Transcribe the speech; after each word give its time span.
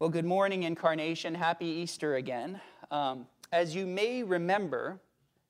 Well, 0.00 0.10
good 0.10 0.24
morning, 0.24 0.64
Incarnation. 0.64 1.36
Happy 1.36 1.66
Easter 1.66 2.16
again. 2.16 2.60
Um, 2.90 3.28
as 3.52 3.76
you 3.76 3.86
may 3.86 4.24
remember, 4.24 4.98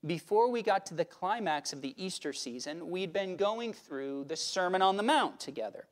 before 0.05 0.51
we 0.51 0.61
got 0.61 0.85
to 0.87 0.95
the 0.95 1.05
climax 1.07 1.73
of 1.73 1.81
the 1.81 1.95
Easter 1.97 2.35
season, 2.35 2.91
we'd 2.91 3.11
been 3.11 3.37
going 3.37 3.73
through 3.73 4.25
the 4.25 4.37
Sermon 4.37 4.83
on 4.83 4.99
the 4.99 5.03
Mount 5.03 5.41
together. 5.41 5.87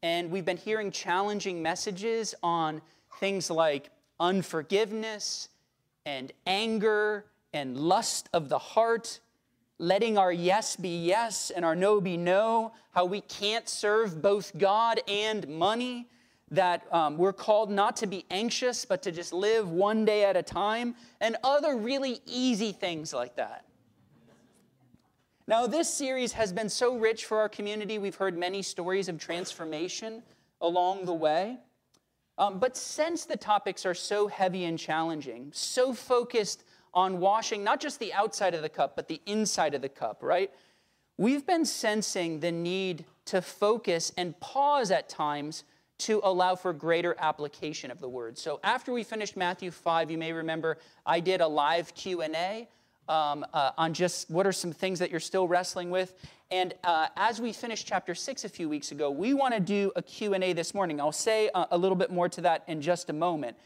And 0.00 0.30
we've 0.30 0.44
been 0.44 0.56
hearing 0.56 0.92
challenging 0.92 1.60
messages 1.60 2.36
on 2.40 2.82
things 3.18 3.50
like 3.50 3.90
unforgiveness 4.20 5.48
and 6.06 6.32
anger 6.46 7.24
and 7.52 7.76
lust 7.76 8.28
of 8.32 8.48
the 8.48 8.60
heart, 8.60 9.18
letting 9.80 10.16
our 10.16 10.32
yes 10.32 10.76
be 10.76 11.04
yes 11.04 11.50
and 11.50 11.64
our 11.64 11.74
no 11.74 12.00
be 12.00 12.16
no, 12.16 12.70
how 12.92 13.06
we 13.06 13.22
can't 13.22 13.68
serve 13.68 14.22
both 14.22 14.56
God 14.56 15.00
and 15.08 15.48
money, 15.48 16.06
that 16.50 16.82
um, 16.92 17.18
we're 17.18 17.32
called 17.32 17.70
not 17.70 17.96
to 17.96 18.06
be 18.06 18.24
anxious, 18.30 18.84
but 18.84 19.02
to 19.02 19.12
just 19.12 19.32
live 19.32 19.70
one 19.70 20.04
day 20.04 20.24
at 20.24 20.36
a 20.36 20.42
time, 20.42 20.94
and 21.20 21.36
other 21.44 21.76
really 21.76 22.20
easy 22.26 22.72
things 22.72 23.12
like 23.12 23.36
that. 23.36 23.64
Now, 25.46 25.66
this 25.66 25.88
series 25.92 26.32
has 26.32 26.52
been 26.52 26.68
so 26.68 26.98
rich 26.98 27.24
for 27.24 27.38
our 27.38 27.48
community. 27.48 27.98
We've 27.98 28.14
heard 28.14 28.36
many 28.36 28.60
stories 28.62 29.08
of 29.08 29.18
transformation 29.18 30.22
along 30.60 31.06
the 31.06 31.14
way. 31.14 31.56
Um, 32.36 32.58
but 32.58 32.76
since 32.76 33.24
the 33.24 33.36
topics 33.36 33.84
are 33.84 33.94
so 33.94 34.28
heavy 34.28 34.64
and 34.64 34.78
challenging, 34.78 35.50
so 35.52 35.92
focused 35.92 36.64
on 36.94 37.18
washing 37.18 37.64
not 37.64 37.80
just 37.80 37.98
the 37.98 38.12
outside 38.12 38.54
of 38.54 38.62
the 38.62 38.68
cup, 38.68 38.94
but 38.94 39.08
the 39.08 39.20
inside 39.26 39.74
of 39.74 39.82
the 39.82 39.88
cup, 39.88 40.22
right? 40.22 40.50
We've 41.16 41.46
been 41.46 41.64
sensing 41.64 42.40
the 42.40 42.52
need 42.52 43.04
to 43.26 43.42
focus 43.42 44.12
and 44.16 44.38
pause 44.40 44.90
at 44.90 45.08
times 45.08 45.64
to 45.98 46.20
allow 46.22 46.54
for 46.54 46.72
greater 46.72 47.16
application 47.18 47.90
of 47.90 48.00
the 48.00 48.08
word. 48.08 48.38
So 48.38 48.60
after 48.62 48.92
we 48.92 49.02
finished 49.02 49.36
Matthew 49.36 49.70
5, 49.70 50.10
you 50.10 50.18
may 50.18 50.32
remember 50.32 50.78
I 51.04 51.20
did 51.20 51.40
a 51.40 51.48
live 51.48 51.94
Q&A 51.94 52.68
um, 53.08 53.44
uh, 53.52 53.72
on 53.76 53.94
just 53.94 54.30
what 54.30 54.46
are 54.46 54.52
some 54.52 54.72
things 54.72 54.98
that 55.00 55.10
you're 55.10 55.20
still 55.20 55.48
wrestling 55.48 55.90
with. 55.90 56.14
And 56.50 56.74
uh, 56.84 57.08
as 57.16 57.40
we 57.40 57.52
finished 57.52 57.86
chapter 57.86 58.14
6 58.14 58.44
a 58.44 58.48
few 58.48 58.68
weeks 58.68 58.92
ago, 58.92 59.10
we 59.10 59.34
want 59.34 59.54
to 59.54 59.60
do 59.60 59.92
a 59.96 60.02
Q&A 60.02 60.52
this 60.52 60.72
morning. 60.72 61.00
I'll 61.00 61.12
say 61.12 61.50
a, 61.54 61.66
a 61.72 61.78
little 61.78 61.96
bit 61.96 62.10
more 62.10 62.28
to 62.28 62.40
that 62.42 62.64
in 62.68 62.80
just 62.80 63.10
a 63.10 63.12
moment. 63.12 63.56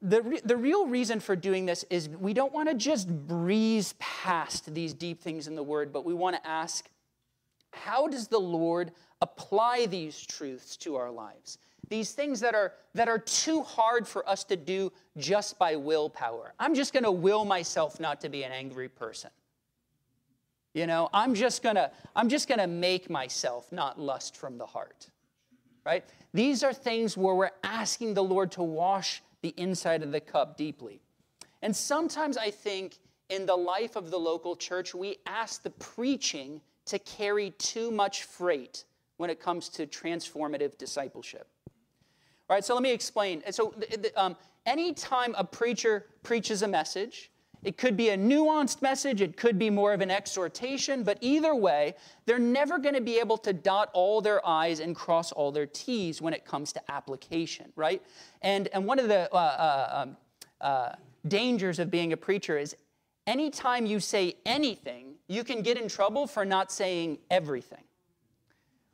The, 0.00 0.22
re- 0.22 0.40
the 0.44 0.56
real 0.56 0.86
reason 0.86 1.20
for 1.20 1.34
doing 1.34 1.66
this 1.66 1.84
is 1.90 2.08
we 2.08 2.32
don't 2.32 2.52
want 2.52 2.68
to 2.68 2.74
just 2.74 3.08
breeze 3.08 3.94
past 3.98 4.72
these 4.74 4.92
deep 4.92 5.20
things 5.20 5.46
in 5.46 5.54
the 5.54 5.62
Word, 5.62 5.92
but 5.92 6.04
we 6.04 6.14
want 6.14 6.36
to 6.36 6.46
ask, 6.46 6.88
how 7.72 8.06
does 8.06 8.28
the 8.28 8.38
Lord 8.38 8.92
apply 9.20 9.86
these 9.86 10.20
truths 10.20 10.76
to 10.78 10.96
our 10.96 11.10
lives? 11.10 11.58
these 11.88 12.12
things 12.12 12.40
that 12.40 12.54
are 12.54 12.72
that 12.94 13.08
are 13.08 13.18
too 13.18 13.62
hard 13.62 14.06
for 14.06 14.28
us 14.28 14.44
to 14.44 14.56
do 14.56 14.92
just 15.16 15.58
by 15.58 15.76
willpower. 15.76 16.54
I'm 16.58 16.74
just 16.74 16.92
going 16.92 17.04
to 17.04 17.10
will 17.10 17.44
myself 17.44 18.00
not 18.00 18.20
to 18.22 18.28
be 18.28 18.42
an 18.44 18.52
angry 18.52 18.88
person. 18.88 19.30
You 20.74 20.86
know, 20.86 21.08
I'm 21.12 21.34
just 21.34 21.62
going 21.62 21.76
to 21.76 21.90
I'm 22.14 22.28
just 22.28 22.48
going 22.48 22.60
to 22.60 22.66
make 22.66 23.08
myself 23.08 23.70
not 23.72 23.98
lust 23.98 24.36
from 24.36 24.58
the 24.58 24.66
heart. 24.66 25.08
Right? 25.84 26.04
These 26.34 26.62
are 26.62 26.72
things 26.72 27.16
where 27.16 27.34
we're 27.34 27.50
asking 27.64 28.14
the 28.14 28.22
Lord 28.22 28.52
to 28.52 28.62
wash 28.62 29.22
the 29.40 29.54
inside 29.56 30.02
of 30.02 30.12
the 30.12 30.20
cup 30.20 30.56
deeply. 30.56 31.00
And 31.62 31.74
sometimes 31.74 32.36
I 32.36 32.50
think 32.50 32.98
in 33.30 33.46
the 33.46 33.56
life 33.56 33.96
of 33.96 34.10
the 34.10 34.18
local 34.18 34.54
church, 34.54 34.94
we 34.94 35.16
ask 35.26 35.62
the 35.62 35.70
preaching 35.70 36.60
to 36.86 36.98
carry 36.98 37.50
too 37.52 37.90
much 37.90 38.24
freight 38.24 38.84
when 39.18 39.30
it 39.30 39.40
comes 39.40 39.68
to 39.68 39.86
transformative 39.86 40.78
discipleship. 40.78 41.46
All 42.48 42.56
right, 42.56 42.64
so 42.64 42.72
let 42.74 42.82
me 42.82 42.92
explain. 42.92 43.42
So, 43.50 43.74
um, 44.16 44.36
anytime 44.64 45.34
a 45.36 45.44
preacher 45.44 46.06
preaches 46.22 46.62
a 46.62 46.68
message, 46.68 47.30
it 47.62 47.76
could 47.76 47.96
be 47.96 48.10
a 48.10 48.16
nuanced 48.16 48.82
message, 48.82 49.20
it 49.20 49.36
could 49.36 49.58
be 49.58 49.68
more 49.68 49.92
of 49.92 50.00
an 50.00 50.10
exhortation, 50.10 51.02
but 51.02 51.18
either 51.20 51.54
way, 51.54 51.94
they're 52.24 52.38
never 52.38 52.78
going 52.78 52.94
to 52.94 53.00
be 53.00 53.18
able 53.18 53.36
to 53.38 53.52
dot 53.52 53.90
all 53.92 54.20
their 54.20 54.46
I's 54.46 54.80
and 54.80 54.94
cross 54.94 55.32
all 55.32 55.50
their 55.50 55.66
T's 55.66 56.22
when 56.22 56.32
it 56.32 56.44
comes 56.44 56.72
to 56.74 56.90
application, 56.90 57.72
right? 57.74 58.02
And, 58.42 58.68
and 58.68 58.86
one 58.86 58.98
of 58.98 59.08
the 59.08 59.28
uh, 59.34 59.36
uh, 59.36 60.02
um, 60.02 60.16
uh, 60.60 60.92
dangers 61.26 61.80
of 61.80 61.90
being 61.90 62.12
a 62.12 62.16
preacher 62.16 62.56
is 62.56 62.76
anytime 63.26 63.86
you 63.86 63.98
say 63.98 64.36
anything, 64.46 65.16
you 65.26 65.42
can 65.42 65.62
get 65.62 65.76
in 65.76 65.88
trouble 65.88 66.26
for 66.26 66.44
not 66.44 66.70
saying 66.70 67.18
everything, 67.30 67.84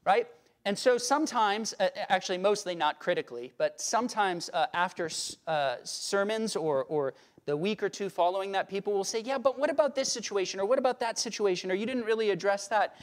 right? 0.04 0.26
And 0.66 0.78
so 0.78 0.96
sometimes, 0.96 1.74
uh, 1.78 1.88
actually, 2.08 2.38
mostly 2.38 2.74
not 2.74 2.98
critically, 2.98 3.52
but 3.58 3.80
sometimes 3.80 4.48
uh, 4.54 4.66
after 4.72 5.10
uh, 5.46 5.76
sermons 5.84 6.56
or, 6.56 6.84
or 6.84 7.14
the 7.44 7.56
week 7.56 7.82
or 7.82 7.90
two 7.90 8.08
following 8.08 8.52
that, 8.52 8.70
people 8.70 8.92
will 8.94 9.04
say, 9.04 9.20
Yeah, 9.20 9.36
but 9.36 9.58
what 9.58 9.70
about 9.70 9.94
this 9.94 10.10
situation? 10.10 10.60
Or 10.60 10.66
what 10.66 10.78
about 10.78 11.00
that 11.00 11.18
situation? 11.18 11.70
Or 11.70 11.74
you 11.74 11.84
didn't 11.84 12.04
really 12.04 12.30
address 12.30 12.68
that. 12.68 12.96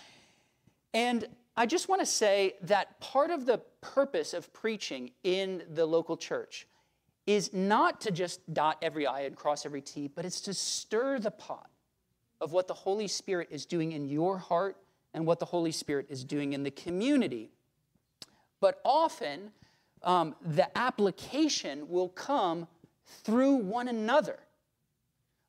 And 0.94 1.28
I 1.56 1.68
just 1.68 1.88
want 1.88 2.02
to 2.02 2.06
say 2.06 2.56
that 2.64 3.00
part 3.00 3.30
of 3.30 3.46
the 3.46 3.60
purpose 3.82 4.34
of 4.34 4.52
preaching 4.54 5.12
in 5.24 5.64
the 5.74 5.86
local 5.86 6.18
church 6.18 6.68
is 7.28 7.54
not 7.54 8.02
to 8.02 8.12
just 8.12 8.42
dot 8.54 8.78
every 8.82 9.06
I 9.06 9.22
and 9.22 9.36
cross 9.36 9.66
every 9.66 9.82
T, 9.82 10.08
but 10.08 10.26
it's 10.26 10.42
to 10.42 10.54
stir 10.54 11.20
the 11.20 11.30
pot 11.30 11.70
of 12.40 12.52
what 12.52 12.68
the 12.68 12.74
Holy 12.74 13.08
Spirit 13.08 13.50
is 13.52 13.68
doing 13.68 13.92
in 13.92 14.08
your 14.08 14.40
heart 14.40 14.78
and 15.14 15.26
what 15.26 15.40
the 15.40 15.46
Holy 15.46 15.72
Spirit 15.72 16.08
is 16.10 16.24
doing 16.24 16.54
in 16.54 16.64
the 16.64 16.72
community. 16.72 17.50
But 18.60 18.80
often, 18.86 19.52
um, 20.04 20.36
the 20.42 20.76
application 20.78 21.90
will 21.90 22.10
come 22.10 22.68
through 23.06 23.56
one 23.56 23.88
another. 23.88 24.40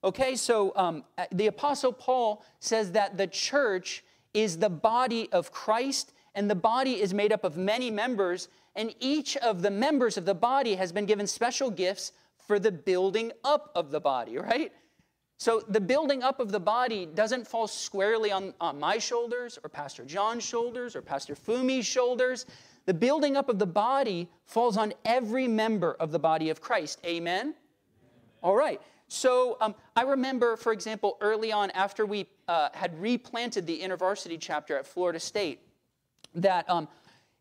Okay, 0.05 0.35
so 0.35 0.73
um, 0.75 1.05
the 1.31 1.47
Apostle 1.47 1.93
Paul 1.93 2.45
says 2.59 2.93
that 2.93 3.17
the 3.17 3.27
church 3.27 4.03
is 4.35 4.59
the 4.59 4.71
body 4.71 5.29
of 5.31 5.53
Christ, 5.53 6.13
and 6.35 6.51
the 6.51 6.55
body 6.57 7.01
is 7.01 7.15
made 7.15 7.33
up 7.33 7.45
of 7.45 7.57
many 7.57 7.91
members, 7.91 8.49
and 8.75 8.95
each 8.99 9.37
of 9.37 9.63
the 9.63 9.71
members 9.71 10.17
of 10.17 10.25
the 10.25 10.35
body 10.35 10.75
has 10.75 10.91
been 10.91 11.07
given 11.07 11.27
special 11.27 11.71
gifts 11.71 12.13
for 12.39 12.59
the 12.59 12.73
building 12.73 13.31
up 13.45 13.71
of 13.75 13.91
the 13.91 14.01
body, 14.01 14.39
right? 14.39 14.73
So 15.43 15.61
the 15.67 15.81
building 15.81 16.23
up 16.23 16.39
of 16.39 16.53
the 16.53 16.61
body 16.61 17.05
doesn't 17.05 17.49
fall 17.49 17.67
squarely 17.67 18.31
on, 18.31 18.55
on 18.61 18.79
my 18.79 18.99
shoulders 18.99 19.59
or 19.65 19.69
Pastor 19.69 20.05
John's 20.05 20.45
shoulders 20.45 20.95
or 20.95 21.03
Pastor 21.03 21.35
Fumi's 21.35 21.85
shoulders. 21.85 22.47
The 22.87 22.95
building 22.95 23.37
up 23.37 23.49
of 23.49 23.59
the 23.59 23.67
body 23.67 24.29
falls 24.47 24.77
on 24.77 24.93
every 25.05 25.49
member 25.49 25.95
of 25.95 26.13
the 26.13 26.19
body 26.21 26.51
of 26.51 26.61
Christ. 26.61 27.01
Amen? 27.05 27.41
Amen. 27.41 27.55
All 28.41 28.55
right. 28.55 28.81
So 29.09 29.57
um, 29.61 29.75
I 29.97 30.03
remember, 30.03 30.57
for 30.57 30.73
example, 30.73 31.19
early 31.21 31.51
on 31.51 31.73
after 31.73 32.07
we 32.07 32.29
uh, 32.47 32.69
had 32.73 32.97
replanted 33.03 33.67
the 33.67 33.81
InterVarsity 33.81 34.37
chapter 34.39 34.79
at 34.79 34.87
Florida 34.87 35.19
State, 35.19 35.59
that 36.37 36.71
um, 36.71 36.87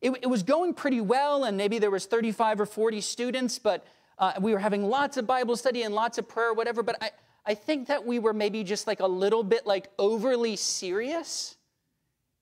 it, 0.01 0.09
it, 0.23 0.27
was 0.27 0.41
going 0.41 0.73
pretty 0.73 1.01
well, 1.01 1.43
and 1.43 1.55
maybe 1.55 1.77
there 1.77 1.91
was 1.91 2.07
35 2.07 2.61
or 2.61 2.65
40 2.65 2.99
students, 2.99 3.59
but 3.59 3.85
uh, 4.17 4.33
we 4.41 4.53
were 4.53 4.59
having 4.59 4.89
lots 4.89 5.17
of 5.17 5.27
Bible 5.27 5.55
study 5.55 5.83
and 5.83 5.93
lots 5.93 6.17
of 6.17 6.27
prayer, 6.27 6.51
whatever. 6.51 6.81
But 6.81 6.97
I, 6.99 7.11
I 7.45 7.53
think 7.55 7.87
that 7.87 8.05
we 8.05 8.19
were 8.19 8.33
maybe 8.33 8.63
just 8.63 8.87
like 8.87 8.99
a 8.99 9.07
little 9.07 9.43
bit 9.43 9.65
like 9.65 9.89
overly 9.97 10.55
serious. 10.55 11.57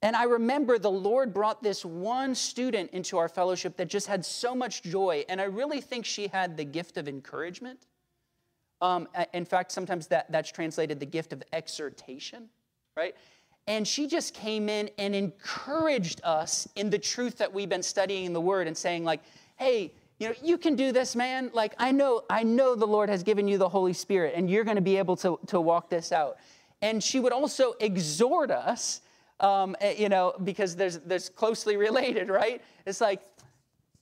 And 0.01 0.15
I 0.15 0.23
remember 0.23 0.79
the 0.79 0.91
Lord 0.91 1.33
brought 1.33 1.61
this 1.61 1.83
one 1.83 2.35
student 2.35 2.91
into 2.91 3.17
our 3.17 3.27
fellowship 3.27 3.75
that 3.77 3.89
just 3.89 4.07
had 4.07 4.25
so 4.25 4.55
much 4.55 4.81
joy. 4.83 5.25
And 5.27 5.41
I 5.41 5.45
really 5.45 5.81
think 5.81 6.05
she 6.05 6.27
had 6.27 6.55
the 6.55 6.63
gift 6.63 6.97
of 6.97 7.07
encouragement. 7.07 7.85
Um, 8.81 9.09
in 9.33 9.43
fact, 9.45 9.71
sometimes 9.71 10.07
that, 10.07 10.31
that's 10.31 10.51
translated 10.51 10.99
the 10.99 11.05
gift 11.05 11.33
of 11.33 11.43
exhortation, 11.51 12.49
right? 12.95 13.13
And 13.67 13.85
she 13.85 14.07
just 14.07 14.33
came 14.33 14.69
in 14.69 14.89
and 14.97 15.13
encouraged 15.13 16.21
us 16.23 16.67
in 16.75 16.89
the 16.89 16.97
truth 16.97 17.38
that 17.38 17.53
we've 17.53 17.67
been 17.67 17.83
studying 17.83 18.25
in 18.25 18.33
the 18.33 18.41
Word 18.41 18.67
and 18.67 18.77
saying, 18.77 19.03
like, 19.03 19.21
hey, 19.57 19.91
you 20.19 20.28
know, 20.28 20.35
you 20.44 20.57
can 20.57 20.75
do 20.75 20.92
this, 20.92 21.16
man. 21.16 21.50
Like, 21.54 21.74
I 21.80 21.92
know, 21.92 22.24
I 22.30 22.44
know 22.44 22.75
the 22.75 22.86
Lord 22.86 23.10
has 23.10 23.24
given 23.24 23.48
you 23.48 23.57
the 23.57 23.69
Holy 23.69 23.94
Spirit 23.94 24.33
and 24.36 24.50
you're 24.50 24.66
going 24.66 24.75
to 24.75 24.81
be 24.81 24.98
able 24.98 25.16
to, 25.18 25.39
to 25.48 25.62
walk 25.62 25.89
this 25.89 26.12
out. 26.12 26.38
And 26.81 27.01
she 27.01 27.19
would 27.19 27.31
also 27.31 27.74
exhort 27.80 28.51
us, 28.51 29.01
um, 29.39 29.77
eh, 29.80 29.95
you 29.98 30.10
know, 30.10 30.33
because 30.44 30.75
there's, 30.75 30.98
there's 31.00 31.30
closely 31.30 31.77
related, 31.88 32.30
right? 32.30 32.62
It's 32.86 33.00
like, 33.00 33.21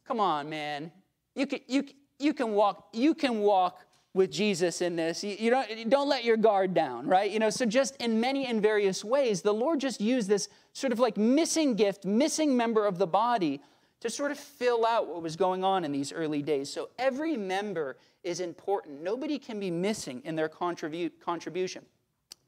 come 0.07 0.19
on, 0.19 0.49
man. 0.49 0.91
You 1.35 1.45
can, 1.45 1.59
you, 1.67 1.85
you 2.17 2.33
can 2.33 2.53
walk, 2.53 2.87
you 2.93 3.13
can 3.13 3.39
walk 3.41 3.85
with 4.15 4.31
Jesus 4.31 4.81
in 4.81 4.95
this. 4.95 5.23
You, 5.23 5.35
you, 5.37 5.51
don't, 5.51 5.69
you 5.77 5.85
don't 5.85 6.09
let 6.09 6.23
your 6.23 6.37
guard 6.37 6.73
down, 6.73 7.05
right? 7.05 7.29
You 7.29 7.37
know, 7.37 7.51
so 7.51 7.63
just 7.63 7.95
in 7.97 8.19
many 8.19 8.47
and 8.47 8.59
various 8.59 9.03
ways, 9.03 9.43
the 9.43 9.53
Lord 9.53 9.79
just 9.79 10.01
used 10.01 10.27
this 10.27 10.49
sort 10.73 10.91
of 10.91 10.97
like 10.97 11.15
missing 11.15 11.75
gift, 11.75 12.05
missing 12.05 12.57
member 12.57 12.87
of 12.87 12.97
the 12.97 13.05
body 13.05 13.61
to 14.01 14.09
sort 14.09 14.31
of 14.31 14.37
fill 14.37 14.85
out 14.85 15.07
what 15.07 15.21
was 15.21 15.35
going 15.35 15.63
on 15.63 15.83
in 15.83 15.91
these 15.91 16.11
early 16.11 16.41
days. 16.41 16.71
So 16.71 16.89
every 16.99 17.35
member 17.35 17.97
is 18.23 18.39
important. 18.39 19.01
Nobody 19.01 19.39
can 19.39 19.59
be 19.59 19.71
missing 19.71 20.21
in 20.23 20.35
their 20.35 20.49
contribu- 20.49 21.11
contribution. 21.23 21.85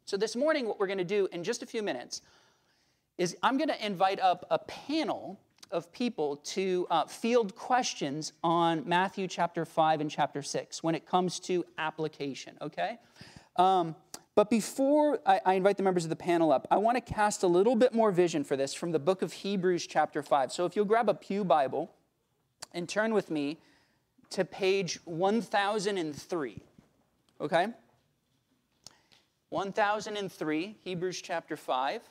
So 0.05 0.17
this 0.17 0.35
morning, 0.35 0.67
what 0.67 0.79
we're 0.79 0.87
going 0.87 0.99
to 0.99 1.03
do 1.03 1.27
in 1.31 1.43
just 1.43 1.63
a 1.63 1.65
few 1.65 1.83
minutes 1.83 2.21
is 3.17 3.35
I'm 3.43 3.57
going 3.57 3.69
to 3.69 3.85
invite 3.85 4.19
up 4.19 4.45
a 4.49 4.59
panel 4.59 5.39
of 5.71 5.91
people 5.91 6.37
to 6.37 6.87
uh, 6.89 7.05
field 7.05 7.55
questions 7.55 8.33
on 8.43 8.87
Matthew 8.87 9.27
chapter 9.27 9.65
5 9.65 10.01
and 10.01 10.09
chapter 10.09 10.41
6 10.41 10.83
when 10.83 10.95
it 10.95 11.05
comes 11.05 11.39
to 11.41 11.63
application, 11.77 12.57
okay? 12.61 12.97
Um, 13.55 13.95
but 14.39 14.49
before 14.49 15.19
I, 15.25 15.41
I, 15.45 15.53
invite 15.55 15.75
the 15.75 15.83
members 15.83 16.05
of 16.05 16.09
the 16.09 16.15
panel 16.15 16.53
up, 16.53 16.65
I 16.71 16.77
want 16.77 16.95
to 16.95 17.01
cast 17.01 17.43
a 17.43 17.47
little 17.47 17.75
bit 17.75 17.93
more 17.93 18.09
vision 18.09 18.45
for 18.45 18.55
this 18.55 18.73
from 18.73 18.93
the 18.93 18.97
book 18.97 19.21
of 19.21 19.33
Hebrews, 19.33 19.85
chapter 19.85 20.23
5. 20.23 20.53
So 20.53 20.63
if 20.63 20.77
you'll 20.77 20.85
grab 20.85 21.09
a 21.09 21.13
Pew 21.13 21.43
Bible 21.43 21.91
and 22.73 22.87
turn 22.87 23.13
with 23.13 23.29
me 23.29 23.57
to 24.29 24.45
page 24.45 24.97
1003, 25.03 26.61
okay? 27.41 27.67
1003, 29.49 30.75
Hebrews 30.85 31.21
chapter 31.21 31.57
5. 31.57 32.01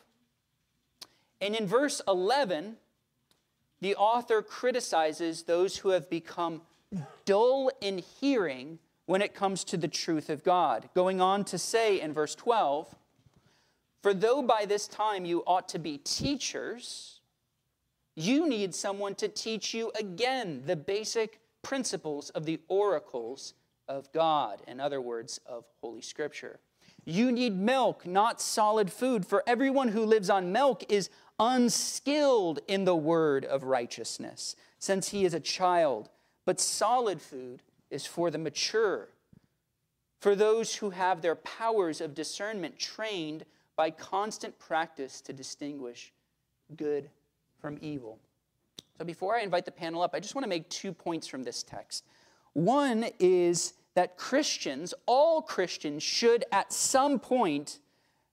And 1.41 1.55
in 1.55 1.67
verse 1.67 2.03
11, 2.07 2.77
the 3.81 3.97
author 3.97 4.43
criticizes 4.43 5.45
those 5.45 5.79
who 5.79 5.89
have 5.89 6.11
become 6.11 6.61
dull 7.25 7.71
in 7.81 8.03
hearing 8.21 8.81
when 9.09 9.23
it 9.23 9.35
comes 9.35 9.65
to 9.65 9.79
the 9.79 9.89
truth 9.89 10.29
of 10.29 10.45
God. 10.45 10.91
Going 10.95 11.19
on 11.19 11.43
to 11.47 11.57
say 11.57 11.99
in 11.99 12.13
verse 12.13 12.35
12, 12.35 12.95
For 14.03 14.13
though 14.13 14.43
by 14.43 14.67
this 14.67 14.87
time 14.87 15.25
you 15.25 15.43
ought 15.47 15.67
to 15.71 15.79
be 15.79 15.97
teachers, 15.97 17.23
you 18.15 18.47
need 18.47 18.75
someone 18.75 19.15
to 19.15 19.29
teach 19.29 19.73
you 19.73 19.91
again 19.99 20.63
the 20.67 20.77
basic 20.77 21.41
principles 21.63 22.29
of 22.31 22.45
the 22.45 22.61
oracles 22.69 23.55
of 23.89 24.13
God, 24.13 24.61
in 24.69 24.79
other 24.79 25.01
words, 25.01 25.41
of 25.47 25.65
Holy 25.81 26.03
Scripture. 26.03 26.61
You 27.07 27.33
need 27.33 27.59
milk, 27.59 28.07
not 28.07 28.43
solid 28.43 28.93
food, 28.93 29.25
for 29.25 29.43
everyone 29.47 29.89
who 29.89 30.05
lives 30.05 30.29
on 30.29 30.53
milk 30.53 30.85
is 30.91 31.09
unskilled 31.41 32.59
in 32.69 32.85
the 32.85 32.95
word 32.95 33.47
of 33.47 33.63
righteousness, 33.63 34.55
since 34.79 35.09
he 35.09 35.25
is 35.25 35.33
a 35.33 35.41
child. 35.41 36.11
But 36.45 36.61
solid 36.61 37.23
food 37.23 37.63
is 37.91 38.07
for 38.07 38.31
the 38.31 38.39
mature, 38.39 39.09
for 40.21 40.35
those 40.35 40.77
who 40.77 40.91
have 40.91 41.23
their 41.23 41.37
powers 41.37 42.01
of 42.01 42.15
discernment 42.15 42.79
trained 42.79 43.45
by 43.77 43.91
constant 43.91 44.59
practice 44.59 45.21
to 45.21 45.33
distinguish 45.33 46.13
good 46.77 47.09
from 47.61 47.79
evil. 47.81 48.19
So 48.99 49.05
before 49.05 49.37
I 49.37 49.43
invite 49.43 49.65
the 49.65 49.71
panel 49.71 50.03
up, 50.03 50.15
I 50.15 50.21
just 50.21 50.35
want 50.35 50.45
to 50.45 50.49
make 50.49 50.69
two 50.69 50.93
points 50.93 51.27
from 51.29 51.45
this 51.45 51.63
text. 51.63 52.05
One 52.55 53.07
is 53.21 53.75
that 53.95 54.17
Christians, 54.17 54.93
all 55.07 55.41
Christians, 55.41 56.03
should 56.03 56.45
at 56.51 56.73
some 56.73 57.19
point 57.19 57.79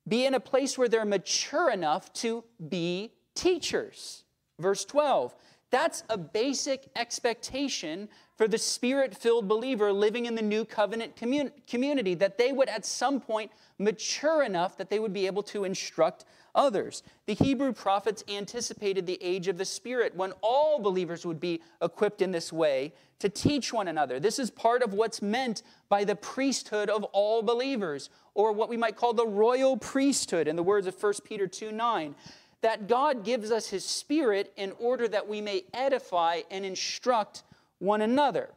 be 0.08 0.26
in 0.26 0.34
a 0.34 0.40
place 0.40 0.78
where 0.78 0.88
they're 0.88 1.06
mature 1.06 1.70
enough 1.70 2.12
to 2.14 2.44
be 2.70 3.12
teachers. 3.36 4.24
Verse 4.60 4.86
12. 4.86 5.36
That's 5.72 6.04
a 6.10 6.18
basic 6.18 6.88
expectation 6.96 8.08
for 8.36 8.48
the 8.48 8.58
spirit 8.58 9.16
filled 9.16 9.48
believer 9.48 9.94
living 9.94 10.26
in 10.26 10.36
the 10.36 10.42
new 10.42 10.66
covenant 10.66 11.16
commun- 11.16 11.52
community, 11.68 12.14
that 12.16 12.38
they 12.38 12.52
would 12.52 12.70
at 12.70 12.86
some 12.86 13.22
point 13.22 13.52
mature 13.80 14.44
enough 14.44 14.78
that 14.78 14.90
they 14.90 15.00
would 15.00 15.14
be 15.14 15.26
able 15.26 15.44
to 15.44 15.64
instruct 15.64 16.26
others. 16.54 17.04
The 17.26 17.34
Hebrew 17.34 17.74
prophets 17.74 18.24
anticipated 18.28 19.06
the 19.06 19.22
age 19.22 19.48
of 19.48 19.58
the 19.58 19.66
Spirit 19.66 20.16
when 20.16 20.34
all 20.42 20.80
believers 20.80 21.26
would 21.26 21.40
be 21.40 21.62
equipped 21.82 22.22
in 22.22 22.32
this 22.32 22.52
way 22.52 22.94
to 23.20 23.30
teach 23.30 23.72
one 23.72 23.88
another. 23.88 24.20
This 24.20 24.40
is 24.40 24.50
part 24.50 24.82
of 24.84 24.94
what's 24.94 25.22
meant 25.22 25.64
by 25.90 26.04
the 26.04 26.16
priesthood 26.16 26.90
of 26.90 27.04
all 27.06 27.42
believers, 27.42 28.10
or 28.34 28.52
what 28.52 28.70
we 28.70 28.78
might 28.78 28.96
call 28.96 29.14
the 29.14 29.28
royal 29.28 29.78
priesthood, 29.78 30.48
in 30.48 30.56
the 30.56 30.64
words 30.64 30.88
of 30.88 31.02
1 31.02 31.14
Peter 31.24 31.48
2 31.48 31.72
9. 31.72 32.16
That 32.62 32.88
God 32.88 33.24
gives 33.24 33.52
us 33.52 33.70
his 33.70 33.86
Spirit 33.86 34.52
in 34.58 34.74
order 34.80 35.08
that 35.08 35.28
we 35.28 35.40
may 35.40 35.64
edify 35.74 36.42
and 36.50 36.66
instruct 36.66 37.44
one 37.80 38.02
another. 38.02 38.50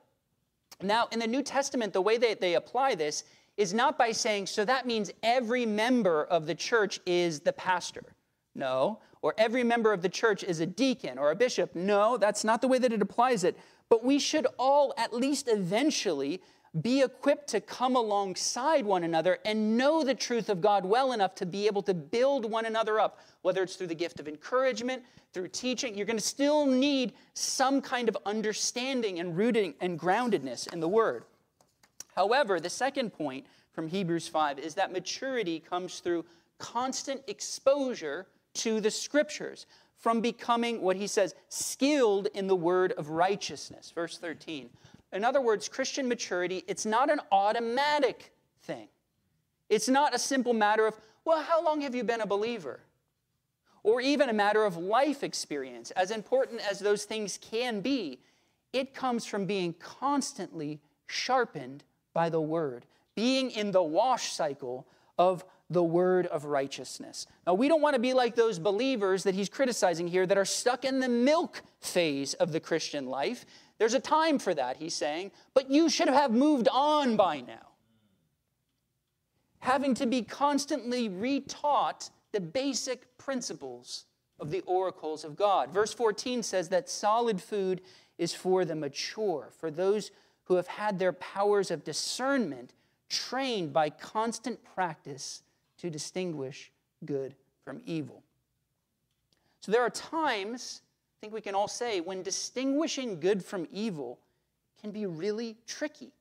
Now, 0.82 1.09
in 1.11 1.19
the 1.19 1.26
New 1.26 1.43
Testament, 1.43 1.93
the 1.93 2.00
way 2.00 2.19
that 2.19 2.41
they 2.41 2.55
apply 2.55 2.94
this 2.94 3.25
is 3.56 3.75
not 3.75 3.99
by 3.99 4.12
saying, 4.12 4.47
so 4.47 4.65
that 4.65 4.87
means 4.87 5.11
every 5.23 5.67
member 5.67 6.25
of 6.25 6.47
the 6.47 6.55
church 6.55 7.00
is 7.05 7.41
the 7.41 7.53
pastor. 7.53 8.15
No. 8.55 9.00
Or 9.20 9.35
every 9.37 9.65
member 9.65 9.93
of 9.93 10.00
the 10.03 10.09
church 10.09 10.44
is 10.44 10.61
a 10.61 10.67
deacon 10.67 11.19
or 11.19 11.32
a 11.32 11.37
bishop. 11.37 11.75
No, 11.75 12.17
that's 12.17 12.44
not 12.44 12.61
the 12.61 12.69
way 12.69 12.79
that 12.79 12.93
it 12.93 13.03
applies 13.03 13.43
it. 13.43 13.59
But 13.88 14.05
we 14.05 14.20
should 14.20 14.47
all, 14.59 14.94
at 14.97 15.12
least 15.12 15.49
eventually, 15.49 16.41
be 16.82 17.03
equipped 17.03 17.49
to 17.49 17.61
come 17.61 17.97
alongside 17.97 18.85
one 18.85 19.05
another 19.05 19.38
and 19.44 19.76
know 19.76 20.05
the 20.05 20.15
truth 20.15 20.49
of 20.49 20.61
God 20.61 20.85
well 20.85 21.12
enough 21.12 21.35
to 21.37 21.47
be 21.47 21.67
able 21.67 21.82
to 21.82 21.94
build 21.94 22.50
one 22.50 22.67
another 22.67 23.00
up, 23.00 23.20
whether 23.43 23.62
it's 23.62 23.76
through 23.76 23.87
the 23.87 23.94
gift 23.94 24.20
of 24.20 24.29
encouragement, 24.29 25.03
through 25.32 25.49
teaching. 25.49 25.97
You're 25.97 26.06
going 26.06 26.19
to 26.19 26.25
still 26.25 26.67
need 26.67 27.15
some 27.35 27.81
kind 27.81 28.09
of 28.09 28.17
understanding 28.26 29.19
and 29.19 29.37
rooting 29.37 29.75
and 29.81 29.99
groundedness 29.99 30.73
in 30.73 30.81
the 30.81 30.88
Word. 30.88 31.25
However, 32.15 32.61
the 32.61 32.71
second 32.71 33.11
point 33.11 33.47
from 33.73 33.87
Hebrews 33.87 34.29
5 34.29 34.59
is 34.59 34.75
that 34.75 34.93
maturity 34.93 35.61
comes 35.61 36.00
through 36.00 36.25
constant 36.59 37.23
exposure 37.29 38.26
to 38.55 38.81
the 38.81 38.91
scriptures, 38.91 39.67
from 39.97 40.21
becoming 40.21 40.81
what 40.81 40.97
he 40.97 41.06
says, 41.06 41.35
skilled 41.49 42.29
in 42.35 42.47
the 42.47 42.56
word 42.56 42.93
of 42.93 43.11
righteousness. 43.11 43.93
Verse 43.94 44.19
13. 44.19 44.69
In 45.12 45.25
other 45.25 45.40
words, 45.40 45.69
Christian 45.69 46.08
maturity, 46.08 46.64
it's 46.66 46.84
not 46.84 47.10
an 47.10 47.20
automatic 47.32 48.32
thing. 48.62 48.88
It's 49.69 49.88
not 49.88 50.14
a 50.14 50.19
simple 50.19 50.52
matter 50.52 50.87
of, 50.87 50.96
well, 51.25 51.43
how 51.43 51.62
long 51.64 51.81
have 51.82 51.94
you 51.94 52.05
been 52.05 52.20
a 52.20 52.26
believer? 52.26 52.81
Or 53.82 54.00
even 54.00 54.28
a 54.28 54.34
matter 54.34 54.64
of 54.64 54.76
life 54.76 55.22
experience, 55.22 55.90
as 55.93 56.10
important 56.10 56.60
as 56.69 56.78
those 56.78 57.05
things 57.05 57.38
can 57.40 57.81
be. 57.81 58.20
It 58.72 58.94
comes 58.94 59.25
from 59.25 59.46
being 59.46 59.75
constantly 59.75 60.81
sharpened 61.06 61.84
by 62.12 62.28
the 62.28 62.40
word, 62.40 62.84
being 63.14 63.50
in 63.50 63.70
the 63.70 63.82
wash 63.82 64.32
cycle 64.32 64.87
of 65.19 65.44
the 65.70 65.82
word 65.82 66.26
of 66.26 66.44
righteousness. 66.44 67.26
Now, 67.46 67.54
we 67.54 67.69
don't 67.69 67.82
want 67.82 67.94
to 67.94 68.00
be 68.00 68.14
like 68.14 68.34
those 68.34 68.58
believers 68.58 69.25
that 69.25 69.34
he's 69.34 69.49
criticizing 69.49 70.08
here 70.08 70.26
that 70.26 70.38
are 70.38 70.44
stuck 70.44 70.84
in 70.84 71.00
the 71.00 71.08
milk 71.08 71.62
phase 71.81 72.34
of 72.34 72.52
the 72.52 72.61
Christian 72.61 73.06
life. 73.06 73.44
There's 73.78 73.94
a 73.94 74.00
time 74.00 74.38
for 74.38 74.54
that, 74.54 74.76
he's 74.76 74.94
saying, 74.94 75.30
but 75.54 75.70
you 75.70 75.88
should 75.88 76.08
have 76.08 76.32
moved 76.32 76.69
on 76.69 77.16
by 77.16 77.40
now. 77.40 77.69
Having 79.60 79.94
to 79.94 80.06
be 80.06 80.22
constantly 80.22 81.08
retaught 81.08 82.10
the 82.32 82.40
basic 82.40 83.16
principles 83.19 84.04
of 84.40 84.50
the 84.50 84.60
oracles 84.62 85.25
of 85.25 85.36
God. 85.36 85.70
Verse 85.70 85.92
14 85.92 86.42
says 86.42 86.69
that 86.69 86.88
solid 86.88 87.40
food 87.40 87.80
is 88.19 88.34
for 88.34 88.64
the 88.64 88.75
mature, 88.75 89.50
for 89.58 89.70
those 89.70 90.10
who 90.44 90.54
have 90.54 90.66
had 90.66 90.98
their 90.98 91.12
powers 91.12 91.70
of 91.70 91.85
discernment 91.85 92.73
trained 93.08 93.73
by 93.73 93.90
constant 93.90 94.62
practice 94.64 95.42
to 95.78 95.90
distinguish 95.90 96.70
good 97.04 97.35
from 97.64 97.80
evil. 97.85 98.23
So 99.61 99.73
there 99.73 99.82
are 99.82 99.90
times, 99.90 100.82
I 101.18 101.20
think 101.20 101.34
we 101.34 101.40
can 101.40 101.56
all 101.56 101.66
say, 101.66 102.00
when 102.00 102.22
distinguishing 102.22 103.18
good 103.18 103.44
from 103.44 103.66
evil 103.72 104.20
can 104.80 104.92
be 104.92 105.04
really 105.04 105.56
tricky. 105.66 106.12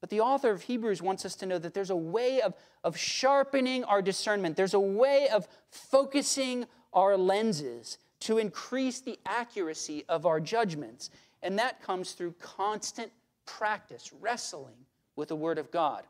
But 0.00 0.10
the 0.10 0.20
author 0.20 0.52
of 0.52 0.62
Hebrews 0.62 1.02
wants 1.02 1.24
us 1.24 1.34
to 1.36 1.46
know 1.46 1.58
that 1.58 1.74
there's 1.74 1.90
a 1.90 1.96
way 1.96 2.40
of, 2.40 2.54
of 2.84 2.96
sharpening 2.96 3.82
our 3.82 4.00
discernment, 4.00 4.56
there's 4.56 4.74
a 4.74 4.78
way 4.78 5.28
of 5.30 5.48
focusing 5.70 6.66
our 6.92 7.16
lenses 7.16 7.98
to 8.20 8.38
increase 8.38 9.00
the 9.00 9.18
accuracy 9.26 10.04
of 10.08 10.26
our 10.26 10.38
judgments. 10.38 11.10
And 11.42 11.58
that 11.58 11.82
comes 11.82 12.12
through 12.12 12.36
constant 12.40 13.10
practice, 13.46 14.12
wrestling 14.20 14.76
with 15.16 15.28
the 15.28 15.36
Word 15.36 15.58
of 15.58 15.72
God. 15.72 16.04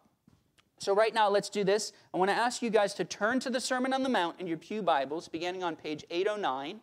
So, 0.78 0.94
right 0.94 1.14
now, 1.14 1.30
let's 1.30 1.48
do 1.48 1.64
this. 1.64 1.92
I 2.12 2.18
want 2.18 2.30
to 2.30 2.36
ask 2.36 2.60
you 2.60 2.68
guys 2.68 2.92
to 2.94 3.04
turn 3.06 3.40
to 3.40 3.48
the 3.48 3.60
Sermon 3.62 3.94
on 3.94 4.02
the 4.02 4.10
Mount 4.10 4.38
in 4.38 4.46
your 4.46 4.58
Pew 4.58 4.82
Bibles, 4.82 5.26
beginning 5.26 5.64
on 5.64 5.74
page 5.74 6.04
809. 6.10 6.80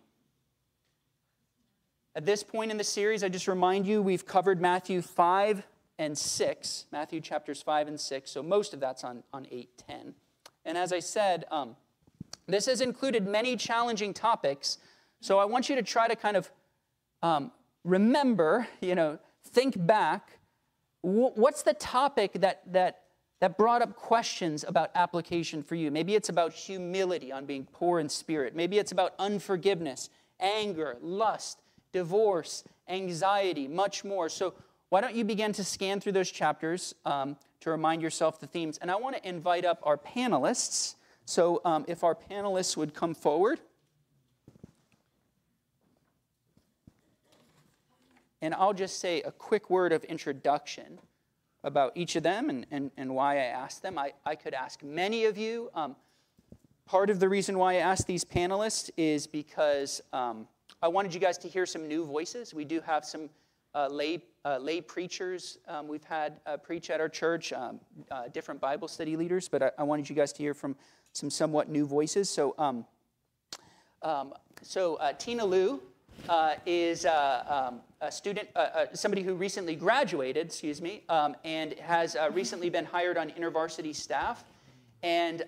At 2.16 2.28
this 2.28 2.44
point 2.44 2.70
in 2.70 2.78
the 2.78 2.84
series, 2.84 3.24
I 3.24 3.30
just 3.30 3.48
remind 3.48 3.88
you 3.88 4.02
we've 4.02 4.26
covered 4.26 4.62
Matthew 4.62 5.02
5 5.02 5.64
and 5.98 6.16
6, 6.16 6.86
Matthew 6.92 7.20
chapters 7.20 7.64
5 7.64 7.88
and 7.88 8.00
6, 8.00 8.30
so 8.30 8.44
most 8.44 8.76
of 8.76 8.80
that's 8.80 9.04
on, 9.04 9.24
on 9.34 9.48
810. 9.50 10.14
And 10.64 10.78
as 10.78 10.94
I 10.94 11.00
said, 11.00 11.46
um, 11.50 11.76
this 12.48 12.68
has 12.68 12.82
included 12.82 13.28
many 13.28 13.56
challenging 13.56 14.14
topics, 14.14 14.78
so 15.22 15.40
I 15.40 15.46
want 15.46 15.70
you 15.70 15.76
to 15.76 15.82
try 15.82 16.08
to 16.08 16.16
kind 16.16 16.38
of 16.38 16.52
um, 17.24 17.52
remember, 17.84 18.68
you 18.80 18.94
know, 18.94 19.18
think 19.46 19.84
back. 19.88 20.38
What's 21.02 21.64
the 21.64 21.74
topic 21.74 22.34
that, 22.34 22.62
that, 22.72 23.02
that 23.40 23.58
brought 23.58 23.82
up 23.82 23.96
questions 23.96 24.64
about 24.68 24.92
application 24.94 25.64
for 25.64 25.74
you? 25.74 25.90
Maybe 25.90 26.14
it's 26.14 26.30
about 26.30 26.54
humility 26.54 27.32
on 27.32 27.46
being 27.46 27.68
poor 27.74 28.00
in 28.00 28.08
spirit. 28.08 28.56
Maybe 28.56 28.78
it's 28.78 28.92
about 28.92 29.16
unforgiveness, 29.18 30.10
anger, 30.40 30.98
lust, 31.02 31.63
divorce, 31.94 32.64
anxiety, 32.90 33.68
much 33.68 34.04
more. 34.04 34.28
So, 34.28 34.54
why 34.90 35.02
don't 35.02 35.16
you 35.16 35.24
begin 35.24 35.54
to 35.54 35.64
scan 35.64 36.00
through 36.00 36.12
those 36.12 36.30
chapters 36.30 36.94
um, 37.06 37.38
to 37.62 37.72
remind 37.72 38.02
yourself 38.02 38.40
the 38.40 38.48
themes? 38.48 38.78
And 38.80 38.92
I 38.92 38.96
want 38.96 39.16
to 39.16 39.28
invite 39.28 39.66
up 39.66 39.80
our 39.84 39.98
panelists. 39.98 40.96
So, 41.26 41.62
um, 41.64 41.86
if 41.88 42.04
our 42.04 42.16
panelists 42.16 42.76
would 42.76 42.94
come 42.94 43.14
forward. 43.16 43.60
and 48.44 48.54
I'll 48.54 48.74
just 48.74 49.00
say 49.00 49.22
a 49.22 49.32
quick 49.32 49.70
word 49.70 49.94
of 49.94 50.04
introduction 50.04 51.00
about 51.64 51.94
each 51.96 52.18
of 52.18 52.24
them 52.24 52.50
and, 52.50 52.66
and, 52.72 52.92
and 52.98 53.16
why 53.16 53.36
I 53.38 53.46
asked 53.46 53.82
them. 53.82 53.98
I, 53.98 54.12
I 54.26 54.36
could 54.36 54.54
ask 54.54 54.84
many 54.84 55.24
of 55.24 55.38
you. 55.38 55.72
Um, 55.74 55.96
part 56.86 57.10
of 57.10 57.22
the 57.22 57.30
reason 57.30 57.58
why 57.58 57.76
I 57.76 57.78
asked 57.78 58.06
these 58.06 58.26
panelists 58.26 58.90
is 58.98 59.28
because 59.28 60.02
um, 60.12 60.46
I 60.84 60.90
wanted 60.90 61.14
you 61.14 61.22
guys 61.22 61.38
to 61.38 61.48
hear 61.48 61.66
some 61.66 61.88
new 61.88 62.06
voices. 62.06 62.54
We 62.54 62.66
do 62.66 62.82
have 62.82 63.06
some 63.06 63.30
uh, 63.74 63.88
lay, 63.88 64.22
uh, 64.44 64.58
lay 64.58 64.82
preachers 64.82 65.58
um, 65.70 65.88
we've 65.88 66.04
had 66.04 66.42
uh, 66.46 66.58
preach 66.58 66.90
at 66.90 67.00
our 67.00 67.08
church, 67.08 67.54
um, 67.54 67.80
uh, 68.12 68.28
different 68.28 68.60
Bible 68.60 68.90
study 68.90 69.16
leaders, 69.16 69.48
but 69.48 69.64
I, 69.64 69.72
I, 69.78 69.84
wanted 69.84 70.10
you 70.10 70.16
guys 70.16 70.34
to 70.34 70.44
hear 70.44 70.54
from 70.54 70.76
some 71.14 71.30
somewhat 71.30 71.70
new 71.70 71.86
voices. 71.86 72.30
So, 72.30 72.54
um, 72.58 72.86
um 74.02 74.34
so 74.62 74.96
uh, 74.96 75.14
Tina 75.14 75.46
Liu 75.46 75.82
uh, 76.28 76.56
is 76.66 77.06
um, 77.06 77.80
a 78.02 78.12
student, 78.12 78.50
somebody 78.92 79.24
who 79.24 79.36
recently 79.36 79.78
graduated, 79.78 80.48
excuse 80.48 80.82
me, 80.82 81.04
um, 81.08 81.38
and 81.46 81.76
has 81.80 82.18
recently 82.34 82.70
been 82.70 82.84
hired 82.84 83.18
on 83.18 83.30
InterVarsity 83.30 83.96
staff. 83.96 84.44
And 85.02 85.44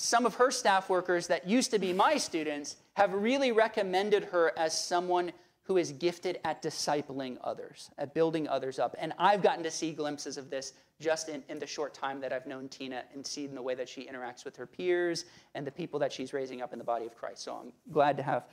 some 0.00 0.26
of 0.26 0.36
her 0.36 0.52
staff 0.52 0.88
workers 0.88 1.26
that 1.26 1.48
used 1.48 1.72
to 1.72 1.78
be 1.80 1.92
my 1.92 2.16
students 2.16 2.76
have 2.94 3.12
really 3.12 3.50
recommended 3.50 4.22
her 4.22 4.52
as 4.56 4.78
someone 4.78 5.32
who 5.64 5.76
is 5.76 5.90
gifted 5.90 6.38
at 6.44 6.62
discipling 6.62 7.36
others, 7.42 7.90
at 7.98 8.14
building 8.14 8.46
others 8.46 8.78
up. 8.78 8.94
And 9.00 9.12
I've 9.18 9.42
gotten 9.42 9.64
to 9.64 9.72
see 9.72 9.92
glimpses 9.92 10.38
of 10.38 10.50
this 10.50 10.74
just 11.00 11.28
in, 11.28 11.42
in 11.48 11.58
the 11.58 11.66
short 11.66 11.94
time 11.94 12.20
that 12.20 12.32
I've 12.32 12.46
known 12.46 12.68
Tina 12.68 13.02
and 13.12 13.26
seen 13.26 13.56
the 13.56 13.60
way 13.60 13.74
that 13.74 13.88
she 13.88 14.06
interacts 14.06 14.44
with 14.44 14.56
her 14.56 14.66
peers 14.66 15.24
and 15.56 15.66
the 15.66 15.72
people 15.72 15.98
that 15.98 16.12
she's 16.12 16.32
raising 16.32 16.62
up 16.62 16.72
in 16.72 16.78
the 16.78 16.84
body 16.84 17.04
of 17.04 17.16
Christ. 17.16 17.42
So 17.42 17.56
I'm 17.56 17.72
glad 17.92 18.16
to 18.18 18.22
have 18.22 18.44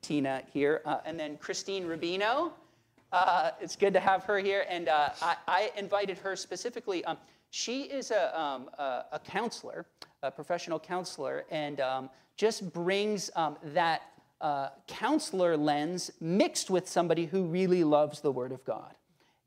Tina 0.00 0.42
here. 0.54 0.80
Uh, 0.86 1.00
and 1.04 1.20
then 1.20 1.36
Christine 1.36 1.84
Rubino. 1.84 2.52
Uh, 3.12 3.50
it's 3.60 3.76
good 3.76 3.92
to 3.92 4.00
have 4.00 4.24
her 4.24 4.38
here. 4.38 4.64
And 4.70 4.88
uh, 4.88 5.10
I, 5.20 5.36
I, 5.46 5.70
invited 5.76 6.16
her 6.18 6.34
specifically. 6.34 7.04
Um, 7.04 7.18
she 7.54 7.82
is 7.82 8.10
a, 8.10 8.40
um, 8.40 8.68
a, 8.78 9.04
a 9.12 9.20
counselor 9.20 9.86
a 10.24 10.30
professional 10.30 10.80
counselor, 10.80 11.44
and 11.50 11.80
um, 11.80 12.10
just 12.36 12.72
brings 12.72 13.30
um, 13.36 13.56
that 13.62 14.02
uh, 14.40 14.70
counselor 14.86 15.56
lens 15.56 16.10
mixed 16.20 16.70
with 16.70 16.88
somebody 16.88 17.26
who 17.26 17.44
really 17.44 17.84
loves 17.84 18.20
the 18.20 18.32
Word 18.32 18.50
of 18.50 18.64
God. 18.64 18.94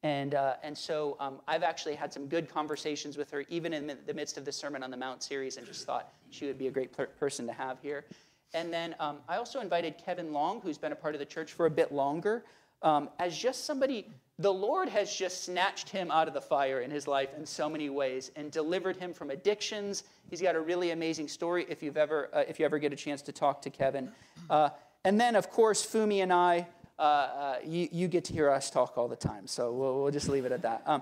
And, 0.03 0.35
uh, 0.35 0.55
and 0.63 0.77
so 0.77 1.17
um, 1.19 1.39
I've 1.47 1.63
actually 1.63 1.95
had 1.95 2.13
some 2.13 2.27
good 2.27 2.47
conversations 2.47 3.17
with 3.17 3.31
her, 3.31 3.43
even 3.49 3.73
in 3.73 3.97
the 4.05 4.13
midst 4.13 4.37
of 4.37 4.45
the 4.45 4.51
Sermon 4.51 4.83
on 4.83 4.91
the 4.91 4.97
Mount 4.97 5.23
series, 5.23 5.57
and 5.57 5.65
just 5.65 5.85
thought 5.85 6.13
she 6.29 6.45
would 6.45 6.59
be 6.59 6.67
a 6.67 6.71
great 6.71 6.95
per- 6.95 7.07
person 7.07 7.47
to 7.47 7.53
have 7.53 7.79
here. 7.81 8.05
And 8.53 8.71
then 8.71 8.95
um, 8.99 9.17
I 9.27 9.37
also 9.37 9.59
invited 9.59 9.95
Kevin 9.97 10.31
Long, 10.31 10.61
who's 10.61 10.77
been 10.77 10.91
a 10.91 10.95
part 10.95 11.15
of 11.15 11.19
the 11.19 11.25
church 11.25 11.53
for 11.53 11.65
a 11.65 11.71
bit 11.71 11.91
longer, 11.91 12.45
um, 12.81 13.09
as 13.19 13.37
just 13.37 13.65
somebody 13.65 14.07
the 14.39 14.53
Lord 14.53 14.87
has 14.89 15.13
just 15.13 15.45
snatched 15.45 15.89
him 15.89 16.11
out 16.11 16.27
of 16.27 16.35
the 16.35 16.41
fire 16.41 16.81
in 16.81 16.91
his 16.91 17.07
life 17.07 17.29
in 17.35 17.45
so 17.45 17.67
many 17.67 17.89
ways 17.89 18.31
and 18.35 18.51
delivered 18.51 18.95
him 18.95 19.11
from 19.11 19.31
addictions. 19.31 20.03
He's 20.29 20.41
got 20.41 20.55
a 20.55 20.61
really 20.61 20.91
amazing 20.91 21.27
story 21.27 21.65
if, 21.69 21.81
you've 21.81 21.97
ever, 21.97 22.29
uh, 22.31 22.43
if 22.47 22.59
you 22.59 22.65
ever 22.65 22.77
get 22.77 22.93
a 22.93 22.95
chance 22.95 23.23
to 23.23 23.31
talk 23.31 23.63
to 23.63 23.71
Kevin. 23.71 24.11
Uh, 24.47 24.69
and 25.05 25.19
then, 25.19 25.35
of 25.35 25.49
course, 25.49 25.83
Fumi 25.83 26.21
and 26.21 26.31
I, 26.31 26.67
uh, 26.99 27.01
uh 27.01 27.55
you, 27.65 27.89
you, 27.91 28.07
get 28.07 28.25
to 28.25 28.33
hear 28.33 28.51
us 28.51 28.69
talk 28.69 28.95
all 28.95 29.07
the 29.07 29.15
time. 29.15 29.47
So 29.47 29.71
we'll, 29.71 30.03
we'll 30.03 30.11
just 30.11 30.29
leave 30.29 30.45
it 30.45 30.51
at 30.51 30.61
that. 30.61 30.83
Um, 30.85 31.01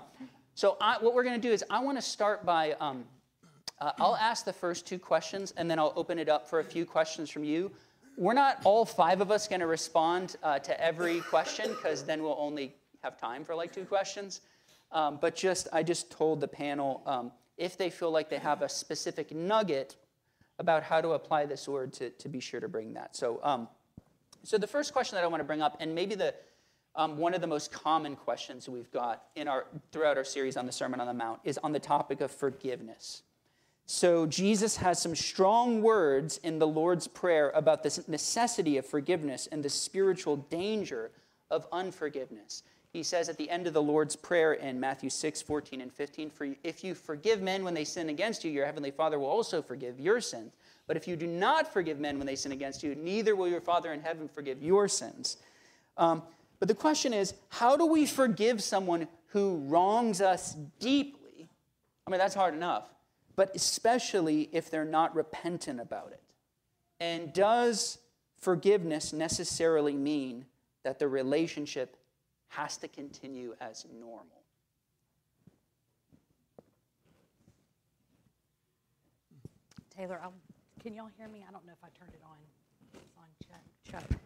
so 0.54 0.78
I, 0.80 0.96
what 1.00 1.12
we're 1.12 1.24
going 1.24 1.38
to 1.38 1.48
do 1.48 1.52
is 1.52 1.62
I 1.68 1.80
want 1.80 1.98
to 1.98 2.02
start 2.02 2.46
by, 2.46 2.72
um, 2.80 3.04
uh, 3.82 3.92
I'll 3.98 4.16
ask 4.16 4.46
the 4.46 4.52
first 4.52 4.86
two 4.86 4.98
questions, 4.98 5.52
and 5.58 5.70
then 5.70 5.78
I'll 5.78 5.92
open 5.94 6.18
it 6.18 6.30
up 6.30 6.48
for 6.48 6.60
a 6.60 6.64
few 6.64 6.86
questions 6.86 7.28
from 7.28 7.44
you. 7.44 7.70
We're 8.16 8.32
not 8.34 8.60
all 8.64 8.84
five 8.86 9.20
of 9.20 9.30
us 9.30 9.46
going 9.46 9.60
to 9.60 9.66
respond 9.66 10.36
uh, 10.42 10.58
to 10.60 10.80
every 10.82 11.20
question 11.20 11.68
because 11.68 12.02
then 12.02 12.22
we'll 12.22 12.36
only 12.38 12.74
have 13.02 13.20
time 13.20 13.44
for 13.44 13.54
like 13.54 13.72
two 13.72 13.84
questions. 13.84 14.40
Um, 14.90 15.18
but 15.20 15.36
just, 15.36 15.68
I 15.72 15.82
just 15.82 16.10
told 16.10 16.40
the 16.40 16.48
panel 16.48 17.02
um, 17.06 17.32
if 17.58 17.76
they 17.76 17.90
feel 17.90 18.10
like 18.10 18.30
they 18.30 18.38
have 18.38 18.62
a 18.62 18.68
specific 18.68 19.34
nugget 19.34 19.96
about 20.58 20.82
how 20.82 21.00
to 21.00 21.10
apply 21.10 21.44
this 21.44 21.68
word 21.68 21.92
to, 21.94 22.10
to 22.10 22.28
be 22.28 22.40
sure 22.40 22.60
to 22.60 22.68
bring 22.68 22.94
that. 22.94 23.14
So, 23.14 23.40
um, 23.42 23.68
so 24.42 24.56
the 24.56 24.66
first 24.66 24.92
question 24.92 25.16
that 25.16 25.24
I 25.24 25.26
want 25.26 25.40
to 25.40 25.44
bring 25.44 25.60
up, 25.60 25.76
and 25.80 25.94
maybe 25.94 26.14
the 26.14 26.34
um, 26.94 27.18
one 27.18 27.34
of 27.34 27.42
the 27.42 27.46
most 27.46 27.70
common 27.70 28.16
questions 28.16 28.68
we've 28.68 28.90
got 28.90 29.24
in 29.34 29.48
our 29.48 29.66
throughout 29.92 30.16
our 30.16 30.24
series 30.24 30.56
on 30.56 30.64
the 30.64 30.72
Sermon 30.72 30.98
on 30.98 31.06
the 31.06 31.14
Mount 31.14 31.40
is 31.44 31.58
on 31.58 31.72
the 31.72 31.78
topic 31.78 32.22
of 32.22 32.30
forgiveness. 32.30 33.22
So 33.86 34.26
Jesus 34.26 34.76
has 34.78 35.00
some 35.00 35.14
strong 35.14 35.80
words 35.80 36.38
in 36.42 36.58
the 36.58 36.66
Lord's 36.66 37.06
Prayer 37.06 37.50
about 37.54 37.82
the 37.82 38.04
necessity 38.08 38.76
of 38.78 38.86
forgiveness 38.86 39.48
and 39.50 39.62
the 39.62 39.70
spiritual 39.70 40.36
danger 40.36 41.12
of 41.50 41.66
unforgiveness 41.70 42.64
he 42.96 43.02
says 43.02 43.28
at 43.28 43.36
the 43.36 43.50
end 43.50 43.66
of 43.66 43.74
the 43.74 43.82
Lord's 43.82 44.16
Prayer 44.16 44.54
in 44.54 44.80
Matthew 44.80 45.10
6, 45.10 45.42
14 45.42 45.82
and 45.82 45.92
15, 45.92 46.30
For 46.30 46.48
if 46.64 46.82
you 46.82 46.94
forgive 46.94 47.42
men 47.42 47.62
when 47.62 47.74
they 47.74 47.84
sin 47.84 48.08
against 48.08 48.42
you, 48.42 48.50
your 48.50 48.64
heavenly 48.64 48.90
Father 48.90 49.18
will 49.18 49.28
also 49.28 49.60
forgive 49.60 50.00
your 50.00 50.20
sins. 50.20 50.52
But 50.86 50.96
if 50.96 51.06
you 51.06 51.14
do 51.14 51.26
not 51.26 51.70
forgive 51.70 51.98
men 52.00 52.16
when 52.16 52.26
they 52.26 52.36
sin 52.36 52.52
against 52.52 52.82
you, 52.82 52.94
neither 52.94 53.36
will 53.36 53.48
your 53.48 53.60
Father 53.60 53.92
in 53.92 54.00
heaven 54.00 54.28
forgive 54.28 54.62
your 54.62 54.88
sins. 54.88 55.36
Um, 55.98 56.22
but 56.58 56.68
the 56.68 56.74
question 56.74 57.12
is, 57.12 57.34
how 57.50 57.76
do 57.76 57.84
we 57.84 58.06
forgive 58.06 58.62
someone 58.62 59.08
who 59.26 59.56
wrongs 59.66 60.22
us 60.22 60.56
deeply? 60.80 61.48
I 62.06 62.10
mean, 62.10 62.18
that's 62.18 62.34
hard 62.34 62.54
enough, 62.54 62.84
but 63.36 63.54
especially 63.54 64.48
if 64.52 64.70
they're 64.70 64.84
not 64.84 65.14
repentant 65.14 65.78
about 65.78 66.10
it. 66.12 66.22
And 66.98 67.32
does 67.34 67.98
forgiveness 68.38 69.12
necessarily 69.12 69.94
mean 69.94 70.46
that 70.82 70.98
the 70.98 71.06
relationship 71.06 71.96
has 72.48 72.78
to 72.78 72.88
continue 72.88 73.54
as 73.60 73.86
normal. 74.00 74.42
Taylor, 79.94 80.20
I'll, 80.22 80.32
can 80.82 80.94
y'all 80.94 81.08
hear 81.18 81.28
me? 81.28 81.44
I 81.46 81.52
don't 81.52 81.66
know 81.66 81.72
if 81.72 81.82
I 81.82 81.88
turned 81.98 82.12
it 82.12 82.22
on. 82.24 82.36
It's 82.94 83.16
on 83.18 83.24
check. 83.48 83.62
Check. 83.90 84.20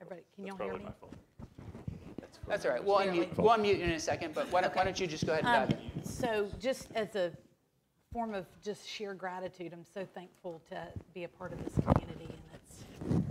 Everybody, 0.00 0.22
can 0.34 0.46
y'all 0.46 0.56
hear 0.56 0.74
me? 0.74 0.86
That's, 2.20 2.38
That's 2.46 2.66
all 2.66 2.72
right. 2.72 2.84
We'll 2.84 2.98
unmute, 2.98 3.36
we'll 3.36 3.56
unmute 3.56 3.80
in 3.80 3.90
a 3.90 4.00
second, 4.00 4.34
but 4.34 4.50
why 4.52 4.60
don't, 4.60 4.70
okay. 4.70 4.78
why 4.78 4.84
don't 4.84 4.98
you 4.98 5.06
just 5.06 5.26
go 5.26 5.32
ahead 5.32 5.44
and 5.44 5.70
dive 5.70 5.78
um, 5.78 6.02
So, 6.04 6.48
just 6.60 6.88
as 6.94 7.14
a 7.16 7.32
form 8.16 8.32
of 8.32 8.46
just 8.64 8.88
sheer 8.88 9.12
gratitude, 9.12 9.74
I'm 9.74 9.84
so 9.92 10.06
thankful 10.14 10.62
to 10.70 10.88
be 11.12 11.24
a 11.24 11.28
part 11.28 11.52
of 11.52 11.62
this 11.62 11.74
community, 11.74 12.32
and 12.32 12.40
it's, 12.54 13.26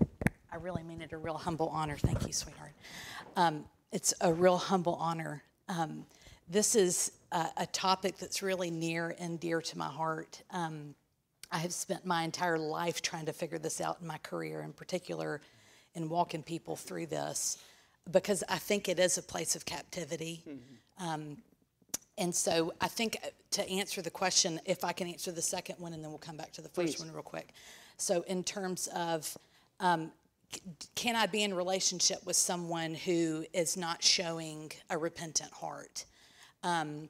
I 0.52 0.58
really 0.58 0.84
mean 0.84 1.02
it 1.02 1.12
a 1.12 1.18
real 1.18 1.40
humble 1.40 1.70
honor. 1.70 1.98
Thank 1.98 2.28
you, 2.28 2.32
sweetheart. 2.32 2.74
Um, 3.36 3.66
it's 3.92 4.14
a 4.22 4.32
real 4.32 4.58
humble 4.58 4.94
honor. 4.94 5.42
Um, 5.70 6.06
this 6.48 6.76
is 6.76 7.14
a, 7.32 7.48
a, 7.58 7.66
topic 7.66 8.20
that's 8.20 8.44
really 8.44 8.70
near 8.70 9.16
and 9.18 9.40
dear 9.40 9.60
to 9.60 9.76
my 9.76 9.88
heart. 9.88 10.44
Um, 10.52 10.94
I 11.52 11.58
have 11.58 11.74
spent 11.74 12.06
my 12.06 12.22
entire 12.22 12.60
life 12.60 13.02
trying 13.02 13.26
to 13.26 13.34
figure 13.34 13.58
this 13.58 13.82
out 13.82 13.98
in 14.02 14.08
my 14.08 14.20
career, 14.20 14.62
in 14.62 14.72
particular, 14.72 15.42
in 15.96 16.10
walking 16.10 16.44
people 16.44 16.76
through 16.76 17.08
this, 17.08 17.58
because 18.12 18.44
I 18.48 18.60
think 18.60 18.88
it 18.88 19.00
is 19.00 19.18
a 19.18 19.24
place 19.24 19.56
of 19.56 19.66
captivity. 19.66 20.44
Mm-hmm. 20.48 21.08
Um, 21.08 21.38
and 22.18 22.34
so 22.34 22.74
I 22.80 22.88
think 22.88 23.18
uh, 23.24 23.28
to 23.52 23.70
answer 23.70 24.02
the 24.02 24.10
question, 24.10 24.60
if 24.66 24.84
I 24.84 24.94
can 24.94 25.08
answer 25.08 25.32
the 25.32 25.42
second 25.42 25.76
one, 25.80 25.94
and 25.94 26.04
then 26.04 26.12
we'll 26.12 26.20
come 26.20 26.38
back 26.38 26.52
to 26.54 26.62
the 26.62 26.70
first 26.70 26.98
Please. 26.98 27.00
one 27.00 27.14
real 27.14 27.24
quick. 27.24 27.54
So, 27.98 28.24
in 28.28 28.44
terms 28.44 28.88
of 28.94 29.38
um, 29.80 30.12
can 30.96 31.16
I 31.16 31.26
be 31.26 31.44
in 31.44 31.54
relationship 31.54 32.26
with 32.26 32.36
someone 32.36 32.94
who 32.94 33.46
is 33.54 33.78
not 33.78 34.04
showing 34.04 34.72
a 34.90 34.98
repentant 34.98 35.52
heart 35.52 36.06
um, 36.64 37.10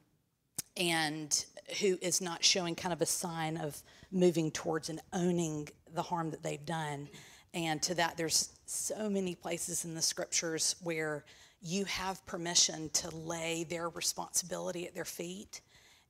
and 0.77 1.45
who 1.79 1.97
is 2.01 2.21
not 2.21 2.43
showing 2.43 2.75
kind 2.75 2.93
of 2.93 3.01
a 3.01 3.05
sign 3.05 3.57
of 3.57 3.81
moving 4.11 4.51
towards 4.51 4.89
and 4.89 5.01
owning 5.13 5.67
the 5.93 6.01
harm 6.01 6.31
that 6.31 6.43
they've 6.43 6.65
done? 6.65 7.07
And 7.53 7.81
to 7.83 7.95
that, 7.95 8.17
there's 8.17 8.49
so 8.65 9.09
many 9.09 9.35
places 9.35 9.85
in 9.85 9.95
the 9.95 10.01
scriptures 10.01 10.75
where 10.83 11.23
you 11.65 11.83
have 11.85 12.23
permission 12.25 12.89
to 12.89 13.09
lay 13.15 13.63
their 13.63 13.89
responsibility 13.89 14.85
at 14.85 14.93
their 14.93 15.05
feet. 15.05 15.61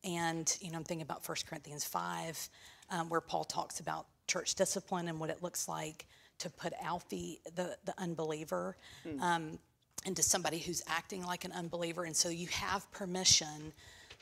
And, 0.03 0.55
you 0.59 0.69
know, 0.69 0.77
I'm 0.77 0.83
thinking 0.83 1.01
about 1.03 1.27
1 1.27 1.38
Corinthians 1.50 1.85
5, 1.85 2.50
um, 2.91 3.09
where 3.09 3.21
Paul 3.21 3.45
talks 3.45 3.79
about 3.79 4.05
church 4.27 4.55
discipline 4.55 5.07
and 5.07 5.19
what 5.19 5.29
it 5.29 5.41
looks 5.41 5.67
like 5.67 6.05
to 6.39 6.50
put 6.50 6.74
Alfie, 6.81 7.39
the 7.55 7.77
the, 7.85 7.93
unbeliever 7.97 8.75
mm. 9.07 9.21
um, 9.21 9.57
into 10.05 10.21
somebody 10.21 10.59
who's 10.59 10.83
acting 10.88 11.25
like 11.25 11.45
an 11.45 11.53
unbeliever, 11.53 12.03
and 12.03 12.15
so 12.15 12.27
you 12.29 12.47
have 12.47 12.89
permission 12.91 13.71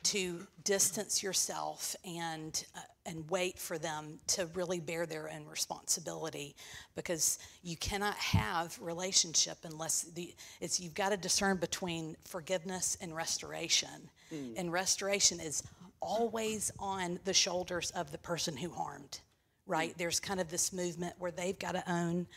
to 0.04 0.46
distance 0.64 1.24
yourself 1.24 1.96
and 2.06 2.66
uh, 2.76 2.80
and 3.06 3.30
wait 3.30 3.60
for 3.60 3.78
them 3.78 4.20
to 4.28 4.46
really 4.54 4.80
bear 4.80 5.06
their 5.06 5.30
own 5.30 5.46
responsibility 5.46 6.56
because 6.96 7.38
you 7.62 7.76
cannot 7.78 8.16
have 8.16 8.78
relationship 8.82 9.58
unless 9.64 10.04
the 10.04 10.34
it's 10.62 10.80
you've 10.80 10.94
got 10.94 11.10
to 11.10 11.18
discern 11.18 11.58
between 11.58 12.16
forgiveness 12.26 12.98
and 13.02 13.14
restoration 13.16 14.10
mm. 14.34 14.54
and 14.58 14.72
restoration 14.72 15.40
is 15.40 15.64
always 16.00 16.72
on 16.80 17.20
the 17.26 17.34
shoulders 17.34 17.92
of 17.92 18.12
the 18.12 18.18
person 18.18 18.56
who 18.56 18.70
harmed 18.70 19.20
right? 19.66 19.94
There's 19.98 20.20
kind 20.20 20.40
of 20.40 20.50
this 20.50 20.74
movement 20.74 21.16
where 21.20 21.32
they've 21.32 21.58
got 21.58 21.74
to 21.74 21.92
own 21.92 22.28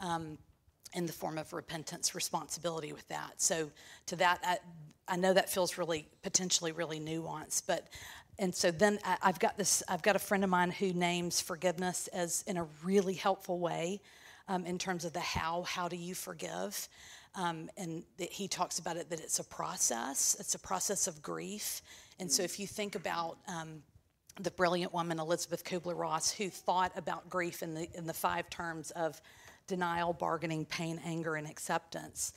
um, 0.00 0.38
in 0.94 1.06
the 1.06 1.12
form 1.12 1.38
of 1.38 1.52
repentance 1.52 2.14
responsibility 2.14 2.92
with 2.92 3.06
that. 3.08 3.32
So 3.38 3.70
to 4.06 4.16
that, 4.16 4.40
I, 4.44 4.58
I 5.08 5.16
know 5.16 5.32
that 5.32 5.50
feels 5.50 5.78
really 5.78 6.08
potentially 6.22 6.72
really 6.72 7.00
nuanced, 7.00 7.64
but 7.66 7.88
and 8.38 8.54
so 8.54 8.70
then 8.70 8.98
I, 9.04 9.16
I've 9.22 9.38
got 9.38 9.56
this. 9.56 9.82
I've 9.88 10.02
got 10.02 10.16
a 10.16 10.18
friend 10.18 10.44
of 10.44 10.50
mine 10.50 10.70
who 10.70 10.92
names 10.92 11.40
forgiveness 11.40 12.08
as 12.08 12.42
in 12.46 12.56
a 12.56 12.66
really 12.82 13.14
helpful 13.14 13.58
way, 13.58 14.00
um, 14.48 14.66
in 14.66 14.78
terms 14.78 15.04
of 15.04 15.12
the 15.12 15.20
how. 15.20 15.62
How 15.62 15.88
do 15.88 15.96
you 15.96 16.14
forgive? 16.14 16.88
Um, 17.36 17.68
and 17.76 18.04
he 18.18 18.46
talks 18.46 18.78
about 18.78 18.96
it 18.96 19.10
that 19.10 19.20
it's 19.20 19.40
a 19.40 19.44
process. 19.44 20.36
It's 20.38 20.54
a 20.54 20.58
process 20.58 21.06
of 21.06 21.20
grief. 21.20 21.82
And 22.20 22.30
so 22.30 22.42
if 22.44 22.60
you 22.60 22.66
think 22.66 22.94
about 22.94 23.38
um, 23.48 23.82
the 24.40 24.52
brilliant 24.52 24.92
woman 24.92 25.18
Elizabeth 25.18 25.64
Kubler-Ross, 25.64 26.30
who 26.30 26.48
thought 26.48 26.92
about 26.96 27.28
grief 27.28 27.62
in 27.62 27.74
the 27.74 27.88
in 27.94 28.06
the 28.06 28.14
five 28.14 28.48
terms 28.50 28.90
of 28.92 29.20
denial, 29.66 30.12
bargaining, 30.12 30.64
pain, 30.64 31.00
anger, 31.04 31.36
and 31.36 31.48
acceptance. 31.48 32.32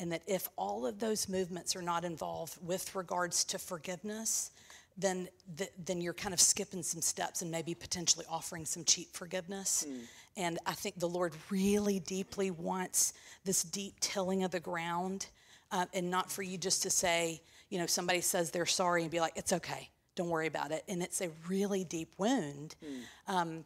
And 0.00 0.10
that 0.12 0.22
if 0.26 0.48
all 0.56 0.86
of 0.86 0.98
those 0.98 1.28
movements 1.28 1.76
are 1.76 1.82
not 1.82 2.04
involved 2.04 2.56
with 2.66 2.94
regards 2.96 3.44
to 3.44 3.58
forgiveness, 3.58 4.50
then, 4.96 5.28
th- 5.56 5.70
then 5.84 6.00
you're 6.00 6.14
kind 6.14 6.34
of 6.34 6.40
skipping 6.40 6.82
some 6.82 7.02
steps 7.02 7.42
and 7.42 7.50
maybe 7.50 7.74
potentially 7.74 8.24
offering 8.28 8.64
some 8.64 8.84
cheap 8.84 9.12
forgiveness. 9.12 9.86
Mm. 9.86 10.00
And 10.36 10.58
I 10.66 10.72
think 10.72 10.98
the 10.98 11.08
Lord 11.08 11.34
really 11.50 12.00
deeply 12.00 12.50
wants 12.50 13.12
this 13.44 13.62
deep 13.62 14.00
tilling 14.00 14.42
of 14.42 14.50
the 14.50 14.60
ground 14.60 15.26
uh, 15.70 15.86
and 15.94 16.10
not 16.10 16.32
for 16.32 16.42
you 16.42 16.58
just 16.58 16.82
to 16.82 16.90
say, 16.90 17.42
you 17.68 17.78
know, 17.78 17.86
somebody 17.86 18.20
says 18.20 18.50
they're 18.50 18.66
sorry 18.66 19.02
and 19.02 19.10
be 19.10 19.20
like, 19.20 19.34
it's 19.36 19.52
okay, 19.52 19.90
don't 20.16 20.28
worry 20.28 20.46
about 20.46 20.72
it. 20.72 20.82
And 20.88 21.02
it's 21.02 21.20
a 21.20 21.30
really 21.48 21.84
deep 21.84 22.12
wound. 22.18 22.74
Mm. 22.82 23.32
Um, 23.32 23.64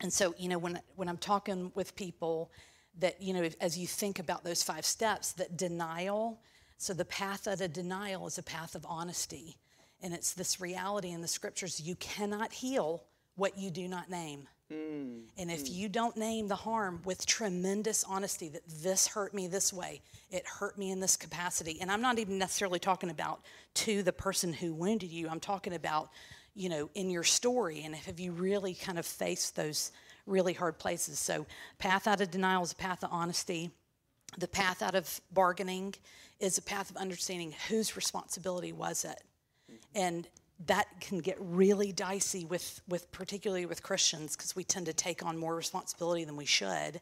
and 0.00 0.12
so, 0.12 0.34
you 0.38 0.48
know, 0.48 0.58
when, 0.58 0.80
when 0.96 1.08
I'm 1.08 1.18
talking 1.18 1.70
with 1.74 1.94
people 1.94 2.50
that, 2.98 3.20
you 3.20 3.32
know, 3.32 3.48
as 3.60 3.78
you 3.78 3.86
think 3.86 4.18
about 4.18 4.44
those 4.44 4.62
five 4.62 4.84
steps, 4.84 5.32
that 5.32 5.56
denial, 5.56 6.40
so 6.78 6.92
the 6.92 7.04
path 7.04 7.48
out 7.48 7.60
of 7.60 7.72
denial 7.72 8.26
is 8.26 8.38
a 8.38 8.42
path 8.42 8.74
of 8.74 8.86
honesty. 8.88 9.56
And 10.02 10.12
it's 10.12 10.32
this 10.32 10.60
reality 10.60 11.10
in 11.10 11.20
the 11.20 11.28
scriptures 11.28 11.80
you 11.80 11.94
cannot 11.96 12.52
heal 12.52 13.04
what 13.36 13.58
you 13.58 13.70
do 13.70 13.88
not 13.88 14.10
name. 14.10 14.46
Mm. 14.72 15.22
And 15.36 15.50
if 15.50 15.64
mm. 15.64 15.74
you 15.74 15.88
don't 15.88 16.16
name 16.16 16.48
the 16.48 16.56
harm 16.56 17.00
with 17.04 17.26
tremendous 17.26 18.04
honesty 18.04 18.48
that 18.50 18.62
this 18.82 19.06
hurt 19.06 19.34
me 19.34 19.46
this 19.46 19.72
way, 19.72 20.02
it 20.30 20.46
hurt 20.46 20.78
me 20.78 20.90
in 20.90 21.00
this 21.00 21.16
capacity. 21.16 21.78
And 21.80 21.90
I'm 21.90 22.00
not 22.00 22.18
even 22.18 22.38
necessarily 22.38 22.78
talking 22.78 23.10
about 23.10 23.40
to 23.74 24.02
the 24.02 24.12
person 24.12 24.52
who 24.52 24.74
wounded 24.74 25.10
you, 25.10 25.28
I'm 25.28 25.40
talking 25.40 25.74
about 25.74 26.10
you 26.54 26.68
know, 26.68 26.88
in 26.94 27.10
your 27.10 27.24
story? 27.24 27.82
And 27.84 27.94
have 27.94 28.20
you 28.20 28.32
really 28.32 28.74
kind 28.74 28.98
of 28.98 29.06
faced 29.06 29.56
those 29.56 29.90
really 30.26 30.52
hard 30.52 30.78
places? 30.78 31.18
So, 31.18 31.46
path 31.78 32.06
out 32.06 32.20
of 32.20 32.30
denial 32.30 32.62
is 32.62 32.72
a 32.72 32.76
path 32.76 33.02
of 33.02 33.10
honesty. 33.12 33.70
The 34.38 34.48
path 34.48 34.82
out 34.82 34.94
of 34.94 35.20
bargaining 35.32 35.94
is 36.40 36.58
a 36.58 36.62
path 36.62 36.90
of 36.90 36.96
understanding 36.96 37.54
whose 37.68 37.96
responsibility 37.96 38.72
was 38.72 39.04
it. 39.04 39.22
And 39.94 40.28
that 40.66 40.86
can 41.00 41.18
get 41.18 41.36
really 41.40 41.92
dicey 41.92 42.44
with, 42.44 42.80
with 42.88 43.10
particularly 43.12 43.66
with 43.66 43.82
Christians 43.82 44.36
because 44.36 44.54
we 44.54 44.64
tend 44.64 44.86
to 44.86 44.92
take 44.92 45.24
on 45.24 45.36
more 45.36 45.54
responsibility 45.54 46.24
than 46.24 46.36
we 46.36 46.44
should. 46.46 47.00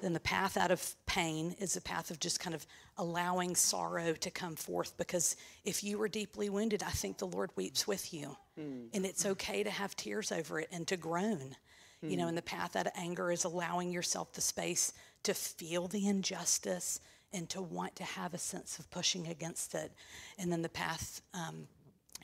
Then 0.00 0.12
the 0.12 0.20
path 0.20 0.56
out 0.56 0.70
of 0.70 0.94
pain 1.06 1.54
is 1.58 1.76
a 1.76 1.80
path 1.80 2.10
of 2.10 2.20
just 2.20 2.40
kind 2.40 2.54
of 2.54 2.66
allowing 2.96 3.54
sorrow 3.54 4.14
to 4.14 4.30
come 4.30 4.56
forth 4.56 4.96
because 4.96 5.36
if 5.64 5.84
you 5.84 5.98
were 5.98 6.08
deeply 6.08 6.48
wounded, 6.48 6.82
I 6.82 6.90
think 6.90 7.18
the 7.18 7.26
Lord 7.26 7.50
weeps 7.56 7.86
with 7.86 8.12
you. 8.12 8.36
Mm. 8.58 8.88
And 8.94 9.04
it's 9.04 9.26
okay 9.26 9.62
to 9.62 9.70
have 9.70 9.96
tears 9.96 10.32
over 10.32 10.60
it 10.60 10.68
and 10.72 10.86
to 10.88 10.96
groan. 10.96 11.56
Mm. 12.04 12.10
You 12.10 12.16
know, 12.16 12.28
and 12.28 12.36
the 12.36 12.42
path 12.42 12.76
out 12.76 12.86
of 12.86 12.92
anger 12.96 13.30
is 13.30 13.44
allowing 13.44 13.90
yourself 13.90 14.32
the 14.32 14.40
space 14.40 14.92
to 15.22 15.34
feel 15.34 15.88
the 15.88 16.08
injustice 16.08 17.00
and 17.32 17.48
to 17.50 17.62
want 17.62 17.94
to 17.96 18.04
have 18.04 18.34
a 18.34 18.38
sense 18.38 18.78
of 18.78 18.90
pushing 18.90 19.28
against 19.28 19.74
it. 19.74 19.92
And 20.38 20.50
then 20.50 20.62
the 20.62 20.68
path, 20.68 21.20
um, 21.34 21.68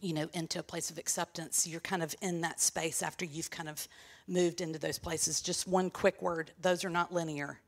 you 0.00 0.12
know, 0.12 0.28
into 0.35 0.59
a 0.59 0.62
place 0.62 0.90
of 0.90 0.99
acceptance, 0.99 1.66
you're 1.66 1.80
kind 1.80 2.03
of 2.03 2.14
in 2.22 2.40
that 2.40 2.61
space 2.61 3.03
after 3.03 3.24
you've 3.24 3.51
kind 3.51 3.68
of 3.68 3.87
moved 4.27 4.61
into 4.61 4.79
those 4.79 4.98
places. 4.98 5.40
Just 5.40 5.68
one 5.68 5.90
quick 5.90 6.20
word 6.20 6.51
those 6.61 6.85
are 6.85 6.90
not 6.90 7.12
linear. 7.12 7.61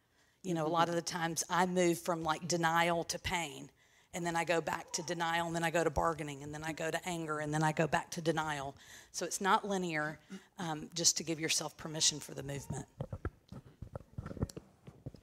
You 0.43 0.55
know, 0.55 0.67
a 0.67 0.69
lot 0.69 0.89
of 0.89 0.95
the 0.95 1.03
times 1.03 1.45
I 1.51 1.67
move 1.67 1.99
from 1.99 2.23
like 2.23 2.49
denial 2.49 3.05
to 3.05 3.19
pain, 3.19 3.71
and 4.19 4.27
then 4.27 4.35
I 4.35 4.43
go 4.43 4.61
back 4.61 4.91
to 4.95 5.03
denial, 5.03 5.47
and 5.47 5.55
then 5.55 5.63
I 5.63 5.71
go 5.71 5.85
to 5.85 5.91
bargaining, 5.91 6.43
and 6.43 6.53
then 6.53 6.65
I 6.65 6.73
go 6.73 6.91
to 6.91 7.09
anger, 7.09 7.39
and 7.39 7.55
then 7.55 7.63
I 7.63 7.71
go 7.71 7.87
back 7.87 8.11
to 8.11 8.21
denial. 8.21 8.75
So 9.13 9.25
it's 9.25 9.41
not 9.41 9.65
linear, 9.65 10.19
um, 10.59 10.91
just 10.93 11.17
to 11.19 11.23
give 11.23 11.39
yourself 11.39 11.77
permission 11.77 12.19
for 12.19 12.35
the 12.35 12.43
movement. 12.43 12.85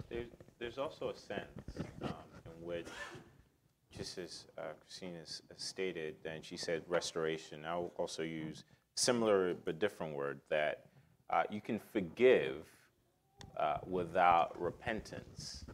There's, 0.10 0.30
there's 0.60 0.78
also 0.78 1.10
a 1.10 1.18
sense 1.18 1.50
um, 2.04 2.10
in 2.46 2.66
which, 2.66 2.88
just 3.98 4.18
as 4.18 4.46
uh, 4.58 4.62
Christina 4.80 5.20
stated, 5.58 6.16
and 6.24 6.42
she 6.42 6.56
said 6.56 6.82
restoration, 6.88 7.66
I'll 7.68 7.92
also 7.98 8.24
use 8.24 8.64
similar 8.96 9.56
but 9.56 9.78
different 9.78 10.16
word 10.16 10.40
that 10.50 10.86
uh, 11.32 11.44
you 11.50 11.60
can 11.60 11.80
forgive 11.92 12.66
uh, 13.58 13.80
without 13.86 14.58
repentance, 14.58 15.66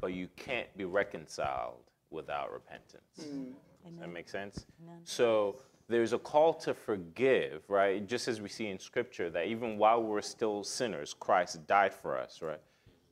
but 0.00 0.12
you 0.12 0.28
can't 0.36 0.68
be 0.76 0.84
reconciled 0.84 1.85
without 2.16 2.52
repentance. 2.52 3.20
Mm. 3.20 3.52
Does 3.84 4.00
that 4.00 4.12
make 4.12 4.28
sense? 4.28 4.66
Amen. 4.82 4.98
So 5.04 5.60
there's 5.88 6.12
a 6.12 6.18
call 6.18 6.52
to 6.54 6.74
forgive, 6.74 7.62
right? 7.68 8.04
Just 8.06 8.26
as 8.26 8.40
we 8.40 8.48
see 8.48 8.66
in 8.66 8.78
Scripture, 8.80 9.30
that 9.30 9.46
even 9.46 9.78
while 9.78 10.02
we're 10.02 10.22
still 10.22 10.64
sinners, 10.64 11.14
Christ 11.14 11.64
died 11.68 11.94
for 11.94 12.18
us, 12.18 12.40
right? 12.42 12.60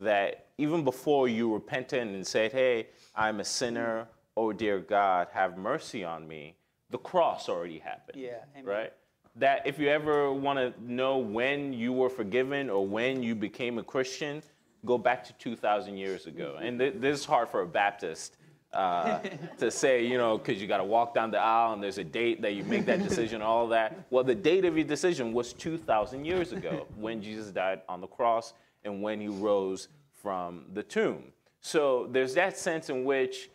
That 0.01 0.47
even 0.59 0.83
before 0.83 1.29
you 1.29 1.55
repented 1.55 2.09
and 2.09 2.27
said, 2.27 2.51
hey, 2.51 2.89
I'm 3.15 3.39
a 3.39 3.45
sinner, 3.45 4.09
oh 4.37 4.53
dear 4.53 4.81
God, 4.81 5.29
have 5.33 5.57
mercy 5.57 6.03
on 6.03 6.27
me, 6.27 6.57
the 6.91 6.99
cross 6.99 7.49
already 7.49 7.79
happened. 7.79 8.21
Yeah, 8.21 8.39
amen. 8.57 8.65
right? 8.65 8.93
that 9.37 9.67
if 9.67 9.79
you 9.79 9.89
ever 9.89 10.33
want 10.33 10.59
to 10.59 10.93
know 10.93 11.19
when 11.19 11.73
you 11.73 11.93
were 11.93 12.09
forgiven 12.09 12.71
or 12.71 12.87
when 12.87 13.23
you 13.23 13.35
became 13.35 13.79
a 13.79 13.83
Christian, 13.83 14.43
go 14.85 14.97
back 14.97 15.25
to 15.25 15.33
2,000 15.35 15.97
years 15.97 16.27
ago. 16.27 16.57
And 16.61 16.79
th- 16.79 16.95
this 16.99 17.21
is 17.21 17.25
hard 17.25 17.49
for 17.49 17.63
a 17.63 17.67
Baptist 17.67 18.37
uh, 18.75 19.21
to 19.59 19.71
say, 19.71 20.05
you 20.07 20.19
know, 20.19 20.39
because 20.39 20.61
you 20.61 20.69
got 20.69 20.79
to 20.79 20.85
walk 20.85 21.15
down 21.15 21.31
the 21.31 21.39
aisle 21.39 21.73
and 21.73 21.83
there's 21.83 21.99
a 21.99 22.05
date 22.05 22.43
that 22.43 22.55
you 22.55 22.65
make 22.65 22.87
that 22.87 23.03
decision, 23.03 23.43
all 23.43 23.69
that. 23.69 23.99
Well, 24.11 24.25
the 24.25 24.35
date 24.35 24.65
of 24.65 24.77
your 24.77 24.87
decision 24.87 25.33
was 25.33 25.53
2,000 25.53 26.25
years 26.25 26.53
ago 26.53 26.87
when 26.97 27.23
Jesus 27.23 27.51
died 27.51 27.81
on 27.89 28.01
the 28.01 28.07
cross 28.07 28.55
and 28.85 29.03
when 29.03 29.21
he 29.21 29.29
rose 29.29 29.89
from 30.13 30.67
the 30.73 30.83
tomb. 30.83 31.33
So 31.61 32.09
there's 32.11 32.35
that 32.35 32.57
sense 32.57 32.91
in 32.91 33.05
which 33.05 33.51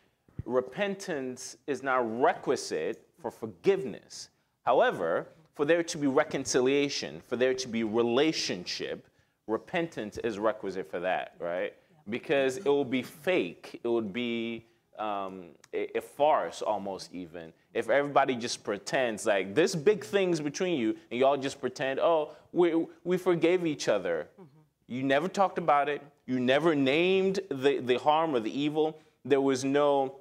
repentance 0.45 1.57
is 1.67 1.83
not 1.83 1.99
requisite 2.19 3.05
for 3.21 3.31
forgiveness. 3.31 4.29
However, 4.63 5.27
for 5.53 5.65
there 5.65 5.83
to 5.83 5.97
be 5.97 6.07
reconciliation, 6.07 7.21
for 7.27 7.35
there 7.35 7.53
to 7.53 7.67
be 7.67 7.83
relationship, 7.83 9.07
repentance 9.47 10.17
is 10.19 10.39
requisite 10.39 10.89
for 10.89 10.99
that, 11.01 11.35
right? 11.39 11.73
Because 12.09 12.57
it 12.57 12.65
will 12.65 12.85
be 12.85 13.03
fake. 13.03 13.79
It 13.83 13.87
would 13.87 14.13
be 14.13 14.65
um, 14.99 15.45
a, 15.73 15.97
a, 15.97 16.01
farce 16.01 16.61
almost 16.61 17.13
even. 17.13 17.53
If 17.73 17.89
everybody 17.89 18.35
just 18.35 18.63
pretends 18.63 19.25
like 19.25 19.55
this 19.55 19.75
big 19.75 20.03
things 20.03 20.39
between 20.39 20.79
you 20.79 20.95
and 21.11 21.19
y'all 21.19 21.37
just 21.37 21.59
pretend 21.61 21.99
oh 21.99 22.31
we, 22.51 22.85
we 23.03 23.17
forgave 23.17 23.65
each 23.65 23.87
other. 23.87 24.27
Mm-hmm. 24.33 24.93
you 24.93 25.03
never 25.03 25.27
talked 25.27 25.57
about 25.57 25.89
it. 25.89 26.01
You 26.25 26.39
never 26.39 26.75
named 26.75 27.39
the, 27.49 27.79
the 27.79 27.97
harm 27.97 28.35
or 28.35 28.39
the 28.39 28.57
evil. 28.57 28.99
There 29.25 29.41
was 29.41 29.63
no 29.63 30.15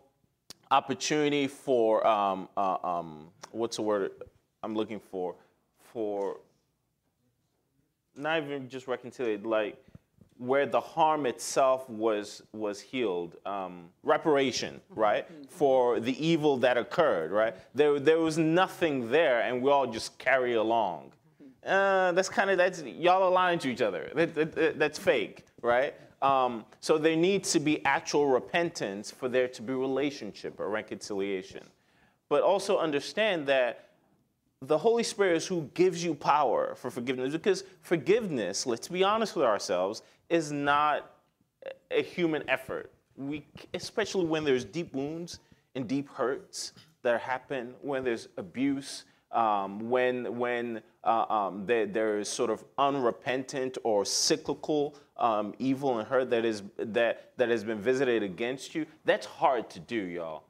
opportunity 0.70 1.46
for 1.46 2.06
um, 2.06 2.48
uh, 2.56 2.76
um, 2.82 3.28
what's 3.50 3.76
the 3.76 3.82
word 3.82 4.12
I'm 4.62 4.74
looking 4.74 5.00
for? 5.00 5.34
For 5.92 6.38
not 8.16 8.42
even 8.42 8.68
just 8.68 8.86
reconciliate, 8.86 9.46
like 9.46 9.82
where 10.38 10.66
the 10.66 10.80
harm 10.80 11.26
itself 11.26 11.88
was 11.90 12.42
was 12.52 12.80
healed, 12.80 13.36
um, 13.44 13.90
reparation, 14.02 14.80
right, 14.90 15.26
for 15.48 16.00
the 16.00 16.24
evil 16.24 16.56
that 16.58 16.76
occurred, 16.76 17.32
right. 17.32 17.54
There 17.74 17.98
there 17.98 18.18
was 18.18 18.38
nothing 18.38 19.10
there, 19.10 19.42
and 19.42 19.62
we 19.62 19.70
all 19.70 19.86
just 19.86 20.16
carry 20.18 20.54
along. 20.54 21.12
Uh, 21.66 22.12
that's 22.12 22.28
kind 22.28 22.50
of 22.50 22.56
that's 22.56 22.82
y'all 22.82 23.28
aligned 23.28 23.60
to 23.62 23.68
each 23.68 23.82
other. 23.82 24.10
That, 24.14 24.34
that, 24.34 24.78
that's 24.78 24.98
fake, 24.98 25.44
right? 25.60 25.94
Um, 26.22 26.64
so 26.80 26.98
there 26.98 27.16
needs 27.16 27.52
to 27.52 27.60
be 27.60 27.84
actual 27.84 28.26
repentance 28.28 29.10
for 29.10 29.28
there 29.28 29.48
to 29.48 29.62
be 29.62 29.72
relationship 29.72 30.58
or 30.58 30.68
reconciliation, 30.68 31.64
but 32.28 32.42
also 32.42 32.78
understand 32.78 33.46
that 33.46 33.87
the 34.62 34.78
Holy 34.78 35.02
Spirit 35.02 35.36
is 35.36 35.46
who 35.46 35.70
gives 35.74 36.02
you 36.02 36.14
power 36.14 36.74
for 36.74 36.90
forgiveness 36.90 37.32
because 37.32 37.64
forgiveness, 37.80 38.66
let's 38.66 38.88
be 38.88 39.04
honest 39.04 39.36
with 39.36 39.44
ourselves, 39.44 40.02
is 40.28 40.50
not 40.50 41.10
a 41.90 42.02
human 42.02 42.48
effort. 42.48 42.92
We, 43.16 43.46
especially 43.74 44.26
when 44.26 44.44
there's 44.44 44.64
deep 44.64 44.92
wounds 44.94 45.40
and 45.74 45.86
deep 45.86 46.08
hurts 46.08 46.72
that 47.02 47.20
happen, 47.20 47.74
when 47.82 48.02
there's 48.02 48.28
abuse, 48.36 49.04
um, 49.30 49.90
when 49.90 50.38
when 50.38 50.82
uh, 51.04 51.24
um, 51.28 51.66
there, 51.66 51.86
there 51.86 52.18
is 52.18 52.28
sort 52.28 52.50
of 52.50 52.64
unrepentant 52.78 53.78
or 53.84 54.04
cyclical 54.04 54.96
um, 55.18 55.54
evil 55.58 55.98
and 55.98 56.08
hurt 56.08 56.30
that 56.30 56.44
is 56.44 56.62
that 56.78 57.32
that 57.36 57.48
has 57.48 57.62
been 57.62 57.80
visited 57.80 58.22
against 58.22 58.74
you, 58.74 58.86
that's 59.04 59.26
hard 59.26 59.70
to 59.70 59.80
do, 59.80 59.96
y'all. 59.96 60.44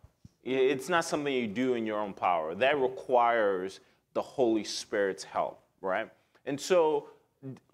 It's 0.45 0.89
not 0.89 1.05
something 1.05 1.33
you 1.33 1.47
do 1.47 1.75
in 1.75 1.85
your 1.85 1.99
own 1.99 2.15
power. 2.15 2.55
That 2.55 2.79
requires 2.79 3.81
the 4.15 4.23
Holy 4.23 4.65
Spirit's 4.65 5.25
help, 5.25 5.61
right? 5.81 6.09
And 6.47 6.61
so, 6.61 7.09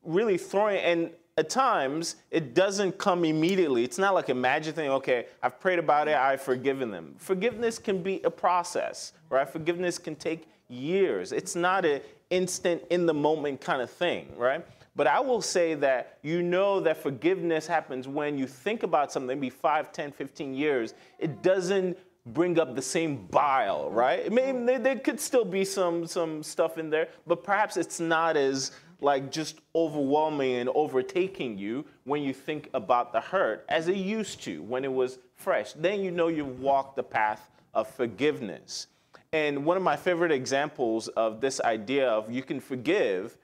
really 0.04 0.36
throwing 0.36 0.78
and 0.78 1.10
at 1.36 1.50
times 1.50 2.16
it 2.30 2.54
doesn't 2.54 2.98
come 2.98 3.24
immediately. 3.24 3.82
It's 3.82 3.98
not 3.98 4.14
like 4.14 4.28
a 4.28 4.34
magic 4.34 4.74
thing. 4.74 4.90
Okay, 4.90 5.26
I've 5.42 5.58
prayed 5.58 5.78
about 5.78 6.08
it. 6.08 6.16
I've 6.16 6.42
forgiven 6.42 6.90
them. 6.90 7.14
Forgiveness 7.18 7.78
can 7.78 8.02
be 8.02 8.20
a 8.22 8.30
process, 8.30 9.12
right? 9.30 9.48
Forgiveness 9.48 9.98
can 9.98 10.16
take 10.16 10.48
years. 10.68 11.32
It's 11.32 11.56
not 11.56 11.84
an 11.84 12.00
instant, 12.30 12.82
in 12.90 13.06
the 13.06 13.14
moment 13.14 13.60
kind 13.60 13.82
of 13.82 13.90
thing, 13.90 14.32
right? 14.36 14.64
But 14.96 15.08
I 15.08 15.18
will 15.18 15.42
say 15.42 15.74
that 15.74 16.18
you 16.22 16.40
know 16.42 16.78
that 16.80 16.96
forgiveness 17.02 17.66
happens 17.66 18.06
when 18.06 18.38
you 18.38 18.46
think 18.46 18.84
about 18.84 19.10
something, 19.10 19.40
maybe 19.40 19.50
5, 19.50 19.90
10, 19.90 20.12
15 20.12 20.54
years. 20.54 20.94
It 21.18 21.42
doesn't 21.42 21.98
bring 22.26 22.58
up 22.58 22.74
the 22.74 22.82
same 22.82 23.26
bile, 23.26 23.90
right? 23.90 24.20
It 24.20 24.32
may, 24.32 24.78
there 24.78 24.98
could 24.98 25.20
still 25.20 25.44
be 25.44 25.64
some, 25.64 26.06
some 26.06 26.42
stuff 26.42 26.78
in 26.78 26.88
there, 26.88 27.08
but 27.26 27.44
perhaps 27.44 27.76
it's 27.76 28.00
not 28.00 28.36
as 28.36 28.72
like 29.00 29.30
just 29.30 29.60
overwhelming 29.74 30.54
and 30.54 30.70
overtaking 30.74 31.58
you 31.58 31.84
when 32.04 32.22
you 32.22 32.32
think 32.32 32.70
about 32.72 33.12
the 33.12 33.20
hurt 33.20 33.64
as 33.68 33.88
it 33.88 33.96
used 33.96 34.42
to 34.42 34.62
when 34.62 34.84
it 34.84 34.92
was 34.92 35.18
fresh. 35.34 35.74
Then 35.74 36.00
you 36.00 36.10
know 36.10 36.28
you've 36.28 36.60
walked 36.60 36.96
the 36.96 37.02
path 37.02 37.50
of 37.74 37.88
forgiveness. 37.88 38.86
And 39.32 39.66
one 39.66 39.76
of 39.76 39.82
my 39.82 39.96
favorite 39.96 40.32
examples 40.32 41.08
of 41.08 41.40
this 41.40 41.60
idea 41.60 42.08
of 42.08 42.30
you 42.30 42.42
can 42.42 42.60
forgive, 42.60 43.36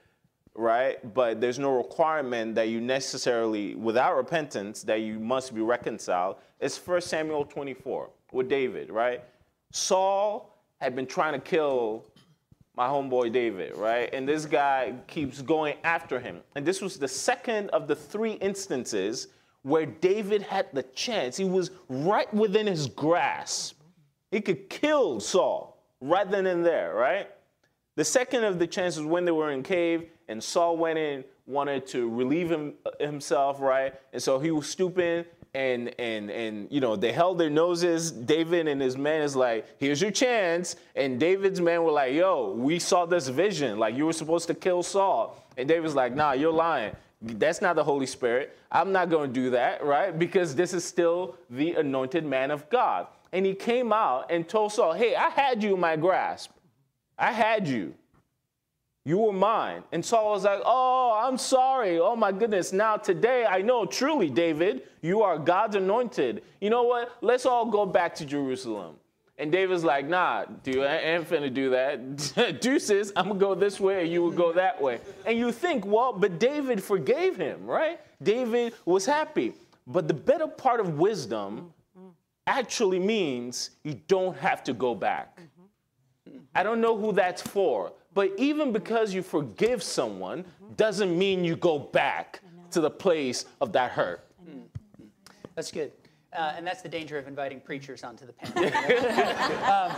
right? 0.55 1.13
But 1.13 1.41
there's 1.41 1.59
no 1.59 1.77
requirement 1.77 2.55
that 2.55 2.69
you 2.69 2.81
necessarily, 2.81 3.75
without 3.75 4.15
repentance, 4.15 4.83
that 4.83 5.01
you 5.01 5.19
must 5.19 5.53
be 5.53 5.61
reconciled 5.61 6.37
is 6.59 6.77
1 6.77 7.01
Samuel 7.01 7.43
24 7.45 8.09
with 8.31 8.49
David, 8.49 8.89
right? 8.89 9.23
Saul 9.71 10.57
had 10.79 10.95
been 10.95 11.05
trying 11.05 11.33
to 11.33 11.39
kill 11.39 12.05
my 12.75 12.87
homeboy 12.87 13.31
David, 13.31 13.75
right? 13.75 14.09
And 14.13 14.27
this 14.27 14.45
guy 14.45 14.93
keeps 15.07 15.41
going 15.41 15.75
after 15.83 16.19
him. 16.19 16.41
And 16.55 16.65
this 16.65 16.81
was 16.81 16.97
the 16.97 17.07
second 17.07 17.69
of 17.69 17.87
the 17.87 17.95
three 17.95 18.33
instances 18.33 19.27
where 19.63 19.85
David 19.85 20.41
had 20.41 20.67
the 20.73 20.83
chance. 20.83 21.37
He 21.37 21.45
was 21.45 21.71
right 21.89 22.33
within 22.33 22.67
his 22.67 22.87
grasp. 22.87 23.79
He 24.31 24.41
could 24.41 24.69
kill 24.69 25.19
Saul 25.19 25.83
right 25.99 26.29
then 26.29 26.47
and 26.47 26.65
there, 26.65 26.95
right? 26.95 27.29
The 27.95 28.05
second 28.05 28.45
of 28.45 28.57
the 28.57 28.67
chances 28.67 29.03
when 29.03 29.25
they 29.25 29.31
were 29.31 29.51
in 29.51 29.61
cave 29.63 30.09
and 30.29 30.41
Saul 30.41 30.77
went 30.77 30.97
in, 30.97 31.23
wanted 31.45 31.85
to 31.87 32.09
relieve 32.09 32.49
him, 32.49 32.73
himself, 32.99 33.59
right? 33.59 33.93
And 34.13 34.23
so 34.23 34.39
he 34.39 34.49
was 34.49 34.67
stooping 34.67 35.25
and 35.53 35.93
and 35.99 36.29
and 36.29 36.67
you 36.71 36.79
know 36.79 36.95
they 36.95 37.11
held 37.11 37.37
their 37.37 37.49
noses. 37.49 38.11
David 38.11 38.67
and 38.67 38.81
his 38.81 38.97
men 38.97 39.21
is 39.21 39.35
like, 39.35 39.65
here's 39.79 40.01
your 40.01 40.11
chance. 40.11 40.75
And 40.95 41.19
David's 41.19 41.61
men 41.61 41.83
were 41.83 41.91
like, 41.91 42.13
yo, 42.13 42.53
we 42.53 42.79
saw 42.79 43.05
this 43.05 43.27
vision. 43.27 43.79
Like 43.79 43.95
you 43.95 44.05
were 44.05 44.13
supposed 44.13 44.47
to 44.47 44.53
kill 44.53 44.83
Saul. 44.83 45.43
And 45.57 45.67
David's 45.67 45.95
like, 45.95 46.15
nah, 46.15 46.31
you're 46.33 46.53
lying. 46.53 46.95
That's 47.21 47.61
not 47.61 47.75
the 47.75 47.83
Holy 47.83 48.07
Spirit. 48.07 48.57
I'm 48.71 48.91
not 48.91 49.09
going 49.09 49.31
to 49.31 49.33
do 49.33 49.51
that, 49.51 49.83
right? 49.83 50.17
Because 50.17 50.55
this 50.55 50.73
is 50.73 50.83
still 50.83 51.35
the 51.49 51.75
anointed 51.75 52.25
man 52.25 52.49
of 52.49 52.67
God 52.69 53.07
and 53.31 53.45
he 53.45 53.53
came 53.53 53.93
out 53.93 54.29
and 54.29 54.47
told 54.47 54.73
Saul, 54.73 54.93
Hey, 54.93 55.15
I 55.15 55.29
had 55.29 55.63
you 55.63 55.75
in 55.75 55.79
my 55.79 55.95
grasp. 55.95 56.51
I 57.17 57.31
had 57.31 57.67
you. 57.67 57.93
You 59.03 59.17
were 59.17 59.33
mine. 59.33 59.83
And 59.91 60.05
Saul 60.05 60.31
was 60.31 60.43
like, 60.43 60.61
Oh, 60.63 61.19
I'm 61.23 61.37
sorry. 61.37 61.99
Oh 61.99 62.15
my 62.15 62.31
goodness. 62.31 62.71
Now, 62.71 62.97
today, 62.97 63.45
I 63.45 63.61
know 63.61 63.85
truly, 63.85 64.29
David, 64.29 64.83
you 65.01 65.23
are 65.23 65.39
God's 65.39 65.75
anointed. 65.75 66.43
You 66.59 66.69
know 66.69 66.83
what? 66.83 67.17
Let's 67.21 67.45
all 67.45 67.65
go 67.65 67.85
back 67.85 68.13
to 68.15 68.25
Jerusalem. 68.25 68.95
And 69.39 69.51
David's 69.51 69.83
like, 69.83 70.07
Nah, 70.07 70.45
dude, 70.63 70.83
I 70.85 70.97
ain't 70.97 71.27
finna 71.27 71.51
do 71.51 71.71
that. 71.71 72.59
Deuces, 72.61 73.11
I'm 73.15 73.29
gonna 73.29 73.39
go 73.39 73.55
this 73.55 73.79
way, 73.79 74.03
and 74.03 74.11
you 74.11 74.21
will 74.21 74.31
go 74.31 74.53
that 74.53 74.79
way. 74.79 74.99
And 75.25 75.37
you 75.37 75.51
think, 75.51 75.83
Well, 75.85 76.13
but 76.13 76.37
David 76.37 76.83
forgave 76.83 77.37
him, 77.37 77.65
right? 77.65 77.99
David 78.21 78.75
was 78.85 79.05
happy. 79.05 79.53
But 79.87 80.07
the 80.07 80.13
better 80.13 80.47
part 80.47 80.79
of 80.79 80.99
wisdom 80.99 81.73
actually 82.45 82.99
means 82.99 83.71
you 83.83 83.99
don't 84.07 84.37
have 84.37 84.63
to 84.65 84.73
go 84.73 84.93
back. 84.93 85.39
I 86.53 86.63
don't 86.63 86.81
know 86.81 86.97
who 86.97 87.13
that's 87.13 87.41
for, 87.41 87.93
but 88.13 88.31
even 88.37 88.71
because 88.71 89.13
you 89.13 89.21
forgive 89.21 89.81
someone 89.81 90.45
doesn't 90.77 91.17
mean 91.17 91.43
you 91.43 91.55
go 91.55 91.79
back 91.79 92.41
to 92.71 92.81
the 92.81 92.89
place 92.89 93.45
of 93.59 93.71
that 93.73 93.91
hurt. 93.91 94.25
That's 95.55 95.71
good. 95.71 95.91
Uh, 96.33 96.53
and 96.55 96.65
that's 96.65 96.81
the 96.81 96.89
danger 96.89 97.17
of 97.17 97.27
inviting 97.27 97.59
preachers 97.59 98.03
onto 98.03 98.25
the 98.25 98.33
panel. 98.33 98.71
Um, 99.71 99.95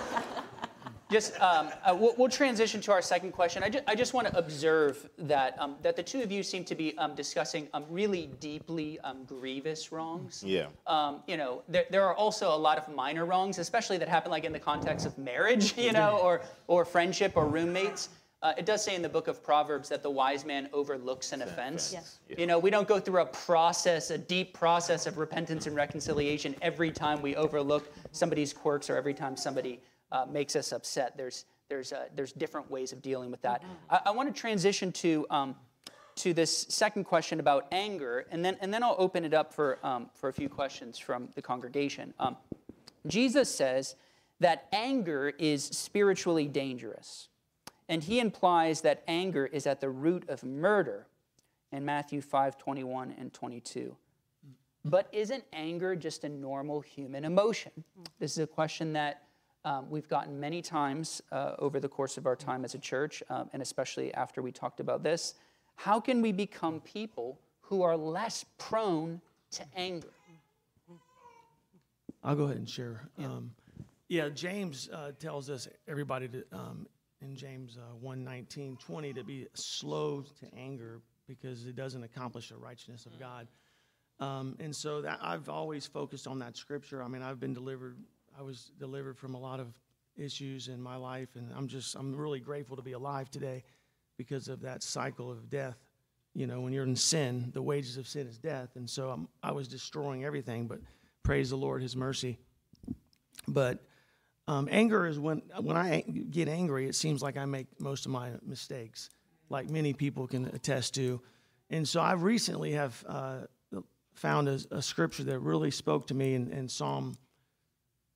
just 1.14 1.40
um, 1.40 1.70
uh, 1.86 1.96
we'll, 1.98 2.14
we'll, 2.18 2.30
transition 2.30 2.82
to 2.82 2.92
our 2.92 3.02
second 3.02 3.32
question. 3.32 3.64
I, 3.64 3.70
ju- 3.70 3.82
I 3.88 3.96
just 3.96 4.14
want 4.14 4.28
to 4.28 4.38
observe 4.38 5.10
that 5.20 5.56
um, 5.60 5.76
that 5.82 5.96
the 5.96 6.04
two 6.04 6.22
of 6.22 6.32
you 6.32 6.44
seem 6.44 6.66
to 6.66 6.76
be 6.76 6.98
um, 6.98 7.16
discussing 7.16 7.68
um, 7.74 7.86
really 7.90 8.32
deeply 8.40 9.00
um, 9.02 9.24
grievous 9.24 9.92
wrongs. 9.92 10.44
Yeah. 10.46 10.68
Um, 10.88 11.22
you 11.28 11.38
know, 11.38 11.64
there, 11.70 11.86
there 11.92 12.04
are 12.04 12.16
also 12.16 12.54
a 12.54 12.58
lot 12.58 12.78
of 12.78 12.94
minor 12.94 13.26
wrongs, 13.26 13.60
especially 13.60 13.98
that 14.00 14.10
happen 14.10 14.32
like 14.32 14.44
in 14.44 14.52
the 14.52 14.60
context 14.60 15.06
of 15.06 15.18
marriage, 15.18 15.78
you 15.78 15.94
know, 15.94 16.18
or 16.18 16.42
or 16.68 16.84
friendship 16.84 17.34
or 17.36 17.48
roommates. 17.48 18.10
Uh, 18.42 18.52
it 18.58 18.66
does 18.66 18.84
say 18.84 18.94
in 18.94 19.02
the 19.02 19.08
book 19.08 19.30
of 19.30 19.42
Proverbs 19.42 19.88
that 19.88 20.04
the 20.04 20.10
wise 20.10 20.44
man 20.44 20.68
overlooks 20.74 21.32
an 21.32 21.44
offense. 21.44 21.94
Yes. 21.94 22.20
You 22.38 22.46
know, 22.46 22.60
we 22.60 22.70
don't 22.70 22.90
go 22.90 23.00
through 23.00 23.22
a 23.22 23.26
process, 23.26 24.12
a 24.12 24.18
deep 24.18 24.54
process 24.54 25.08
of 25.08 25.18
repentance 25.18 25.66
and 25.66 25.74
reconciliation 25.74 26.54
every 26.62 26.92
time 26.92 27.22
we 27.22 27.38
overlook 27.38 27.90
somebody's 28.12 28.52
quirks 28.52 28.90
or 28.90 28.98
every 28.98 29.14
time 29.14 29.38
somebody 29.38 29.80
uh, 30.14 30.26
makes 30.32 30.56
us 30.56 30.72
upset. 30.72 31.18
There's, 31.18 31.46
there's, 31.68 31.92
uh, 31.92 32.06
there's 32.16 32.32
different 32.32 32.72
ways 32.72 32.94
of 32.94 33.02
dealing 33.02 33.32
with 33.32 33.42
that. 33.42 33.62
Mm-hmm. 33.62 33.74
I, 33.90 34.02
I 34.06 34.12
want 34.12 34.34
to 34.34 34.40
transition 34.40 34.92
to, 34.94 35.26
um, 35.30 35.56
to 36.16 36.34
this 36.34 36.66
second 36.70 37.04
question 37.06 37.40
about 37.40 37.66
anger, 37.72 38.26
and 38.32 38.46
then, 38.46 38.56
and 38.62 38.74
then 38.74 38.84
I'll 38.84 38.96
open 39.00 39.26
it 39.26 39.34
up 39.34 39.52
for, 39.52 39.80
um, 39.84 40.10
for 40.14 40.30
a 40.30 40.34
few 40.34 40.48
questions 40.48 40.98
from 41.00 41.30
the 41.36 41.42
congregation. 41.42 42.14
Um, 42.20 42.38
Jesus 43.08 43.54
says 43.54 43.96
that 44.40 44.68
anger 44.72 45.34
is 45.40 45.66
spiritually 45.66 46.48
dangerous, 46.48 47.28
and 47.90 48.04
he 48.04 48.20
implies 48.20 48.82
that 48.82 49.04
anger 49.08 49.48
is 49.48 49.68
at 49.68 49.82
the 49.82 49.90
root 49.90 50.30
of 50.30 50.44
murder 50.44 51.08
in 51.72 51.84
Matthew 51.84 52.22
5 52.22 52.58
21 52.58 53.16
and 53.18 53.34
22. 53.34 53.98
But 54.86 55.08
isn't 55.12 55.44
anger 55.54 55.96
just 55.96 56.24
a 56.24 56.30
normal 56.30 56.82
human 56.82 57.26
emotion? 57.26 57.72
This 58.20 58.34
is 58.34 58.40
a 58.40 58.48
question 58.48 58.94
that 58.94 59.24
um, 59.66 59.90
we've 59.90 60.08
gotten 60.08 60.40
many 60.40 60.62
times 60.62 61.22
uh, 61.32 61.56
over 61.60 61.80
the 61.80 61.88
course 61.88 62.18
of 62.18 62.26
our 62.26 62.36
time 62.36 62.66
as 62.66 62.76
a 62.76 62.80
church, 62.80 63.24
um, 63.30 63.50
and 63.54 63.62
especially 63.62 64.14
after 64.14 64.42
we 64.42 64.52
talked 64.52 64.80
about 64.80 65.04
this. 65.04 65.36
How 65.76 66.00
can 66.00 66.22
we 66.22 66.32
become 66.32 66.82
people 66.82 67.40
who 67.62 67.82
are 67.82 67.96
less 67.96 68.46
prone 68.58 69.22
to 69.52 69.64
anger? 69.76 70.10
I'll 72.24 72.36
go 72.36 72.44
ahead 72.44 72.58
and 72.58 72.70
share. 72.70 73.10
Yeah, 73.18 73.26
um, 73.26 73.52
yeah 74.08 74.30
James 74.30 74.90
uh, 74.94 75.12
tells 75.20 75.50
us, 75.50 75.68
everybody, 75.88 76.28
to, 76.30 76.44
um, 76.52 76.88
in 77.22 77.36
James 77.36 77.78
uh, 77.78 77.96
1 78.00 78.24
19, 78.24 78.78
20, 78.78 79.14
to 79.14 79.24
be 79.24 79.48
slow 79.54 80.22
to 80.22 80.56
anger 80.58 81.02
because 81.28 81.66
it 81.66 81.76
doesn't 81.76 82.04
accomplish 82.04 82.50
the 82.50 82.58
righteousness 82.58 83.06
of 83.06 83.18
God. 83.20 83.48
Um, 84.20 84.56
and 84.60 84.76
so 84.76 85.02
that, 85.02 85.20
I've 85.22 85.50
always 85.50 85.86
focused 85.86 86.28
on 86.28 86.40
that 86.40 86.56
scripture. 86.56 87.02
I 87.02 87.08
mean, 87.08 87.22
I've 87.22 87.40
been 87.40 87.54
delivered 87.54 87.98
I 88.38 88.42
was 88.42 88.72
delivered 88.80 89.18
from 89.18 89.36
a 89.36 89.40
lot 89.40 89.60
of 89.60 89.68
issues 90.18 90.68
in 90.68 90.82
my 90.82 90.96
life, 90.96 91.30
and 91.36 91.52
I'm 91.56 91.68
just 91.68 91.96
I'm 91.96 92.16
really 92.16 92.40
grateful 92.40 92.76
to 92.76 92.82
be 92.82 92.94
alive 92.94 93.30
today 93.30 93.64
because 94.18 94.48
of 94.48 94.62
that 94.62 94.84
cycle 94.84 95.32
of 95.32 95.50
death. 95.50 95.78
You 96.34 96.48
know, 96.48 96.62
when 96.62 96.74
you're 96.74 96.84
in 96.84 96.96
sin, 96.96 97.52
the 97.54 97.62
wages 97.62 97.98
of 97.98 98.08
sin 98.08 98.28
is 98.28 98.38
death, 98.38 98.70
and 98.76 98.90
so 98.90 99.10
I'm, 99.12 99.28
I 99.44 99.52
was 99.52 99.68
destroying 99.68 100.26
everything. 100.26 100.68
But 100.68 100.80
praise 101.22 101.52
the 101.52 101.58
Lord, 101.58 101.82
His 101.82 101.96
mercy. 101.96 102.40
But 103.48 103.84
um, 104.48 104.68
anger 104.72 105.06
is 105.06 105.20
when 105.20 105.42
when 105.60 105.78
I 105.78 106.02
get 106.02 106.48
angry, 106.48 106.88
it 106.88 106.96
seems 106.96 107.22
like 107.22 107.38
I 107.38 107.46
make 107.46 107.68
most 107.80 108.06
of 108.06 108.12
my 108.12 108.32
mistakes, 108.46 109.10
like 109.50 109.70
many 109.70 109.94
people 109.94 110.28
can 110.28 110.46
attest 110.46 110.96
to. 110.96 111.22
And 111.70 111.88
so 111.88 112.02
I 112.02 112.14
recently 112.14 112.72
have 112.72 113.04
uh, 113.08 113.38
found 114.14 114.48
a, 114.48 114.60
a, 114.70 114.82
scripture 114.82 115.24
that 115.24 115.40
really 115.40 115.72
spoke 115.72 116.06
to 116.08 116.14
me 116.14 116.36
in, 116.36 116.52
in 116.52 116.70
Psalm 116.70 117.16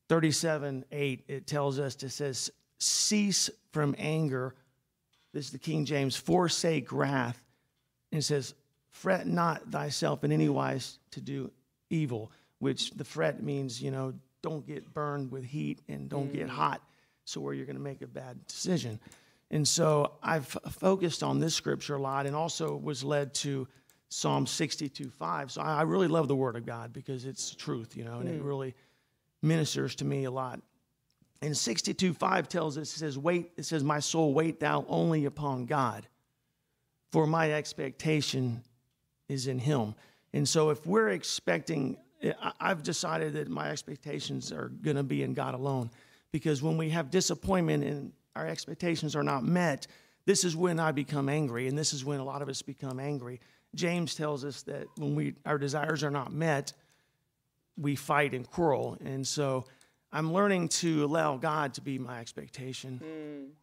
37 0.09 0.85
8, 0.91 1.23
it 1.27 1.47
tells 1.47 1.79
us, 1.79 2.01
it 2.01 2.09
says, 2.09 2.51
cease 2.79 3.49
from 3.71 3.95
anger. 3.97 4.55
This 5.33 5.45
is 5.45 5.51
the 5.51 5.59
King 5.59 5.85
James, 5.85 6.15
forsake 6.15 6.91
wrath. 6.91 7.41
And 8.11 8.19
it 8.19 8.23
says, 8.23 8.53
fret 8.89 9.27
not 9.27 9.69
thyself 9.69 10.23
in 10.23 10.31
any 10.31 10.49
wise 10.49 10.99
to 11.11 11.21
do 11.21 11.51
evil, 11.89 12.31
which 12.59 12.91
the 12.91 13.03
fret 13.03 13.43
means, 13.43 13.81
you 13.81 13.91
know, 13.91 14.13
don't 14.41 14.65
get 14.65 14.93
burned 14.93 15.31
with 15.31 15.43
heat 15.43 15.81
and 15.87 16.09
don't 16.09 16.31
mm. 16.31 16.35
get 16.35 16.49
hot, 16.49 16.81
so 17.25 17.41
where 17.41 17.53
you're 17.53 17.65
going 17.65 17.75
to 17.75 17.81
make 17.81 18.01
a 18.01 18.07
bad 18.07 18.45
decision. 18.47 18.99
And 19.51 19.67
so 19.67 20.13
I've 20.21 20.45
focused 20.45 21.23
on 21.23 21.39
this 21.39 21.55
scripture 21.55 21.95
a 21.95 22.01
lot 22.01 22.25
and 22.25 22.35
also 22.35 22.75
was 22.75 23.03
led 23.03 23.33
to 23.35 23.67
Psalm 24.09 24.45
62 24.47 25.09
5. 25.09 25.51
So 25.51 25.61
I 25.61 25.79
I 25.79 25.81
really 25.83 26.07
love 26.07 26.27
the 26.27 26.35
Word 26.35 26.55
of 26.55 26.65
God 26.65 26.93
because 26.93 27.25
it's 27.25 27.53
truth, 27.53 27.95
you 27.95 28.03
know, 28.03 28.19
and 28.19 28.29
it 28.29 28.41
really 28.41 28.73
ministers 29.41 29.95
to 29.95 30.05
me 30.05 30.25
a 30.25 30.31
lot. 30.31 30.61
And 31.41 31.55
62 31.55 32.13
5 32.13 32.49
tells 32.49 32.77
us, 32.77 32.93
it 32.93 32.99
says, 32.99 33.17
Wait, 33.17 33.51
it 33.57 33.63
says, 33.63 33.83
My 33.83 33.99
soul, 33.99 34.33
wait 34.33 34.59
thou 34.59 34.85
only 34.87 35.25
upon 35.25 35.65
God, 35.65 36.07
for 37.11 37.27
my 37.27 37.53
expectation 37.53 38.63
is 39.29 39.47
in 39.47 39.59
Him. 39.59 39.93
And 40.33 40.47
so 40.47 40.69
if 40.69 40.85
we're 40.85 41.09
expecting, 41.09 41.97
eh, 42.21 42.33
I- 42.41 42.53
I've 42.59 42.83
decided 42.83 43.33
that 43.33 43.49
my 43.49 43.69
expectations 43.69 44.51
are 44.51 44.69
going 44.69 44.97
to 44.97 45.03
be 45.03 45.23
in 45.23 45.33
God 45.33 45.53
alone. 45.53 45.91
Because 46.31 46.61
when 46.61 46.77
we 46.77 46.89
have 46.89 47.09
disappointment 47.09 47.83
and 47.83 48.11
our 48.35 48.47
expectations 48.47 49.15
are 49.15 49.23
not 49.23 49.43
met, 49.43 49.87
this 50.25 50.43
is 50.43 50.55
when 50.55 50.79
I 50.79 50.91
become 50.91 51.29
angry, 51.29 51.67
and 51.67 51.77
this 51.77 51.93
is 51.93 52.03
when 52.03 52.19
a 52.19 52.25
lot 52.25 52.41
of 52.41 52.49
us 52.49 52.61
become 52.61 52.99
angry. 52.99 53.39
James 53.75 54.15
tells 54.15 54.43
us 54.43 54.63
that 54.63 54.87
when 54.97 55.15
we 55.15 55.35
our 55.45 55.57
desires 55.57 56.03
are 56.03 56.11
not 56.11 56.33
met, 56.33 56.73
we 57.77 57.95
fight 57.95 58.33
and 58.33 58.49
quarrel. 58.49 58.97
And 59.03 59.25
so 59.25 59.65
I'm 60.11 60.33
learning 60.33 60.69
to 60.69 61.03
allow 61.05 61.37
God 61.37 61.73
to 61.75 61.81
be 61.81 61.99
my 61.99 62.19
expectation. 62.19 62.99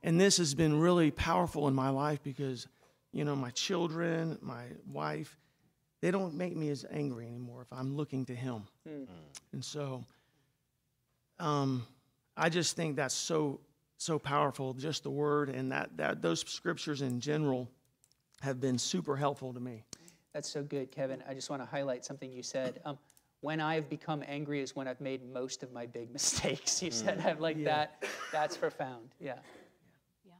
And 0.03 0.21
this 0.21 0.37
has 0.39 0.55
been 0.55 0.79
really 0.79 1.11
powerful 1.11 1.69
in 1.69 1.75
my 1.75 1.89
life 1.91 2.23
because, 2.23 2.67
you 3.13 3.25
know, 3.25 3.35
my 3.35 3.51
children, 3.51 4.39
my 4.41 4.65
wife, 4.87 5.37
they 6.01 6.11
don't 6.11 6.35
make 6.35 6.55
me 6.55 6.69
as 6.69 6.85
angry 6.91 7.27
anymore 7.27 7.63
if 7.63 7.73
I'm 7.73 7.97
looking 7.97 8.27
to 8.27 8.35
Him. 8.35 8.65
And 9.53 9.65
so 9.65 10.05
um, 11.39 11.87
I 12.37 12.49
just 12.51 12.77
think 12.77 12.97
that's 12.97 13.15
so, 13.15 13.61
so 13.97 14.19
powerful, 14.19 14.75
just 14.75 15.03
the 15.03 15.11
word 15.11 15.49
and 15.49 15.73
that, 15.73 15.97
that 15.97 16.21
those 16.23 16.41
scriptures 16.41 17.01
in 17.03 17.21
general 17.21 17.69
have 18.43 18.61
been 18.61 18.79
super 18.79 19.17
helpful 19.17 19.55
to 19.55 19.61
me. 19.61 19.83
That's 20.35 20.49
so 20.49 20.63
good, 20.63 20.91
Kevin. 20.91 21.23
I 21.29 21.33
just 21.33 21.49
want 21.49 21.63
to 21.63 21.67
highlight 21.67 22.05
something 22.05 22.31
you 22.31 22.43
said. 22.43 22.81
Um, 22.85 22.99
when 23.45 23.61
I've 23.61 23.91
become 23.91 24.25
angry 24.27 24.63
is 24.63 24.75
when 24.75 24.89
I've 24.89 25.03
made 25.03 25.21
most 25.31 25.63
of 25.63 25.71
my 25.71 25.85
big 25.85 26.11
mistakes. 26.19 26.83
You 26.83 26.91
said 26.91 27.23
I'm 27.27 27.39
like 27.39 27.63
that. 27.65 28.03
That's 28.33 28.57
profound. 28.57 29.11
Yeah. 29.21 29.35
yeah. 30.25 30.33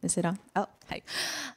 Is 0.00 0.16
it 0.16 0.24
on? 0.24 0.38
Oh, 0.54 0.68
hi. 0.88 1.02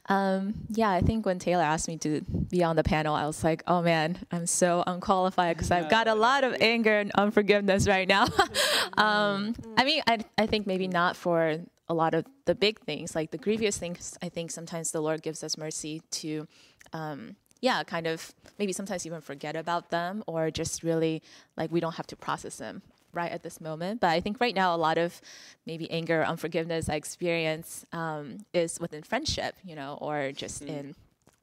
Um, 0.08 0.56
yeah, 0.70 0.90
I 0.90 1.02
think 1.02 1.28
when 1.28 1.38
Taylor 1.38 1.62
asked 1.62 1.88
me 1.88 1.98
to 1.98 2.22
be 2.50 2.64
on 2.64 2.76
the 2.76 2.84
panel, 2.84 3.14
I 3.14 3.28
was 3.28 3.44
like, 3.44 3.62
oh 3.68 3.84
man, 3.84 4.18
I'm 4.32 4.48
so 4.48 4.84
unqualified 4.88 5.58
because 5.58 5.70
I've 5.70 5.90
got 5.92 6.08
a 6.08 6.16
lot 6.16 6.44
of 6.44 6.56
anger 6.60 6.98
and 6.98 7.12
unforgiveness 7.12 7.88
right 7.88 8.08
now. 8.08 8.24
um, 8.98 9.54
I 9.78 9.84
mean, 9.84 10.02
I, 10.08 10.26
I 10.40 10.48
think 10.48 10.66
maybe 10.66 10.88
not 10.88 11.16
for 11.16 11.60
a 11.88 11.94
lot 11.94 12.16
of 12.16 12.26
the 12.46 12.56
big 12.56 12.80
things, 12.80 13.14
like 13.14 13.30
the 13.30 13.38
grievous 13.38 13.78
things. 13.78 14.18
I 14.24 14.30
think 14.30 14.50
sometimes 14.50 14.90
the 14.90 15.02
Lord 15.02 15.22
gives 15.22 15.44
us 15.44 15.56
mercy 15.56 16.02
to, 16.12 16.48
um, 16.94 17.36
yeah, 17.62 17.84
kind 17.84 18.08
of 18.08 18.34
maybe 18.60 18.74
sometimes 18.74 19.06
even 19.06 19.22
forget 19.22 19.56
about 19.56 19.90
them 19.90 20.24
or 20.28 20.52
just 20.52 20.84
really 20.84 21.22
like 21.56 21.72
we 21.72 21.80
don't 21.80 21.96
have 21.96 22.08
to 22.08 22.16
process 22.16 22.58
them 22.58 22.82
right 23.14 23.32
at 23.32 23.44
this 23.44 23.62
moment. 23.62 24.02
But 24.02 24.10
I 24.10 24.20
think 24.20 24.40
right 24.40 24.56
now, 24.56 24.76
a 24.76 24.78
lot 24.78 24.98
of 24.98 25.22
maybe 25.66 25.90
anger, 25.92 26.24
unforgiveness 26.24 26.90
I 26.90 26.96
experience 26.96 27.86
um, 27.94 28.40
is 28.54 28.80
within 28.80 29.04
friendship, 29.04 29.56
you 29.64 29.76
know, 29.76 29.98
or 30.02 30.32
just 30.32 30.64
in 30.64 30.96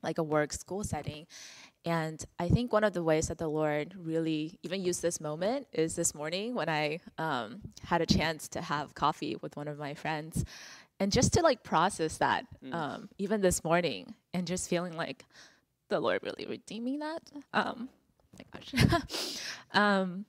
like 0.03 0.19
a 0.19 0.23
work 0.23 0.53
school 0.53 0.85
setting. 0.85 1.27
And 1.85 2.23
I 2.39 2.49
think 2.49 2.73
one 2.73 2.85
of 2.85 2.93
the 2.93 3.03
ways 3.03 3.29
that 3.29 3.39
the 3.39 3.49
Lord 3.49 3.95
really 3.97 4.59
even 4.63 4.83
used 4.83 5.01
this 5.01 5.21
moment 5.21 5.67
is 5.73 5.95
this 5.95 6.15
morning 6.15 6.55
when 6.55 6.69
I 6.69 7.01
um, 7.17 7.61
had 7.85 8.03
a 8.03 8.07
chance 8.07 8.49
to 8.49 8.61
have 8.61 8.95
coffee 8.95 9.37
with 9.41 9.57
one 9.57 9.69
of 9.69 9.79
my 9.79 9.95
friends 9.95 10.45
and 11.01 11.13
just 11.13 11.33
to 11.35 11.43
like 11.43 11.63
process 11.63 12.19
that 12.19 12.47
um, 12.73 13.09
even 13.19 13.41
this 13.41 13.63
morning 13.63 14.15
and 14.35 14.47
just 14.47 14.69
feeling 14.69 14.97
like 14.97 15.25
the 15.89 16.01
Lord 16.01 16.21
really 16.23 16.47
redeeming 16.47 17.01
that. 17.01 17.21
Um, 17.53 17.89
my 18.39 18.45
gosh. 18.61 19.39
um, 19.73 20.25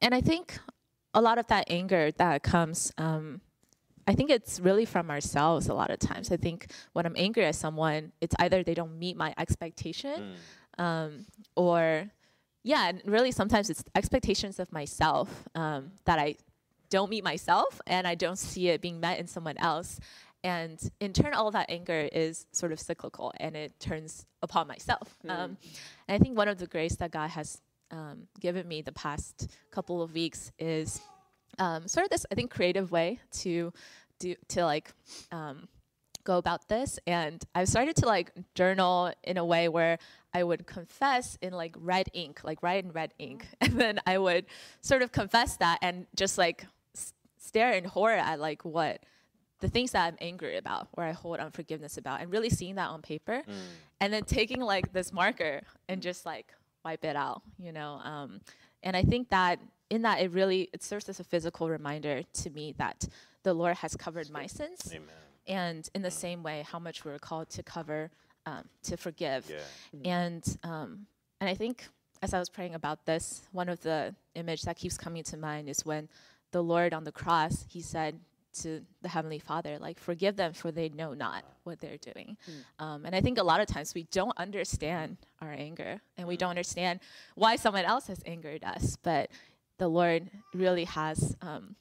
and 0.00 0.14
I 0.14 0.20
think 0.20 0.58
a 1.14 1.20
lot 1.20 1.38
of 1.38 1.46
that 1.48 1.66
anger 1.68 2.10
that 2.12 2.42
comes, 2.42 2.92
um, 2.98 3.40
I 4.06 4.14
think 4.14 4.30
it's 4.30 4.60
really 4.60 4.84
from 4.84 5.10
ourselves 5.10 5.68
a 5.68 5.74
lot 5.74 5.90
of 5.90 5.98
times. 5.98 6.30
I 6.30 6.36
think 6.36 6.70
when 6.92 7.06
I'm 7.06 7.14
angry 7.16 7.44
at 7.46 7.54
someone, 7.54 8.12
it's 8.20 8.34
either 8.38 8.62
they 8.62 8.74
don't 8.74 8.98
meet 8.98 9.16
my 9.16 9.34
expectation, 9.38 10.34
um, 10.78 11.26
or 11.56 12.10
yeah, 12.64 12.88
and 12.88 13.02
really 13.04 13.30
sometimes 13.30 13.70
it's 13.70 13.84
expectations 13.94 14.58
of 14.58 14.72
myself 14.72 15.48
um, 15.54 15.92
that 16.04 16.18
I 16.18 16.36
don't 16.90 17.10
meet 17.10 17.24
myself 17.24 17.80
and 17.86 18.06
I 18.06 18.14
don't 18.14 18.38
see 18.38 18.68
it 18.68 18.80
being 18.80 19.00
met 19.00 19.18
in 19.18 19.26
someone 19.26 19.56
else. 19.58 19.98
And 20.44 20.78
in 21.00 21.12
turn, 21.14 21.32
all 21.34 21.50
that 21.52 21.70
anger 21.70 22.08
is 22.12 22.46
sort 22.52 22.70
of 22.70 22.78
cyclical 22.78 23.32
and 23.38 23.56
it 23.56 23.80
turns 23.80 24.26
upon 24.42 24.68
myself. 24.68 25.16
Um, 25.26 25.56
and 26.06 26.14
I 26.14 26.18
think 26.22 26.36
one 26.36 26.48
of 26.48 26.58
the 26.58 26.66
grace 26.66 26.96
that 26.96 27.10
God 27.10 27.30
has 27.30 27.60
um, 27.90 28.28
given 28.40 28.68
me 28.68 28.82
the 28.82 28.92
past 28.92 29.48
couple 29.70 30.02
of 30.02 30.12
weeks 30.12 30.52
is 30.58 31.00
um, 31.58 31.88
sort 31.88 32.04
of 32.04 32.10
this, 32.10 32.26
I 32.30 32.34
think, 32.34 32.50
creative 32.50 32.92
way 32.92 33.20
to 33.40 33.72
do 34.20 34.34
to 34.48 34.64
like 34.66 34.92
um, 35.32 35.66
go 36.24 36.36
about 36.36 36.68
this. 36.68 36.98
And 37.06 37.42
I've 37.54 37.68
started 37.68 37.96
to 37.96 38.06
like 38.06 38.30
journal 38.54 39.12
in 39.22 39.38
a 39.38 39.44
way 39.44 39.68
where 39.68 39.98
I 40.34 40.42
would 40.42 40.66
confess 40.66 41.38
in 41.40 41.52
like 41.54 41.74
red 41.78 42.08
ink, 42.12 42.40
like 42.44 42.62
write 42.62 42.84
in 42.84 42.92
red 42.92 43.14
ink, 43.18 43.46
and 43.62 43.80
then 43.80 43.98
I 44.06 44.18
would 44.18 44.44
sort 44.82 45.00
of 45.00 45.10
confess 45.10 45.56
that 45.56 45.78
and 45.80 46.06
just 46.14 46.36
like 46.36 46.66
s- 46.94 47.14
stare 47.38 47.72
in 47.72 47.84
horror 47.84 48.12
at 48.16 48.40
like 48.40 48.64
what 48.64 49.02
the 49.64 49.70
things 49.76 49.92
that 49.92 50.04
I'm 50.08 50.18
angry 50.20 50.56
about 50.58 50.88
or 50.92 51.04
I 51.04 51.12
hold 51.12 51.38
unforgiveness 51.38 51.96
about 51.96 52.20
and 52.20 52.30
really 52.30 52.50
seeing 52.50 52.74
that 52.80 52.88
on 52.90 53.00
paper 53.00 53.38
and 54.00 54.12
then 54.12 54.24
taking 54.24 54.60
like 54.60 54.92
this 54.92 55.10
marker 55.20 55.62
and 55.88 56.02
just 56.02 56.26
like 56.26 56.46
wipe 56.84 57.02
it 57.04 57.16
out, 57.16 57.40
you 57.58 57.72
know. 57.72 57.92
Um, 58.04 58.40
and 58.82 58.94
I 58.94 59.02
think 59.02 59.30
that 59.30 59.58
in 59.88 60.02
that 60.02 60.20
it 60.20 60.30
really 60.32 60.68
it 60.74 60.82
serves 60.82 61.08
as 61.08 61.18
a 61.18 61.24
physical 61.24 61.70
reminder 61.70 62.16
to 62.42 62.50
me 62.50 62.74
that 62.76 63.08
the 63.42 63.54
Lord 63.54 63.76
has 63.78 63.96
covered 63.96 64.28
my 64.30 64.46
sins, 64.46 64.80
Amen. 64.92 65.08
and 65.46 65.88
in 65.94 66.02
the 66.02 66.10
same 66.10 66.42
way, 66.42 66.62
how 66.70 66.78
much 66.78 67.04
we're 67.04 67.18
called 67.18 67.48
to 67.56 67.62
cover, 67.62 68.10
um, 68.44 68.64
to 68.82 68.96
forgive, 68.98 69.42
Yeah. 69.50 70.10
and 70.18 70.58
um, 70.62 71.06
and 71.40 71.48
I 71.48 71.54
think 71.54 71.86
as 72.22 72.34
I 72.34 72.38
was 72.38 72.50
praying 72.50 72.74
about 72.74 72.98
this, 73.06 73.24
one 73.52 73.68
of 73.70 73.80
the 73.80 74.14
image 74.34 74.62
that 74.66 74.76
keeps 74.76 74.96
coming 74.98 75.22
to 75.24 75.36
mind 75.38 75.68
is 75.70 75.84
when 75.86 76.08
the 76.52 76.62
Lord 76.62 76.92
on 76.92 77.04
the 77.04 77.12
cross, 77.12 77.64
He 77.68 77.80
said 77.82 78.12
to 78.62 78.82
the 79.02 79.08
Heavenly 79.08 79.38
Father, 79.38 79.78
like, 79.78 79.98
forgive 79.98 80.36
them 80.36 80.52
for 80.52 80.70
they 80.70 80.88
know 80.88 81.14
not 81.14 81.44
what 81.64 81.80
they're 81.80 81.98
doing. 81.98 82.36
Um, 82.78 83.04
and 83.04 83.14
I 83.14 83.20
think 83.20 83.38
a 83.38 83.42
lot 83.42 83.60
of 83.60 83.66
times 83.66 83.94
we 83.94 84.04
don't 84.04 84.36
understand 84.36 85.18
our 85.40 85.52
anger 85.52 86.00
and 86.16 86.26
we 86.28 86.36
don't 86.36 86.50
understand 86.50 87.00
why 87.34 87.56
someone 87.56 87.84
else 87.84 88.06
has 88.06 88.20
angered 88.26 88.64
us. 88.64 88.96
But 89.02 89.30
the 89.78 89.88
Lord 89.88 90.30
really 90.54 90.84
has, 90.84 91.36
um, 91.42 91.76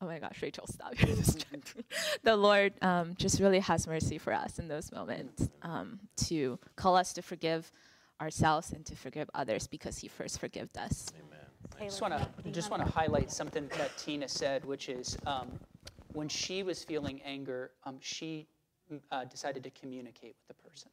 oh 0.00 0.06
my 0.06 0.18
gosh, 0.18 0.42
Rachel, 0.42 0.66
stop. 0.66 1.00
You're 1.06 1.16
distracting. 1.16 1.84
the 2.22 2.36
Lord 2.36 2.72
um, 2.82 3.14
just 3.18 3.40
really 3.40 3.60
has 3.60 3.86
mercy 3.86 4.18
for 4.18 4.32
us 4.32 4.58
in 4.58 4.68
those 4.68 4.92
moments 4.92 5.48
um, 5.62 6.00
to 6.28 6.58
call 6.76 6.96
us 6.96 7.12
to 7.14 7.22
forgive 7.22 7.70
ourselves 8.20 8.72
and 8.72 8.84
to 8.86 8.96
forgive 8.96 9.28
others 9.34 9.66
because 9.66 9.98
He 9.98 10.08
first 10.08 10.40
forgave 10.40 10.68
us. 10.78 11.12
Amen. 11.14 11.46
I 11.80 11.84
just 11.84 12.00
want 12.00 12.14
to 12.14 12.50
just 12.50 12.70
want 12.70 12.84
to 12.84 12.90
highlight 12.90 13.30
something 13.30 13.68
that 13.76 13.96
Tina 13.98 14.28
said, 14.28 14.64
which 14.64 14.88
is 14.88 15.18
um, 15.26 15.48
when 16.16 16.28
she 16.30 16.62
was 16.62 16.82
feeling 16.82 17.20
anger, 17.26 17.72
um, 17.84 17.98
she 18.00 18.46
uh, 19.12 19.24
decided 19.24 19.62
to 19.62 19.70
communicate 19.70 20.34
with 20.48 20.56
the 20.56 20.62
person, 20.62 20.90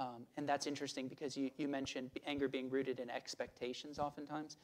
um, 0.00 0.22
and 0.38 0.48
that's 0.48 0.66
interesting 0.66 1.08
because 1.08 1.36
you 1.36 1.50
you 1.58 1.68
mentioned 1.68 2.10
anger 2.26 2.48
being 2.48 2.70
rooted 2.70 2.98
in 2.98 3.10
expectations 3.10 3.98
oftentimes, 3.98 4.56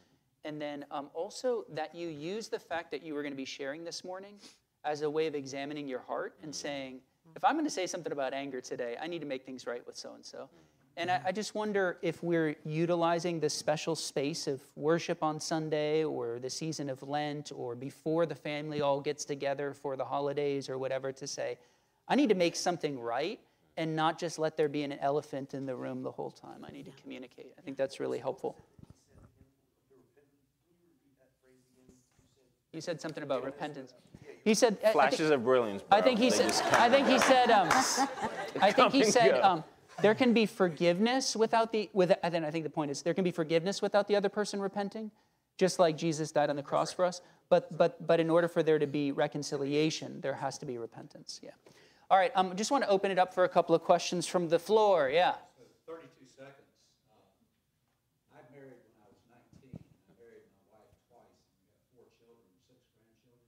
and 0.46 0.58
then 0.58 0.86
um, 0.90 1.10
also 1.12 1.64
that 1.74 1.94
you 1.94 2.08
use 2.08 2.48
the 2.48 2.58
fact 2.58 2.90
that 2.90 3.02
you 3.02 3.12
were 3.12 3.20
going 3.20 3.34
to 3.34 3.36
be 3.36 3.44
sharing 3.44 3.84
this 3.84 4.02
morning 4.02 4.36
as 4.82 5.02
a 5.02 5.10
way 5.10 5.26
of 5.26 5.34
examining 5.34 5.86
your 5.86 6.00
heart 6.00 6.34
and 6.42 6.54
saying, 6.54 7.00
if 7.36 7.44
I'm 7.44 7.54
going 7.54 7.66
to 7.66 7.70
say 7.70 7.86
something 7.86 8.12
about 8.12 8.32
anger 8.32 8.62
today, 8.62 8.96
I 9.00 9.06
need 9.06 9.20
to 9.20 9.26
make 9.26 9.44
things 9.44 9.66
right 9.66 9.86
with 9.86 9.96
so 9.96 10.14
and 10.14 10.24
so. 10.24 10.48
And 10.96 11.10
I, 11.10 11.20
I 11.26 11.32
just 11.32 11.54
wonder 11.54 11.98
if 12.02 12.22
we're 12.22 12.56
utilizing 12.64 13.40
this 13.40 13.54
special 13.54 13.96
space 13.96 14.46
of 14.46 14.60
worship 14.76 15.22
on 15.22 15.40
Sunday 15.40 16.04
or 16.04 16.38
the 16.38 16.50
season 16.50 16.90
of 16.90 17.02
Lent 17.02 17.50
or 17.54 17.74
before 17.74 18.26
the 18.26 18.34
family 18.34 18.82
all 18.82 19.00
gets 19.00 19.24
together 19.24 19.72
for 19.72 19.96
the 19.96 20.04
holidays 20.04 20.68
or 20.68 20.76
whatever 20.76 21.10
to 21.12 21.26
say, 21.26 21.58
I 22.08 22.14
need 22.14 22.28
to 22.28 22.34
make 22.34 22.56
something 22.56 23.00
right 23.00 23.40
and 23.78 23.96
not 23.96 24.18
just 24.18 24.38
let 24.38 24.56
there 24.56 24.68
be 24.68 24.82
an 24.82 24.92
elephant 24.94 25.54
in 25.54 25.64
the 25.64 25.74
room 25.74 26.02
the 26.02 26.10
whole 26.10 26.30
time. 26.30 26.64
I 26.68 26.70
need 26.72 26.84
to 26.84 27.02
communicate. 27.02 27.52
I 27.58 27.62
think 27.62 27.78
that's 27.78 27.98
really 27.98 28.18
helpful. 28.18 28.56
You 32.72 32.80
said 32.80 33.00
something 33.00 33.22
about 33.22 33.44
repentance. 33.44 33.94
He 34.44 34.54
said, 34.54 34.74
I 34.74 34.76
think- 34.76 34.92
Flashes 34.92 35.30
of 35.30 35.44
brilliance. 35.44 35.82
I 35.90 36.00
think 36.00 36.18
he 36.18 36.30
They 36.30 36.36
said. 36.50 36.62
I 36.72 36.90
think 36.90 37.06
he 37.06 37.18
said. 37.18 37.50
Um, 37.50 37.68
I 38.60 38.72
think 38.72 38.92
he 38.92 39.04
said. 39.04 39.40
Um, 39.40 39.64
there 40.02 40.14
can 40.14 40.32
be 40.32 40.46
forgiveness 40.46 41.34
without 41.36 41.72
the. 41.72 41.88
With, 41.92 42.12
and 42.22 42.34
then 42.34 42.44
I 42.44 42.50
think 42.50 42.64
the 42.64 42.70
point 42.70 42.90
is 42.90 43.02
there 43.02 43.14
can 43.14 43.24
be 43.24 43.30
forgiveness 43.30 43.80
without 43.80 44.08
the 44.08 44.16
other 44.16 44.28
person 44.28 44.60
repenting. 44.60 45.10
just 45.58 45.78
like 45.78 45.96
Jesus 45.96 46.32
died 46.32 46.50
on 46.50 46.56
the 46.56 46.62
cross 46.62 46.92
for 46.92 47.04
us. 47.04 47.20
But, 47.48 47.76
but, 47.76 48.06
but 48.06 48.18
in 48.18 48.30
order 48.30 48.48
for 48.48 48.62
there 48.62 48.78
to 48.78 48.86
be 48.86 49.12
reconciliation, 49.12 50.20
there 50.22 50.32
has 50.34 50.58
to 50.58 50.66
be 50.66 50.78
repentance. 50.78 51.40
Yeah. 51.42 51.50
All 52.10 52.18
right, 52.18 52.32
I 52.34 52.40
um, 52.40 52.56
just 52.56 52.70
want 52.70 52.84
to 52.84 52.90
open 52.90 53.10
it 53.10 53.18
up 53.18 53.32
for 53.32 53.44
a 53.44 53.48
couple 53.48 53.74
of 53.74 53.82
questions 53.82 54.26
from 54.26 54.48
the 54.48 54.58
floor. 54.58 55.10
Yeah. 55.12 55.34
32 55.86 56.08
seconds. 56.28 56.56
Uh, 57.08 58.36
I 58.36 58.40
married 58.52 58.80
when 58.84 58.96
I 59.00 59.08
was 59.12 59.20
19. 59.60 59.68
I 59.68 60.12
married 60.16 60.44
my 60.48 60.80
wife 60.80 60.92
twice, 61.08 61.40
and 61.44 61.60
we 61.60 61.68
got 61.68 61.80
four 61.92 62.04
children, 62.16 62.48
six 62.68 62.80
grandchildren. 62.96 63.44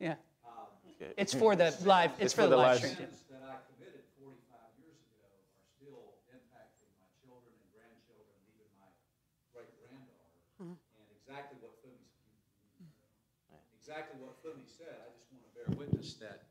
Yeah. 0.00 0.20
It's 1.16 1.32
for 1.32 1.56
the 1.56 1.72
live. 1.84 2.12
It's, 2.20 2.32
for, 2.32 2.48
the 2.48 2.56
live 2.56 2.80
stream. 2.80 2.96
too. 2.96 3.08
Sins 3.08 3.24
that 3.32 3.40
I 3.44 3.60
committed 3.72 4.04
45 4.20 4.36
years 4.80 5.00
ago 5.00 5.24
are 5.28 5.44
still 5.80 6.20
impacting 6.28 6.92
my 6.98 7.08
children 7.24 7.52
and 7.56 7.68
grandchildren, 7.72 8.36
and 8.36 8.48
even 8.52 8.68
my 8.80 8.90
great 9.54 9.72
granddaughter. 9.80 10.36
And 10.60 11.08
exactly 11.20 11.60
what 11.62 11.77
Fumi, 11.88 13.58
exactly 13.78 14.20
what 14.20 14.42
Fumi 14.42 14.66
said, 14.66 14.96
I 15.00 15.10
just 15.16 15.32
want 15.32 15.44
to 15.44 15.70
bear 15.70 15.78
witness 15.78 16.14
that. 16.14 16.42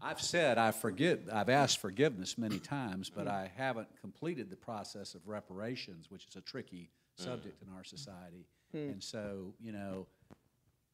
I've 0.00 0.20
said 0.20 0.58
I 0.58 0.70
forgive, 0.70 1.28
I've 1.32 1.48
asked 1.48 1.78
forgiveness 1.78 2.38
many 2.38 2.58
times, 2.58 3.10
but 3.10 3.26
I 3.26 3.50
haven't 3.56 3.88
completed 4.00 4.50
the 4.50 4.56
process 4.56 5.14
of 5.14 5.26
reparations, 5.26 6.10
which 6.10 6.26
is 6.28 6.36
a 6.36 6.40
tricky 6.40 6.90
mm. 7.18 7.24
subject 7.24 7.62
in 7.62 7.74
our 7.76 7.84
society. 7.84 8.46
Hmm. 8.72 8.78
And 8.78 9.02
so, 9.02 9.54
you 9.60 9.72
know, 9.72 10.06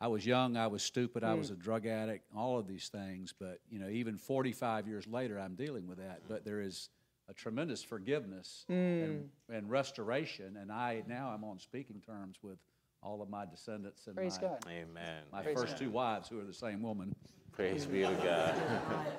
I 0.00 0.06
was 0.06 0.24
young, 0.24 0.56
I 0.56 0.66
was 0.66 0.82
stupid, 0.82 1.24
I 1.24 1.34
was 1.34 1.48
hmm. 1.48 1.54
a 1.54 1.56
drug 1.56 1.86
addict, 1.86 2.26
all 2.36 2.58
of 2.58 2.66
these 2.66 2.88
things, 2.88 3.34
but, 3.38 3.60
you 3.70 3.78
know, 3.78 3.88
even 3.88 4.16
45 4.16 4.86
years 4.86 5.06
later, 5.06 5.38
I'm 5.38 5.54
dealing 5.54 5.86
with 5.86 5.98
that. 5.98 6.22
But 6.28 6.44
there 6.44 6.60
is 6.60 6.88
a 7.28 7.34
tremendous 7.34 7.82
forgiveness 7.82 8.64
hmm. 8.68 8.74
and, 8.74 9.28
and 9.50 9.70
restoration, 9.70 10.56
and 10.60 10.70
I, 10.70 11.02
now 11.06 11.32
I'm 11.34 11.44
on 11.44 11.58
speaking 11.58 12.00
terms 12.00 12.36
with 12.42 12.58
all 13.04 13.20
of 13.22 13.28
my 13.28 13.44
descendants 13.44 14.06
and 14.06 14.16
Praise 14.16 14.38
my, 14.40 14.48
God. 14.48 14.64
Amen. 14.68 15.22
my 15.30 15.42
first 15.42 15.76
two 15.76 15.90
wives, 15.90 16.28
who 16.28 16.40
are 16.40 16.44
the 16.44 16.52
same 16.54 16.82
woman. 16.82 17.14
Praise 17.52 17.86
be 17.86 18.00
to 18.00 18.14
God. 18.24 18.54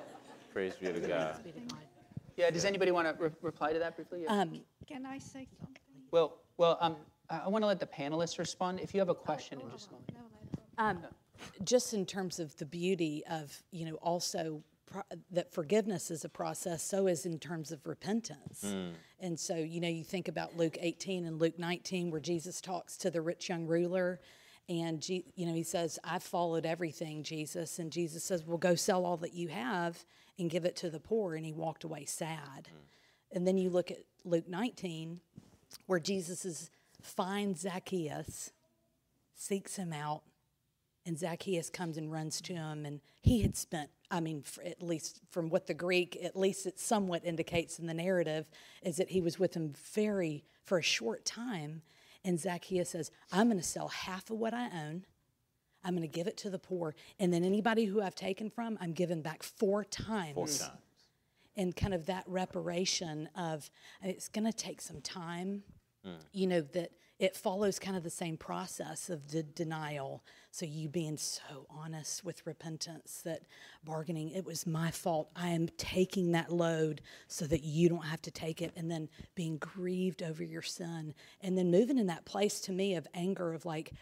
Praise 0.52 0.74
be 0.74 0.86
to 0.92 1.00
God. 1.00 1.40
Yeah. 2.36 2.50
Does 2.50 2.64
anybody 2.64 2.90
want 2.90 3.06
to 3.06 3.22
re- 3.22 3.30
reply 3.40 3.72
to 3.72 3.78
that 3.78 3.96
briefly? 3.96 4.24
Yeah. 4.24 4.32
Um, 4.32 4.60
Can 4.86 5.06
I 5.06 5.18
say 5.18 5.46
something? 5.58 5.82
well, 6.10 6.38
well, 6.58 6.76
um, 6.80 6.96
I, 7.30 7.42
I 7.44 7.48
want 7.48 7.62
to 7.62 7.66
let 7.66 7.80
the 7.80 7.86
panelists 7.86 8.38
respond. 8.38 8.80
If 8.80 8.92
you 8.92 9.00
have 9.00 9.08
a 9.08 9.14
question, 9.14 9.60
in 9.60 9.70
just 9.70 9.88
a 9.88 9.92
moment. 9.92 10.12
No. 10.78 10.84
Um, 10.84 10.98
just 11.64 11.94
in 11.94 12.04
terms 12.04 12.38
of 12.38 12.56
the 12.56 12.66
beauty 12.66 13.22
of, 13.30 13.62
you 13.70 13.86
know, 13.86 13.94
also 13.96 14.42
pro- 14.42 14.62
that 15.30 15.52
forgiveness 15.52 16.10
is 16.10 16.24
a 16.24 16.28
process, 16.28 16.82
so 16.82 17.06
is 17.06 17.26
in 17.26 17.38
terms 17.38 17.72
of 17.72 17.86
repentance. 17.86 18.62
Hmm. 18.62 18.90
And 19.20 19.38
so, 19.38 19.56
you 19.56 19.80
know, 19.80 19.88
you 19.88 20.04
think 20.04 20.28
about 20.28 20.56
Luke 20.56 20.78
18 20.80 21.26
and 21.26 21.40
Luke 21.40 21.58
19, 21.58 22.10
where 22.10 22.20
Jesus 22.20 22.60
talks 22.60 22.96
to 22.98 23.10
the 23.10 23.20
rich 23.20 23.48
young 23.48 23.66
ruler. 23.66 24.20
And, 24.68 25.06
you 25.08 25.22
know, 25.36 25.54
he 25.54 25.62
says, 25.62 25.98
I've 26.04 26.22
followed 26.22 26.66
everything, 26.66 27.22
Jesus. 27.22 27.78
And 27.78 27.90
Jesus 27.90 28.24
says, 28.24 28.44
Well, 28.44 28.58
go 28.58 28.74
sell 28.74 29.04
all 29.04 29.16
that 29.18 29.34
you 29.34 29.48
have 29.48 30.04
and 30.38 30.50
give 30.50 30.64
it 30.64 30.76
to 30.76 30.90
the 30.90 31.00
poor. 31.00 31.34
And 31.34 31.44
he 31.44 31.52
walked 31.52 31.84
away 31.84 32.04
sad. 32.04 32.68
Hmm. 32.68 32.78
And 33.32 33.46
then 33.46 33.58
you 33.58 33.70
look 33.70 33.90
at 33.90 33.98
Luke 34.24 34.48
19, 34.48 35.20
where 35.86 36.00
Jesus 36.00 36.44
is, 36.44 36.70
finds 37.02 37.60
Zacchaeus, 37.60 38.52
seeks 39.34 39.76
him 39.76 39.92
out, 39.92 40.22
and 41.04 41.18
Zacchaeus 41.18 41.70
comes 41.70 41.96
and 41.96 42.10
runs 42.10 42.40
to 42.42 42.54
him, 42.54 42.84
and 42.84 43.00
he 43.20 43.42
had 43.42 43.56
spent, 43.56 43.90
I 44.10 44.20
mean, 44.20 44.44
at 44.64 44.82
least 44.82 45.20
from 45.30 45.48
what 45.48 45.66
the 45.66 45.74
Greek, 45.74 46.18
at 46.22 46.36
least 46.36 46.66
it 46.66 46.78
somewhat 46.78 47.24
indicates 47.24 47.78
in 47.78 47.86
the 47.86 47.94
narrative, 47.94 48.46
is 48.82 48.96
that 48.96 49.10
he 49.10 49.20
was 49.20 49.38
with 49.38 49.54
him 49.54 49.74
very, 49.94 50.44
for 50.62 50.78
a 50.78 50.82
short 50.82 51.24
time. 51.24 51.82
And 52.24 52.38
Zacchaeus 52.40 52.90
says, 52.90 53.10
I'm 53.32 53.48
going 53.48 53.58
to 53.58 53.66
sell 53.66 53.88
half 53.88 54.30
of 54.30 54.38
what 54.38 54.54
I 54.54 54.66
own. 54.66 55.04
I'm 55.84 55.94
going 55.94 56.08
to 56.08 56.12
give 56.12 56.26
it 56.26 56.36
to 56.38 56.50
the 56.50 56.58
poor. 56.58 56.94
And 57.20 57.32
then 57.32 57.44
anybody 57.44 57.84
who 57.84 58.02
I've 58.02 58.14
taken 58.14 58.50
from, 58.50 58.76
I'm 58.80 58.92
giving 58.92 59.22
back 59.22 59.42
four 59.42 59.84
times 59.84 60.34
Four 60.34 60.46
times. 60.46 60.80
and 61.56 61.74
kind 61.76 61.94
of 61.94 62.06
that 62.06 62.24
reparation 62.26 63.28
of 63.36 63.70
it's 64.02 64.28
going 64.28 64.44
to 64.46 64.52
take 64.52 64.80
some 64.80 65.00
time 65.00 65.62
mm. 66.06 66.16
you 66.32 66.46
know 66.46 66.60
that 66.60 66.90
it 67.18 67.34
follows 67.34 67.78
kind 67.78 67.96
of 67.96 68.02
the 68.02 68.10
same 68.10 68.36
process 68.36 69.08
of 69.08 69.30
the 69.30 69.42
denial 69.42 70.22
so 70.50 70.66
you 70.66 70.88
being 70.88 71.16
so 71.16 71.66
honest 71.70 72.24
with 72.24 72.46
repentance 72.46 73.22
that 73.24 73.42
bargaining 73.84 74.30
it 74.30 74.44
was 74.44 74.66
my 74.66 74.90
fault 74.90 75.30
i 75.36 75.48
am 75.48 75.68
taking 75.76 76.32
that 76.32 76.52
load 76.52 77.00
so 77.28 77.46
that 77.46 77.62
you 77.62 77.88
don't 77.88 78.04
have 78.04 78.20
to 78.22 78.30
take 78.30 78.60
it 78.62 78.72
and 78.76 78.90
then 78.90 79.08
being 79.34 79.56
grieved 79.58 80.22
over 80.22 80.44
your 80.44 80.62
sin 80.62 81.14
and 81.40 81.56
then 81.56 81.70
moving 81.70 81.98
in 81.98 82.06
that 82.06 82.24
place 82.24 82.60
to 82.60 82.72
me 82.72 82.94
of 82.94 83.06
anger 83.14 83.52
of 83.52 83.64
like 83.64 83.92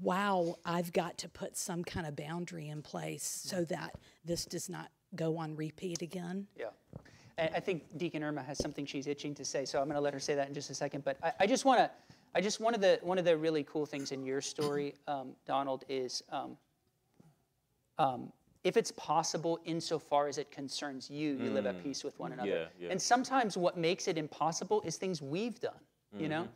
wow 0.00 0.56
i've 0.64 0.92
got 0.92 1.16
to 1.18 1.28
put 1.28 1.56
some 1.56 1.84
kind 1.84 2.06
of 2.06 2.16
boundary 2.16 2.68
in 2.68 2.82
place 2.82 3.24
so 3.24 3.64
that 3.64 3.94
this 4.24 4.44
does 4.44 4.68
not 4.68 4.90
go 5.14 5.36
on 5.38 5.54
repeat 5.54 6.02
again 6.02 6.46
Yeah. 6.58 6.66
I 7.38 7.60
think 7.60 7.98
Deacon 7.98 8.22
Irma 8.22 8.42
has 8.42 8.56
something 8.56 8.86
she's 8.86 9.06
itching 9.06 9.34
to 9.34 9.44
say, 9.44 9.66
so 9.66 9.78
I'm 9.78 9.84
going 9.84 9.96
to 9.96 10.00
let 10.00 10.14
her 10.14 10.20
say 10.20 10.34
that 10.34 10.48
in 10.48 10.54
just 10.54 10.70
a 10.70 10.74
second. 10.74 11.04
But 11.04 11.18
I, 11.22 11.32
I 11.40 11.46
just 11.46 11.66
want 11.66 11.80
to, 11.80 11.90
I 12.36 12.40
just 12.42 12.60
one 12.60 12.74
of 12.74 12.82
the 12.82 12.98
one 13.00 13.16
of 13.16 13.24
the 13.24 13.34
really 13.34 13.64
cool 13.64 13.86
things 13.86 14.12
in 14.12 14.22
your 14.22 14.42
story, 14.42 14.94
um, 15.08 15.30
Donald, 15.46 15.84
is 15.88 16.22
um, 16.30 16.58
um, 17.98 18.30
if 18.62 18.76
it's 18.76 18.92
possible, 18.92 19.58
insofar 19.64 20.28
as 20.28 20.36
it 20.36 20.50
concerns 20.50 21.08
you, 21.08 21.38
you 21.42 21.50
live 21.50 21.64
at 21.64 21.82
peace 21.82 22.04
with 22.04 22.18
one 22.20 22.32
another. 22.32 22.50
Yeah, 22.50 22.64
yeah. 22.78 22.88
And 22.90 23.00
sometimes 23.00 23.56
what 23.56 23.78
makes 23.78 24.06
it 24.06 24.18
impossible 24.18 24.82
is 24.82 24.98
things 24.98 25.22
we've 25.22 25.58
done, 25.60 25.80
you 26.18 26.28
know. 26.28 26.46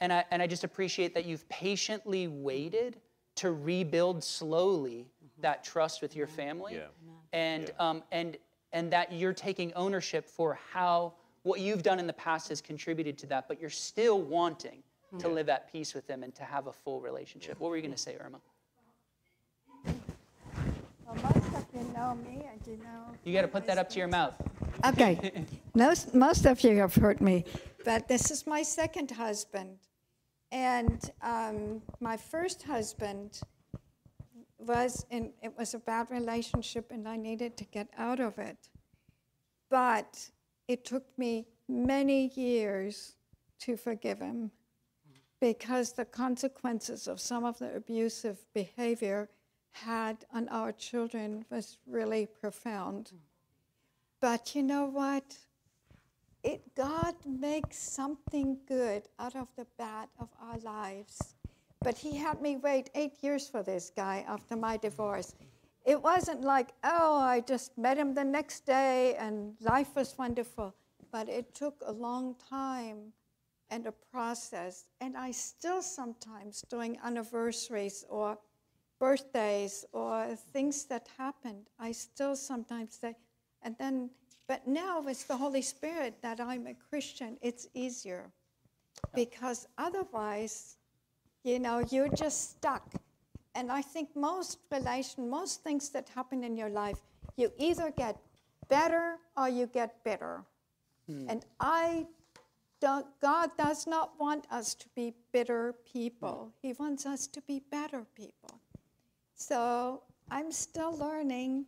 And 0.00 0.12
I 0.12 0.24
and 0.32 0.42
I 0.42 0.48
just 0.48 0.64
appreciate 0.64 1.14
that 1.14 1.26
you've 1.26 1.48
patiently 1.48 2.26
waited 2.26 2.96
to 3.36 3.52
rebuild 3.52 4.24
slowly 4.24 5.06
that 5.38 5.62
trust 5.62 6.02
with 6.02 6.16
your 6.16 6.26
family 6.26 6.74
Yeah. 6.74 6.88
and 7.32 7.70
um, 7.78 8.02
and 8.10 8.36
and 8.72 8.92
that 8.92 9.12
you're 9.12 9.32
taking 9.32 9.72
ownership 9.74 10.26
for 10.26 10.58
how 10.72 11.14
what 11.42 11.60
you've 11.60 11.84
done 11.84 12.00
in 12.00 12.08
the 12.08 12.12
past 12.14 12.48
has 12.48 12.60
contributed 12.60 13.16
to 13.18 13.26
that, 13.26 13.46
but 13.46 13.60
you're 13.60 13.70
still 13.70 14.20
wanting 14.20 14.82
to 15.18 15.28
live 15.28 15.48
at 15.48 15.70
peace 15.72 15.94
with 15.94 16.06
them 16.06 16.22
and 16.22 16.34
to 16.36 16.44
have 16.44 16.66
a 16.66 16.72
full 16.72 17.00
relationship. 17.00 17.58
What 17.58 17.70
were 17.70 17.76
you 17.76 17.82
going 17.82 17.94
to 17.94 17.98
say, 17.98 18.16
Irma? 18.20 18.40
Well, 19.84 21.14
most 21.14 21.54
of 21.54 21.66
you 21.74 21.92
know 21.92 22.14
me, 22.14 22.46
and 22.50 22.60
you 22.66 22.76
know. 22.78 23.16
You 23.24 23.32
got 23.32 23.42
to 23.42 23.48
put 23.48 23.66
that 23.66 23.78
up 23.78 23.88
to 23.90 23.98
your 23.98 24.08
mouth. 24.08 24.34
Okay. 24.86 25.44
most, 25.74 26.14
most 26.14 26.46
of 26.46 26.60
you 26.62 26.76
have 26.76 26.94
heard 26.94 27.20
me, 27.20 27.44
but 27.84 28.06
this 28.06 28.30
is 28.30 28.46
my 28.46 28.62
second 28.62 29.10
husband. 29.10 29.78
And 30.52 31.10
um, 31.22 31.82
my 32.00 32.16
first 32.16 32.62
husband 32.62 33.40
was 34.58 35.06
in, 35.10 35.32
it 35.42 35.52
was 35.56 35.74
a 35.74 35.78
bad 35.78 36.08
relationship, 36.10 36.90
and 36.90 37.08
I 37.08 37.16
needed 37.16 37.56
to 37.56 37.64
get 37.64 37.88
out 37.96 38.20
of 38.20 38.38
it. 38.38 38.68
But 39.70 40.30
it 40.68 40.84
took 40.84 41.06
me 41.18 41.46
many 41.68 42.28
years 42.34 43.14
to 43.60 43.76
forgive 43.76 44.20
him 44.20 44.50
because 45.40 45.92
the 45.92 46.04
consequences 46.04 47.08
of 47.08 47.20
some 47.20 47.44
of 47.44 47.58
the 47.58 47.74
abusive 47.74 48.38
behavior 48.54 49.28
had 49.72 50.24
on 50.32 50.48
our 50.48 50.72
children 50.72 51.44
was 51.50 51.78
really 51.86 52.26
profound. 52.26 53.08
Hmm. 53.08 53.16
But 54.20 54.54
you 54.54 54.62
know 54.62 54.84
what? 54.84 55.38
It, 56.42 56.74
God 56.74 57.14
makes 57.26 57.78
something 57.78 58.58
good 58.66 59.08
out 59.18 59.36
of 59.36 59.48
the 59.56 59.66
bad 59.78 60.08
of 60.18 60.28
our 60.40 60.58
lives. 60.58 61.34
But 61.82 61.96
He 61.96 62.16
had 62.16 62.42
me 62.42 62.56
wait 62.56 62.90
eight 62.94 63.22
years 63.22 63.48
for 63.48 63.62
this 63.62 63.90
guy 63.94 64.24
after 64.28 64.56
my 64.56 64.76
divorce. 64.76 65.34
It 65.86 66.02
wasn't 66.02 66.42
like, 66.42 66.74
oh, 66.84 67.18
I 67.18 67.40
just 67.40 67.76
met 67.78 67.96
him 67.96 68.14
the 68.14 68.24
next 68.24 68.66
day 68.66 69.14
and 69.16 69.54
life 69.60 69.94
was 69.96 70.16
wonderful. 70.18 70.74
But 71.10 71.28
it 71.30 71.54
took 71.54 71.82
a 71.86 71.92
long 71.92 72.36
time 72.50 73.12
and 73.70 73.86
a 73.86 73.92
process. 74.12 74.84
And 75.00 75.16
I 75.16 75.30
still 75.30 75.82
sometimes, 75.82 76.64
during 76.68 76.98
anniversaries 77.04 78.04
or 78.08 78.38
birthdays 78.98 79.84
or 79.92 80.36
things 80.52 80.84
that 80.86 81.08
happened, 81.16 81.68
I 81.78 81.92
still 81.92 82.36
sometimes 82.36 82.98
say, 83.00 83.16
and 83.62 83.76
then, 83.78 84.10
but 84.48 84.66
now 84.66 85.04
it's 85.06 85.24
the 85.24 85.36
Holy 85.36 85.62
Spirit 85.62 86.20
that 86.22 86.40
I'm 86.40 86.66
a 86.66 86.74
Christian, 86.74 87.38
it's 87.40 87.68
easier. 87.74 88.30
Because 89.14 89.66
otherwise, 89.78 90.76
you 91.44 91.58
know, 91.58 91.82
you're 91.90 92.08
just 92.08 92.50
stuck. 92.50 92.92
And 93.54 93.72
I 93.72 93.82
think 93.82 94.14
most 94.14 94.58
relation, 94.70 95.30
most 95.30 95.62
things 95.62 95.88
that 95.90 96.08
happen 96.10 96.44
in 96.44 96.56
your 96.56 96.70
life, 96.70 96.98
you 97.36 97.50
either 97.58 97.90
get 97.90 98.16
better 98.68 99.16
or 99.36 99.48
you 99.48 99.66
get 99.66 100.04
bitter. 100.04 100.44
Hmm. 101.06 101.26
And 101.28 101.44
I 101.58 102.06
God 102.80 103.50
does 103.58 103.86
not 103.86 104.12
want 104.18 104.46
us 104.50 104.74
to 104.74 104.86
be 104.94 105.14
bitter 105.32 105.74
people. 105.92 106.52
He 106.62 106.72
wants 106.72 107.06
us 107.06 107.26
to 107.28 107.42
be 107.42 107.62
better 107.70 108.06
people. 108.14 108.60
So 109.34 110.02
I'm 110.30 110.50
still 110.52 110.96
learning, 110.96 111.66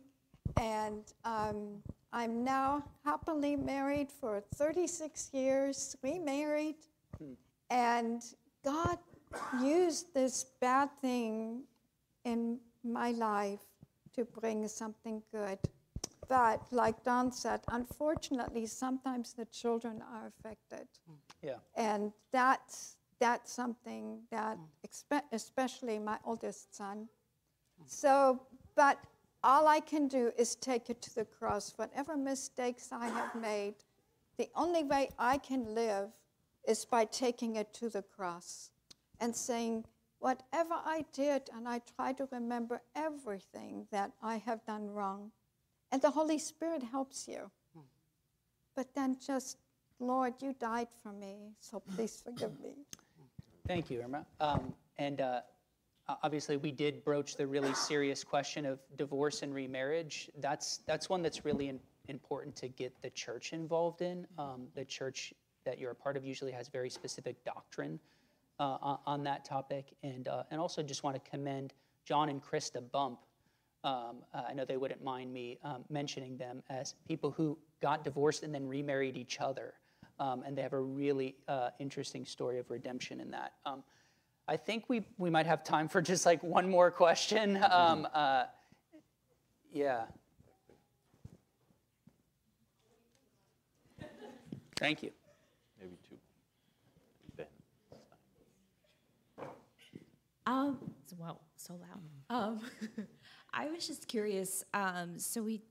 and 0.57 1.03
um, 1.23 1.83
I'm 2.11 2.43
now 2.43 2.83
happily 3.03 3.55
married 3.55 4.11
for 4.11 4.41
36 4.55 5.29
years, 5.33 5.95
remarried, 6.01 6.75
and 7.69 8.21
God 8.63 8.97
used 9.61 10.13
this 10.13 10.45
bad 10.61 10.89
thing 11.01 11.63
in 12.23 12.59
my 12.83 13.11
life 13.11 13.65
to 14.15 14.25
bring 14.25 14.67
something 14.67 15.21
good. 15.31 15.59
But 16.33 16.63
like 16.71 17.03
Don 17.03 17.31
said, 17.31 17.61
unfortunately, 17.67 18.65
sometimes 18.65 19.33
the 19.33 19.45
children 19.45 20.01
are 20.01 20.31
affected. 20.33 20.87
Mm. 21.07 21.17
Yeah. 21.43 21.57
And 21.75 22.11
that's, 22.31 22.95
that's 23.19 23.53
something 23.53 24.21
that, 24.31 24.57
especially 25.31 25.99
my 25.99 26.17
oldest 26.25 26.75
son. 26.75 27.07
Mm. 27.79 27.87
So, 27.87 28.41
but 28.75 28.97
all 29.43 29.67
I 29.67 29.79
can 29.79 30.07
do 30.07 30.31
is 30.35 30.55
take 30.55 30.89
it 30.89 31.03
to 31.03 31.13
the 31.13 31.23
cross. 31.23 31.73
Whatever 31.75 32.17
mistakes 32.17 32.89
I 32.91 33.09
have 33.09 33.35
made, 33.39 33.75
the 34.39 34.49
only 34.55 34.83
way 34.83 35.09
I 35.19 35.37
can 35.37 35.75
live 35.75 36.09
is 36.67 36.83
by 36.83 37.05
taking 37.05 37.57
it 37.57 37.75
to 37.75 37.89
the 37.89 38.01
cross 38.01 38.71
and 39.19 39.35
saying, 39.35 39.85
whatever 40.17 40.73
I 40.83 41.05
did, 41.13 41.51
and 41.55 41.69
I 41.69 41.79
try 41.95 42.11
to 42.13 42.27
remember 42.31 42.81
everything 42.95 43.85
that 43.91 44.13
I 44.19 44.37
have 44.37 44.65
done 44.65 44.89
wrong. 44.89 45.31
And 45.93 46.01
the 46.01 46.09
Holy 46.09 46.39
Spirit 46.39 46.81
helps 46.81 47.27
you. 47.27 47.51
But 48.75 48.95
then 48.95 49.15
just, 49.23 49.57
Lord, 49.99 50.33
you 50.41 50.55
died 50.59 50.87
for 51.03 51.13
me, 51.13 51.51
so 51.59 51.83
please 51.95 52.23
forgive 52.25 52.59
me. 52.59 52.73
Thank 53.67 53.91
you, 53.91 54.01
Irma. 54.01 54.25
Um, 54.39 54.73
and 54.97 55.21
uh, 55.21 55.41
obviously, 56.23 56.57
we 56.57 56.71
did 56.71 57.05
broach 57.05 57.37
the 57.37 57.45
really 57.45 57.75
serious 57.75 58.23
question 58.23 58.65
of 58.65 58.79
divorce 58.97 59.43
and 59.43 59.53
remarriage. 59.53 60.31
That's 60.39 60.79
that's 60.87 61.09
one 61.09 61.21
that's 61.21 61.45
really 61.45 61.69
in, 61.69 61.79
important 62.07 62.55
to 62.55 62.69
get 62.69 62.99
the 63.03 63.11
church 63.11 63.53
involved 63.53 64.01
in. 64.01 64.25
Um, 64.39 64.69
the 64.73 64.85
church 64.85 65.31
that 65.63 65.77
you're 65.77 65.91
a 65.91 65.95
part 65.95 66.17
of 66.17 66.25
usually 66.25 66.51
has 66.53 66.69
very 66.69 66.89
specific 66.89 67.35
doctrine 67.45 67.99
uh, 68.59 68.77
on, 68.81 68.99
on 69.05 69.23
that 69.25 69.45
topic, 69.45 69.93
and 70.01 70.27
uh, 70.27 70.41
and 70.49 70.59
also 70.59 70.81
just 70.81 71.03
want 71.03 71.23
to 71.23 71.29
commend 71.29 71.75
John 72.03 72.29
and 72.29 72.41
Krista 72.43 72.81
Bump. 72.91 73.19
Um, 73.83 74.23
uh, 74.33 74.43
I 74.47 74.53
know 74.53 74.63
they 74.63 74.77
wouldn't 74.77 75.03
mind 75.03 75.33
me 75.33 75.59
um, 75.63 75.83
mentioning 75.89 76.37
them 76.37 76.63
as 76.69 76.95
people 77.07 77.31
who 77.31 77.57
got 77.81 78.03
divorced 78.03 78.43
and 78.43 78.53
then 78.53 78.65
remarried 78.65 79.17
each 79.17 79.41
other. 79.41 79.73
Um, 80.19 80.43
and 80.45 80.57
they 80.57 80.61
have 80.61 80.73
a 80.73 80.79
really 80.79 81.35
uh, 81.47 81.69
interesting 81.79 82.25
story 82.25 82.59
of 82.59 82.69
redemption 82.69 83.19
in 83.19 83.31
that. 83.31 83.53
Um, 83.65 83.83
I 84.47 84.57
think 84.57 84.85
we, 84.87 85.05
we 85.17 85.29
might 85.29 85.45
have 85.45 85.63
time 85.63 85.89
for 85.89 86.01
just 86.01 86.25
like 86.25 86.41
one 86.43 86.69
more 86.69 86.91
question. 86.91 87.57
Um, 87.71 88.07
uh, 88.13 88.45
yeah. 89.71 90.03
Thank 94.77 95.01
you. 95.01 95.11
Maybe 95.79 95.97
two. 96.07 96.15
Ben. 97.35 97.47
Um, 100.45 100.77
wow, 101.17 101.39
so 101.55 101.79
loud. 102.29 102.59
I 103.53 103.67
was 103.67 103.85
just 103.87 104.07
curious. 104.07 104.63
Um, 104.73 105.19
so 105.19 105.43
we 105.43 105.61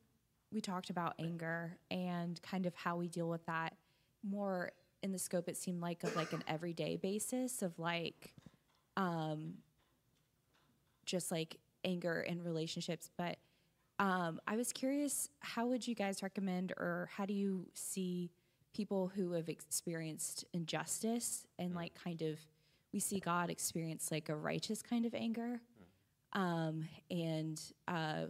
we 0.52 0.60
talked 0.60 0.90
about 0.90 1.14
anger 1.18 1.78
and 1.90 2.40
kind 2.42 2.66
of 2.66 2.74
how 2.74 2.96
we 2.96 3.08
deal 3.08 3.28
with 3.28 3.44
that 3.46 3.74
more 4.22 4.70
in 5.02 5.10
the 5.10 5.18
scope. 5.18 5.48
It 5.48 5.56
seemed 5.56 5.80
like 5.80 6.04
of 6.04 6.14
like 6.14 6.32
an 6.32 6.44
everyday 6.46 6.96
basis 6.96 7.62
of 7.62 7.78
like, 7.78 8.34
um, 8.96 9.54
just 11.06 11.32
like 11.32 11.56
anger 11.84 12.20
in 12.20 12.42
relationships. 12.42 13.10
But 13.16 13.38
um, 13.98 14.40
I 14.46 14.56
was 14.56 14.72
curious, 14.72 15.28
how 15.40 15.66
would 15.66 15.86
you 15.86 15.94
guys 15.94 16.22
recommend, 16.22 16.72
or 16.76 17.08
how 17.16 17.24
do 17.24 17.32
you 17.32 17.66
see 17.74 18.30
people 18.74 19.10
who 19.14 19.32
have 19.32 19.48
experienced 19.48 20.44
injustice 20.52 21.46
and 21.58 21.74
like 21.74 21.94
kind 21.94 22.22
of 22.22 22.38
we 22.92 23.00
see 23.00 23.20
God 23.20 23.48
experience 23.48 24.10
like 24.10 24.28
a 24.28 24.36
righteous 24.36 24.82
kind 24.82 25.06
of 25.06 25.14
anger, 25.14 25.60
um, 26.32 26.88
and 27.10 27.60
uh, 27.88 28.24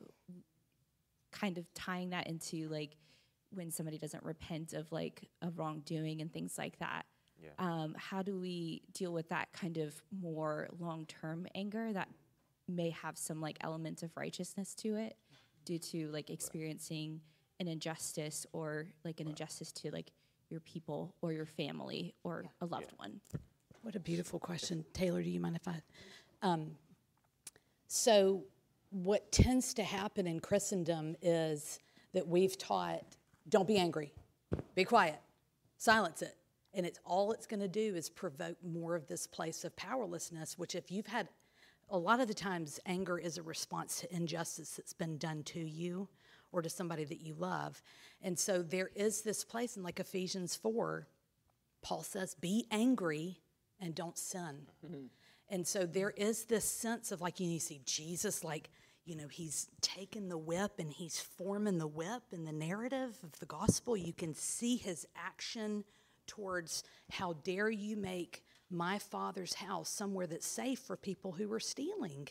kind 1.31 1.59
of 1.59 1.73
tying 1.75 2.11
that 2.11 2.27
into 2.27 2.69
like 2.69 2.97
when 3.51 3.71
somebody 3.71 3.99
doesn't 3.99 4.23
repent 4.25 4.73
of 4.73 4.91
like 4.93 5.29
a 5.43 5.51
wrongdoing 5.51 6.21
and 6.21 6.33
things 6.33 6.57
like 6.59 6.79
that. 6.79 7.05
Yeah. 7.43 7.51
Um, 7.59 7.95
how 7.99 8.23
do 8.23 8.39
we 8.39 8.83
deal 8.93 9.13
with 9.13 9.29
that 9.31 9.53
kind 9.53 9.79
of 9.79 10.01
more 10.21 10.69
long 10.79 11.07
term 11.07 11.47
anger 11.55 11.93
that 11.93 12.09
may 12.69 12.91
have 12.91 13.19
some 13.19 13.41
like 13.41 13.59
element 13.61 14.03
of 14.03 14.11
righteousness 14.17 14.75
to 14.77 14.97
it 14.97 15.17
due 15.65 15.79
to 15.79 16.09
like 16.09 16.31
experiencing 16.31 17.21
an 17.61 17.69
injustice 17.69 18.47
or 18.53 18.87
like 19.05 19.21
an 19.21 19.29
injustice 19.29 19.73
to 19.73 19.91
like 19.91 20.13
your 20.51 20.61
people 20.61 21.15
or 21.23 21.33
your 21.33 21.47
family 21.47 22.15
or 22.23 22.45
a 22.61 22.67
loved 22.67 22.93
one? 22.97 23.21
What 23.83 23.97
a 23.97 24.01
beautiful 24.01 24.39
question. 24.39 24.85
Taylor, 24.93 25.23
do 25.23 25.31
you 25.31 25.41
mind 25.41 25.57
if 25.57 25.67
I? 25.67 25.83
Um, 26.43 26.73
so, 27.95 28.45
what 28.89 29.31
tends 29.31 29.75
to 29.75 29.83
happen 29.83 30.27
in 30.27 30.41
Christendom 30.41 31.15
is 31.21 31.79
that 32.15 32.27
we've 32.27 32.57
taught 32.57 33.05
don't 33.51 33.69
be 33.69 33.77
angry, 33.77 34.15
be 34.75 34.85
quiet, 34.85 35.21
silence 35.77 36.23
it. 36.23 36.35
And 36.73 36.87
it's 36.87 36.99
all 37.05 37.33
it's 37.33 37.47
going 37.47 37.61
to 37.61 37.69
do 37.69 37.95
is 37.95 38.09
provoke 38.09 38.57
more 38.65 38.95
of 38.95 39.07
this 39.09 39.27
place 39.27 39.63
of 39.63 39.77
powerlessness, 39.77 40.57
which, 40.57 40.75
if 40.75 40.91
you've 40.91 41.07
had 41.07 41.29
a 41.91 41.99
lot 41.99 42.19
of 42.19 42.29
the 42.29 42.35
times, 42.35 42.81
anger 42.87 43.19
is 43.19 43.37
a 43.37 43.43
response 43.43 44.01
to 44.01 44.17
injustice 44.17 44.71
that's 44.77 44.95
been 44.95 45.19
done 45.19 45.43
to 45.43 45.61
you 45.61 46.09
or 46.51 46.63
to 46.63 46.71
somebody 46.71 47.05
that 47.05 47.21
you 47.21 47.35
love. 47.35 47.83
And 48.23 48.39
so, 48.39 48.63
there 48.63 48.89
is 48.97 49.21
this 49.21 49.45
place 49.45 49.77
in 49.77 49.83
like 49.83 50.01
Ephesians 50.01 50.57
4, 50.57 51.07
Paul 51.83 52.03
says, 52.03 52.35
be 52.37 52.65
angry 52.71 53.43
and 53.79 53.95
don't 53.95 54.17
sin. 54.17 54.69
Mm-hmm. 54.83 55.09
And 55.53 55.67
so 55.67 55.85
there 55.85 56.15
is 56.17 56.45
this 56.45 56.65
sense 56.65 57.13
of 57.13 57.21
like, 57.21 57.39
you, 57.39 57.47
know, 57.47 57.53
you 57.53 57.61
see 57.61 57.83
Jesus, 57.85 58.43
like, 58.43 58.71
you 59.05 59.15
know, 59.15 59.29
he's 59.29 59.69
taking 59.83 60.31
the 60.31 60.39
whip 60.39 60.79
and 60.79 60.91
he's 60.91 61.21
forming 61.21 61.77
the 61.77 61.87
whip 61.87 62.23
in 62.33 62.47
the 62.47 62.53
narrative 62.53 63.19
of 63.23 63.39
the 63.39 63.45
gospel. 63.45 63.95
You 63.95 64.15
can 64.15 64.35
see 64.35 64.77
his 64.79 65.07
action 65.15 65.85
towards 66.27 66.85
how 67.11 67.35
dare 67.45 67.69
you 67.69 67.99
make 67.99 68.45
my 68.71 68.99
father's 68.99 69.53
house 69.53 69.91
somewhere 69.91 70.27
that's 70.27 70.47
safe 70.47 70.79
for 70.79 70.97
people 70.97 71.33
who 71.33 71.53
are 71.53 71.61
stealing. 71.61 72.29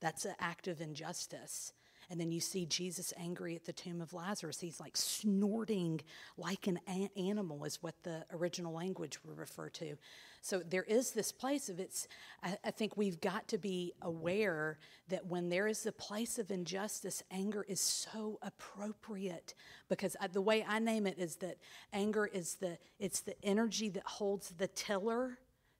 That's 0.00 0.26
an 0.26 0.34
act 0.38 0.68
of 0.68 0.82
injustice. 0.82 1.72
And 2.10 2.20
then 2.20 2.30
you 2.30 2.40
see 2.40 2.66
Jesus 2.66 3.14
angry 3.18 3.56
at 3.56 3.64
the 3.64 3.72
tomb 3.72 4.02
of 4.02 4.12
Lazarus. 4.12 4.60
He's 4.60 4.80
like 4.80 4.96
snorting 4.96 6.00
like 6.36 6.66
an 6.66 6.80
animal, 7.16 7.64
is 7.64 7.82
what 7.82 8.02
the 8.02 8.26
original 8.30 8.74
language 8.74 9.18
would 9.24 9.38
refer 9.38 9.70
to. 9.70 9.96
So 10.40 10.60
there 10.60 10.84
is 10.84 11.12
this 11.12 11.32
place 11.32 11.68
of 11.68 11.80
it's, 11.80 12.08
I, 12.42 12.56
I 12.64 12.70
think 12.70 12.96
we've 12.96 13.20
got 13.20 13.48
to 13.48 13.58
be 13.58 13.92
aware 14.02 14.78
that 15.08 15.26
when 15.26 15.48
there 15.48 15.66
is 15.66 15.84
a 15.86 15.92
place 15.92 16.38
of 16.38 16.50
injustice, 16.50 17.22
anger 17.30 17.64
is 17.68 17.80
so 17.80 18.38
appropriate 18.42 19.54
because 19.88 20.16
I, 20.20 20.28
the 20.28 20.40
way 20.40 20.64
I 20.66 20.78
name 20.78 21.06
it 21.06 21.18
is 21.18 21.36
that 21.36 21.58
anger 21.92 22.26
is 22.26 22.54
the, 22.54 22.78
it's 22.98 23.20
the 23.20 23.34
energy 23.44 23.88
that 23.90 24.04
holds 24.04 24.50
the 24.50 24.68
tiller 24.68 25.38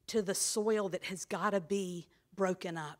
to 0.09 0.22
the 0.22 0.34
soil 0.34 0.88
that 0.88 1.04
has 1.04 1.24
got 1.24 1.50
to 1.50 1.61
be 1.61 2.09
broken 2.34 2.76
up 2.76 2.98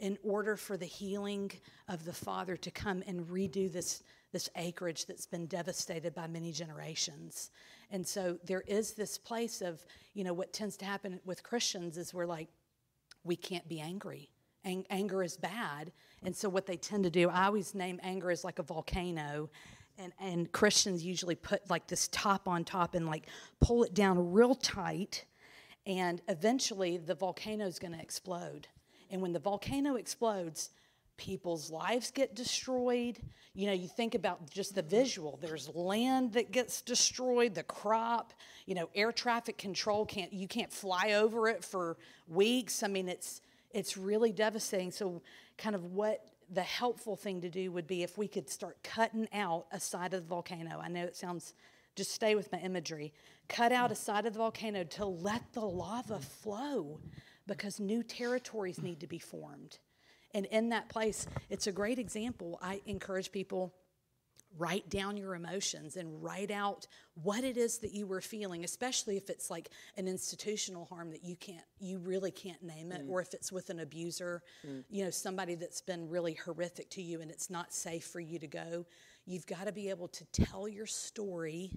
in 0.00 0.18
order 0.22 0.56
for 0.56 0.76
the 0.76 0.86
healing 0.86 1.50
of 1.88 2.04
the 2.04 2.12
Father 2.12 2.56
to 2.56 2.70
come 2.70 3.02
and 3.06 3.26
redo 3.26 3.72
this, 3.72 4.02
this 4.32 4.50
acreage 4.56 5.06
that's 5.06 5.26
been 5.26 5.46
devastated 5.46 6.14
by 6.14 6.26
many 6.26 6.50
generations. 6.50 7.50
And 7.90 8.06
so 8.06 8.38
there 8.44 8.62
is 8.66 8.92
this 8.92 9.18
place 9.18 9.60
of, 9.60 9.84
you 10.14 10.24
know, 10.24 10.32
what 10.32 10.52
tends 10.52 10.76
to 10.78 10.84
happen 10.84 11.20
with 11.24 11.42
Christians 11.42 11.98
is 11.98 12.12
we're 12.12 12.26
like, 12.26 12.48
we 13.24 13.36
can't 13.36 13.66
be 13.68 13.80
angry. 13.80 14.30
Ang- 14.64 14.86
anger 14.90 15.22
is 15.22 15.36
bad. 15.36 15.92
And 16.22 16.34
so 16.34 16.48
what 16.48 16.66
they 16.66 16.76
tend 16.76 17.04
to 17.04 17.10
do, 17.10 17.28
I 17.28 17.46
always 17.46 17.74
name 17.74 18.00
anger 18.02 18.30
as 18.30 18.44
like 18.44 18.58
a 18.58 18.62
volcano. 18.62 19.50
And, 19.98 20.12
and 20.18 20.50
Christians 20.52 21.04
usually 21.04 21.34
put 21.34 21.68
like 21.70 21.86
this 21.86 22.08
top 22.08 22.48
on 22.48 22.64
top 22.64 22.94
and 22.94 23.06
like 23.06 23.26
pull 23.60 23.84
it 23.84 23.94
down 23.94 24.32
real 24.32 24.54
tight. 24.54 25.24
And 25.86 26.22
eventually 26.28 26.96
the 26.96 27.14
volcano 27.14 27.66
is 27.66 27.78
going 27.78 27.92
to 27.92 28.00
explode. 28.00 28.68
And 29.10 29.20
when 29.20 29.32
the 29.32 29.38
volcano 29.38 29.96
explodes, 29.96 30.70
people's 31.16 31.70
lives 31.70 32.10
get 32.10 32.34
destroyed. 32.34 33.18
You 33.54 33.66
know, 33.66 33.72
you 33.72 33.88
think 33.88 34.14
about 34.14 34.50
just 34.50 34.74
the 34.74 34.82
visual. 34.82 35.38
There's 35.40 35.68
land 35.74 36.32
that 36.32 36.50
gets 36.50 36.82
destroyed, 36.82 37.54
the 37.54 37.62
crop, 37.62 38.32
you 38.66 38.74
know, 38.74 38.88
air 38.94 39.12
traffic 39.12 39.58
control 39.58 40.04
can't 40.06 40.32
you 40.32 40.48
can't 40.48 40.72
fly 40.72 41.12
over 41.12 41.48
it 41.48 41.64
for 41.64 41.96
weeks. 42.28 42.82
I 42.82 42.88
mean, 42.88 43.08
it's 43.08 43.40
it's 43.70 43.96
really 43.96 44.32
devastating. 44.32 44.90
So 44.90 45.22
kind 45.58 45.74
of 45.74 45.84
what 45.92 46.26
the 46.50 46.62
helpful 46.62 47.16
thing 47.16 47.40
to 47.40 47.48
do 47.48 47.72
would 47.72 47.86
be 47.86 48.02
if 48.02 48.18
we 48.18 48.28
could 48.28 48.48
start 48.50 48.76
cutting 48.82 49.28
out 49.32 49.66
a 49.72 49.80
side 49.80 50.14
of 50.14 50.22
the 50.22 50.28
volcano. 50.28 50.80
I 50.80 50.88
know 50.88 51.04
it 51.04 51.16
sounds 51.16 51.54
just 51.96 52.12
stay 52.12 52.34
with 52.34 52.50
my 52.52 52.58
imagery. 52.58 53.12
Cut 53.48 53.72
out 53.72 53.92
a 53.92 53.94
side 53.94 54.26
of 54.26 54.32
the 54.32 54.38
volcano 54.38 54.84
to 54.84 55.04
let 55.04 55.52
the 55.52 55.64
lava 55.64 56.18
flow 56.18 56.98
because 57.46 57.78
new 57.78 58.02
territories 58.02 58.82
need 58.82 59.00
to 59.00 59.06
be 59.06 59.18
formed. 59.18 59.78
And 60.34 60.46
in 60.46 60.70
that 60.70 60.88
place, 60.88 61.26
it's 61.48 61.66
a 61.66 61.72
great 61.72 61.98
example. 61.98 62.58
I 62.60 62.80
encourage 62.86 63.32
people 63.32 63.72
write 64.56 64.88
down 64.88 65.16
your 65.16 65.34
emotions 65.34 65.96
and 65.96 66.22
write 66.22 66.50
out 66.50 66.86
what 67.22 67.42
it 67.44 67.56
is 67.56 67.78
that 67.78 67.92
you 67.92 68.06
were 68.06 68.20
feeling 68.20 68.62
especially 68.64 69.16
if 69.16 69.28
it's 69.28 69.50
like 69.50 69.68
an 69.96 70.06
institutional 70.06 70.84
harm 70.84 71.10
that 71.10 71.24
you 71.24 71.34
can't 71.36 71.64
you 71.80 71.98
really 71.98 72.30
can't 72.30 72.62
name 72.62 72.92
it 72.92 73.04
mm. 73.04 73.10
or 73.10 73.20
if 73.20 73.34
it's 73.34 73.50
with 73.50 73.70
an 73.70 73.80
abuser 73.80 74.42
mm. 74.66 74.84
you 74.88 75.04
know 75.04 75.10
somebody 75.10 75.54
that's 75.54 75.80
been 75.80 76.08
really 76.08 76.34
horrific 76.34 76.88
to 76.88 77.02
you 77.02 77.20
and 77.20 77.30
it's 77.30 77.50
not 77.50 77.72
safe 77.72 78.04
for 78.06 78.20
you 78.20 78.38
to 78.38 78.46
go. 78.46 78.86
You've 79.26 79.46
got 79.46 79.66
to 79.66 79.72
be 79.72 79.88
able 79.88 80.08
to 80.08 80.24
tell 80.26 80.68
your 80.68 80.86
story 80.86 81.72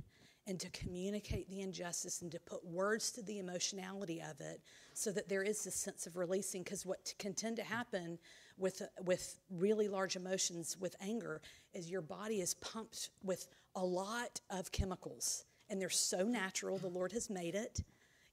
and 0.47 0.59
to 0.59 0.69
communicate 0.69 1.49
the 1.49 1.61
injustice 1.61 2.21
and 2.21 2.31
to 2.31 2.39
put 2.39 2.65
words 2.65 3.11
to 3.11 3.21
the 3.21 3.39
emotionality 3.39 4.21
of 4.21 4.39
it 4.39 4.61
so 4.93 5.11
that 5.11 5.27
there 5.27 5.43
is 5.43 5.63
this 5.63 5.75
sense 5.75 6.07
of 6.07 6.15
releasing 6.15 6.63
because 6.63 6.85
what 6.85 7.13
can 7.19 7.33
tend 7.33 7.57
to 7.57 7.63
happen 7.63 8.17
with 8.57 8.81
with 9.03 9.39
really 9.49 9.87
large 9.87 10.15
emotions 10.15 10.77
with 10.79 10.95
anger 11.01 11.41
is 11.73 11.89
your 11.89 12.01
body 12.01 12.41
is 12.41 12.53
pumped 12.55 13.09
with 13.23 13.47
a 13.75 13.83
lot 13.83 14.41
of 14.49 14.71
chemicals 14.71 15.45
and 15.69 15.79
they're 15.79 15.89
so 15.89 16.23
natural 16.23 16.77
the 16.77 16.87
lord 16.87 17.11
has 17.11 17.29
made 17.29 17.55
it. 17.55 17.83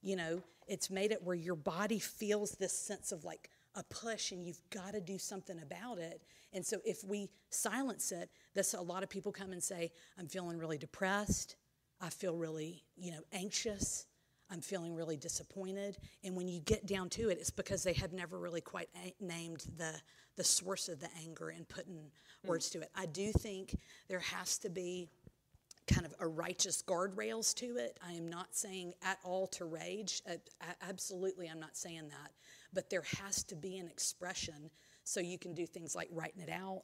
You 0.01 0.15
know 0.15 0.41
it's 0.67 0.89
made 0.89 1.11
it 1.11 1.23
where 1.23 1.35
your 1.35 1.55
body 1.55 1.99
feels 1.99 2.51
this 2.51 2.73
sense 2.73 3.11
of 3.11 3.23
like 3.23 3.49
a 3.75 3.83
push 3.83 4.31
and 4.31 4.43
you've 4.43 4.61
got 4.69 4.93
to 4.93 5.01
do 5.01 5.19
something 5.19 5.59
about 5.61 5.99
it. 5.99 6.23
And 6.53 6.65
so 6.65 6.77
if 6.85 7.03
we 7.03 7.29
silence 7.49 8.11
it 8.11 8.29
this 8.53 8.73
a 8.73 8.81
lot 8.81 9.03
of 9.03 9.09
people 9.09 9.31
come 9.31 9.51
and 9.51 9.61
say 9.61 9.91
i'm 10.17 10.27
feeling 10.27 10.57
really 10.57 10.77
depressed. 10.77 11.55
I 12.01 12.09
feel 12.09 12.35
really, 12.35 12.83
you 12.97 13.11
know, 13.11 13.21
anxious. 13.31 14.05
I'm 14.51 14.61
feeling 14.61 14.93
really 14.93 15.17
disappointed. 15.17 15.97
And 16.23 16.35
when 16.35 16.47
you 16.47 16.59
get 16.59 16.85
down 16.85 17.09
to 17.11 17.29
it, 17.29 17.37
it's 17.39 17.49
because 17.49 17.83
they 17.83 17.93
have 17.93 18.13
never 18.13 18.37
really 18.37 18.61
quite 18.61 18.89
named 19.19 19.65
the 19.77 19.93
the 20.37 20.43
source 20.43 20.89
of 20.89 20.99
the 20.99 21.07
anger 21.23 21.49
and 21.49 21.67
putting 21.67 21.95
mm. 21.95 22.47
words 22.49 22.69
to 22.69 22.81
it. 22.81 22.89
I 22.93 23.05
do 23.05 23.31
think 23.31 23.77
there 24.09 24.19
has 24.19 24.57
to 24.59 24.69
be 24.69 25.07
kind 25.87 26.05
of 26.05 26.13
a 26.19 26.27
righteous 26.27 26.81
guardrails 26.81 27.53
to 27.55 27.77
it. 27.77 27.99
I 28.05 28.13
am 28.13 28.27
not 28.27 28.55
saying 28.55 28.93
at 29.03 29.19
all 29.23 29.47
to 29.47 29.65
rage. 29.65 30.21
Absolutely, 30.81 31.47
I'm 31.47 31.59
not 31.59 31.77
saying 31.77 32.09
that. 32.09 32.31
But 32.73 32.89
there 32.89 33.03
has 33.19 33.43
to 33.45 33.55
be 33.55 33.77
an 33.77 33.87
expression 33.87 34.71
so 35.03 35.19
you 35.19 35.37
can 35.37 35.53
do 35.53 35.65
things 35.65 35.95
like 35.95 36.09
writing 36.11 36.41
it 36.41 36.49
out, 36.49 36.83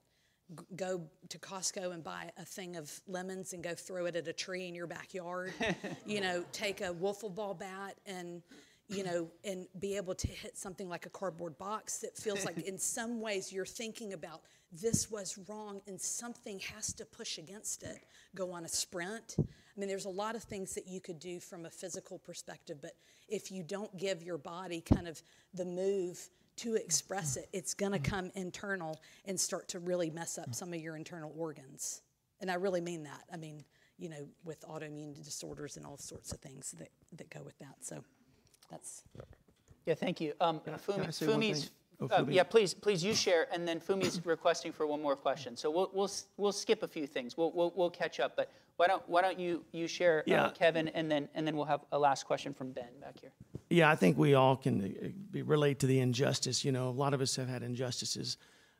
go 0.76 1.02
to 1.30 1.40
Costco 1.40 1.94
and 1.94 2.04
buy 2.04 2.32
a 2.38 2.46
thing 2.46 2.76
of 2.76 2.92
lemons 3.08 3.54
and 3.54 3.64
go 3.64 3.74
throw 3.74 4.06
it 4.06 4.16
at 4.16 4.28
a 4.28 4.34
tree 4.34 4.68
in 4.68 4.76
your 4.76 4.88
backyard. 4.88 5.54
you 6.06 6.22
know, 6.22 6.44
take 6.52 6.82
a 6.82 6.94
wiffle 6.94 7.34
ball 7.34 7.54
bat 7.54 7.98
and 8.06 8.42
you 8.92 9.06
know, 9.06 9.30
and 9.46 9.68
be 9.80 9.96
able 9.96 10.14
to 10.14 10.28
hit 10.28 10.58
something 10.58 10.90
like 10.90 11.06
a 11.06 11.10
cardboard 11.10 11.58
box 11.58 12.00
that 12.00 12.18
feels 12.18 12.44
like 12.44 12.58
in 12.68 12.78
some 12.78 13.22
ways 13.22 13.52
you're 13.52 13.66
thinking 13.66 14.12
about 14.12 14.42
this 14.72 15.10
was 15.10 15.40
wrong 15.48 15.82
and 15.88 16.00
something 16.00 16.60
has 16.60 16.94
to 16.94 17.06
push 17.06 17.38
against 17.38 17.84
it. 17.84 18.00
Go 18.36 18.52
on 18.52 18.66
a 18.66 18.68
sprint. 18.68 19.36
I 19.40 19.80
mean, 19.80 19.88
there's 19.88 20.06
a 20.06 20.10
lot 20.10 20.36
of 20.36 20.44
things 20.44 20.74
that 20.76 20.88
you 20.88 21.00
could 21.00 21.20
do 21.20 21.40
from 21.40 21.66
a 21.66 21.70
physical 21.70 22.20
perspective, 22.20 22.78
but 22.82 22.92
if 23.28 23.52
you 23.52 23.64
don't 23.64 23.96
give 23.98 24.24
your 24.24 24.38
body 24.38 24.82
kind 24.82 25.08
of 25.08 25.22
the 25.54 25.66
move 25.66 26.30
to 26.62 26.76
express 26.76 27.38
it, 27.38 27.50
it's 27.54 27.74
going 27.74 27.92
to 27.92 28.00
come 28.00 28.32
internal 28.36 29.00
and 29.26 29.40
start 29.40 29.68
to 29.70 29.80
really 29.80 30.12
mess 30.12 30.38
up 30.38 30.54
some 30.54 30.74
of 30.74 30.80
your 30.80 30.96
internal 30.96 31.34
organs. 31.36 32.04
And 32.40 32.52
I 32.52 32.56
really 32.56 32.82
mean 32.82 33.04
that. 33.04 33.24
I 33.34 33.38
mean, 33.38 33.64
you 33.98 34.10
know, 34.10 34.28
with 34.44 34.62
autoimmune 34.62 35.24
disorders 35.24 35.78
and 35.78 35.86
all 35.86 35.98
sorts 35.98 36.32
of 36.32 36.40
things 36.40 36.76
that, 36.78 36.90
that 37.18 37.30
go 37.32 37.42
with 37.44 37.58
that. 37.60 37.76
So 37.82 38.04
that's. 38.70 39.04
Yeah, 39.88 39.96
thank 39.96 40.22
you. 40.22 40.34
Um, 40.40 40.60
Fumi, 40.60 41.08
I 41.08 41.10
say 41.10 41.28
one 41.28 41.42
Fumi's. 41.42 41.72
Oh, 42.00 42.08
uh, 42.08 42.26
yeah, 42.30 42.44
please, 42.44 42.74
please 42.74 43.04
you 43.04 43.14
share, 43.14 43.48
and 43.54 43.68
then 43.68 43.80
Fumi's 43.80 44.20
requesting 44.26 44.72
for 44.72 44.88
one 44.88 45.02
more 45.02 45.16
question. 45.16 45.56
So 45.56 45.70
we'll, 45.70 45.92
we'll, 45.94 46.10
we'll 46.38 46.52
skip 46.52 46.82
a 46.82 46.88
few 46.88 47.06
things. 47.06 47.38
We'll, 47.38 47.52
we'll, 47.52 47.74
we'll 47.76 47.92
catch 47.92 48.20
up. 48.20 48.36
But 48.36 48.52
why 48.78 48.88
don't, 48.88 49.08
why 49.08 49.22
don't 49.22 49.40
you, 49.40 49.64
you 49.72 49.88
share, 49.88 50.20
uh, 50.20 50.24
Yeah. 50.26 50.50
Kevin, 50.54 50.88
and 50.90 51.12
then, 51.12 51.28
and 51.36 51.46
then 51.46 51.56
we'll 51.56 51.66
have 51.66 51.82
a 51.92 52.00
last 52.00 52.26
question 52.26 52.54
from 52.54 52.72
Ben 52.72 52.90
back 53.00 53.20
here. 53.20 53.32
Yeah, 53.72 53.90
I 53.90 53.96
think 53.96 54.18
we 54.18 54.34
all 54.34 54.58
can 54.58 54.82
uh, 54.84 55.08
be, 55.32 55.44
relate 55.44 55.80
to 55.80 55.88
the 55.88 56.00
injustice. 56.00 56.66
You 56.66 56.74
know, 56.74 56.90
a 56.90 56.92
lot 56.92 57.14
of 57.14 57.22
us 57.22 57.38
have 57.38 57.48
had 57.48 57.64
injustices. 57.64 58.36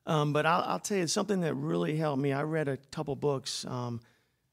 Um, 0.06 0.34
but 0.34 0.46
I'll, 0.46 0.64
I'll 0.64 0.80
tell 0.80 0.98
you 0.98 1.08
something 1.08 1.40
that 1.42 1.54
really 1.54 1.96
helped 1.96 2.22
me. 2.22 2.34
I 2.34 2.44
read 2.44 2.68
a 2.68 2.76
couple 2.92 3.16
books, 3.16 3.66
um, 3.66 4.02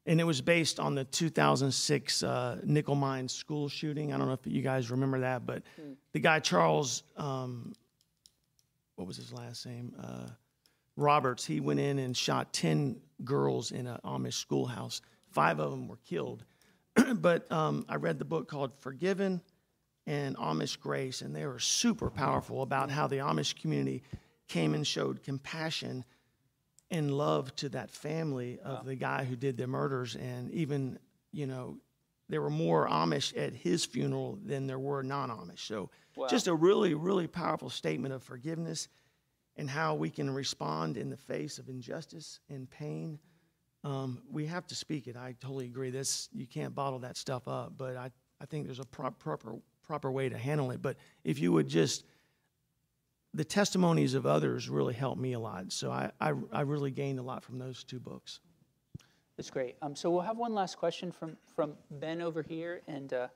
and 0.07 0.21
it 0.21 0.25
was 0.25 0.41
based 0.41 0.79
on 0.79 0.95
the 0.95 1.05
2006 1.05 2.23
uh, 2.23 2.61
nickel 2.63 2.95
mine 2.95 3.27
school 3.27 3.69
shooting. 3.69 4.13
I 4.13 4.19
don't 4.19 4.29
know 4.29 4.35
if 4.35 4.47
you 4.47 4.63
guys 4.63 4.93
remember 4.93 5.21
that, 5.21 5.45
but 5.45 5.65
the 6.13 6.21
guy 6.21 6.39
Charles, 6.39 7.03
um, 7.17 7.73
what 8.95 9.09
was 9.09 9.17
his 9.17 9.33
last 9.33 9.67
name? 9.67 9.93
Uh, 10.01 10.29
Roberts. 10.97 11.45
He 11.45 11.59
went 11.59 11.81
in 11.81 11.99
and 11.99 12.17
shot 12.17 12.53
10 12.53 13.01
girls 13.25 13.73
in 13.73 13.89
an 13.89 13.99
Amish 14.05 14.35
schoolhouse. 14.35 15.01
Five 15.33 15.59
of 15.59 15.73
them 15.73 15.89
were 15.89 15.99
killed. 16.05 16.45
but 17.15 17.51
um, 17.51 17.87
I 17.89 17.97
read 17.97 18.19
the 18.19 18.25
book 18.25 18.49
called 18.49 18.73
Forgiven 18.81 19.41
and 20.09 20.39
Amish 20.39 20.81
Grace, 20.81 21.21
and 21.21 21.37
they 21.37 21.45
were 21.45 21.59
super 21.59 22.09
powerful 22.09 22.63
about 22.63 22.91
how 22.91 23.07
the 23.07 23.17
Amish 23.17 23.61
community 23.61 24.03
came 24.49 24.73
and 24.73 24.87
showed 24.87 25.23
compassion 25.23 26.03
and 26.91 27.11
love 27.11 27.55
to 27.57 27.69
that 27.69 27.91
family 27.91 28.59
of 28.65 28.87
the 28.87 28.95
guy 28.95 29.25
who 29.25 29.37
did 29.37 29.59
the 29.59 29.67
murders. 29.67 30.17
And 30.17 30.51
even, 30.51 30.99
you 31.31 31.47
know, 31.47 31.77
there 32.31 32.41
were 32.41 32.49
more 32.49 32.89
Amish 32.89 33.37
at 33.37 33.53
his 33.53 33.85
funeral 33.85 34.39
than 34.43 34.67
there 34.67 34.79
were 34.79 35.03
non 35.03 35.29
Amish. 35.29 35.61
So 35.67 35.91
just 36.31 36.47
a 36.47 36.55
really, 36.55 36.95
really 36.95 37.27
powerful 37.27 37.69
statement 37.69 38.15
of 38.15 38.23
forgiveness 38.23 38.89
and 39.59 39.69
how 39.69 39.95
we 39.95 40.09
can 40.09 40.31
respond 40.31 40.97
in 40.97 41.11
the 41.11 41.19
face 41.19 41.59
of 41.59 41.69
injustice 41.69 42.41
and 42.49 42.71
pain. 42.71 43.19
Um, 43.85 44.23
we 44.33 44.47
have 44.47 44.67
to 44.69 44.75
speak 44.75 45.07
it. 45.07 45.17
I 45.17 45.35
totally 45.39 45.67
agree. 45.67 45.91
This 45.91 46.31
you 46.33 46.47
can't 46.47 46.75
bottle 46.75 47.01
that 47.01 47.19
stuff 47.19 47.47
up, 47.47 47.75
but 47.77 47.95
I, 47.95 48.11
I 48.41 48.47
think 48.47 48.65
there's 48.65 48.81
a 48.81 48.87
pro- 48.87 49.11
proper 49.11 49.59
proper 49.89 50.13
way 50.13 50.29
to 50.29 50.39
handle 50.39 50.71
it. 50.71 50.81
But 50.81 50.97
if 51.25 51.41
you 51.41 51.51
would 51.53 51.67
just 51.67 52.05
the 53.35 53.45
testimonies 53.45 54.15
of 54.15 54.27
others 54.27 54.69
really 54.69 54.95
helped 54.95 55.21
me 55.21 55.33
a 55.35 55.39
lot. 55.39 55.73
So 55.73 55.91
I, 55.91 56.11
I, 56.21 56.33
I 56.53 56.63
really 56.63 56.91
gained 56.91 57.19
a 57.19 57.23
lot 57.23 57.43
from 57.43 57.59
those 57.59 57.85
two 57.85 58.01
books. 58.01 58.41
That's 59.37 59.51
great. 59.51 59.77
Um, 59.83 59.95
so 59.95 60.11
we'll 60.11 60.23
have 60.23 60.39
one 60.39 60.55
last 60.55 60.79
question 60.79 61.13
from, 61.13 61.37
from 61.55 61.75
Ben 61.91 62.23
over 62.23 62.43
here, 62.43 62.81
and, 62.89 63.13
uh, 63.13 63.29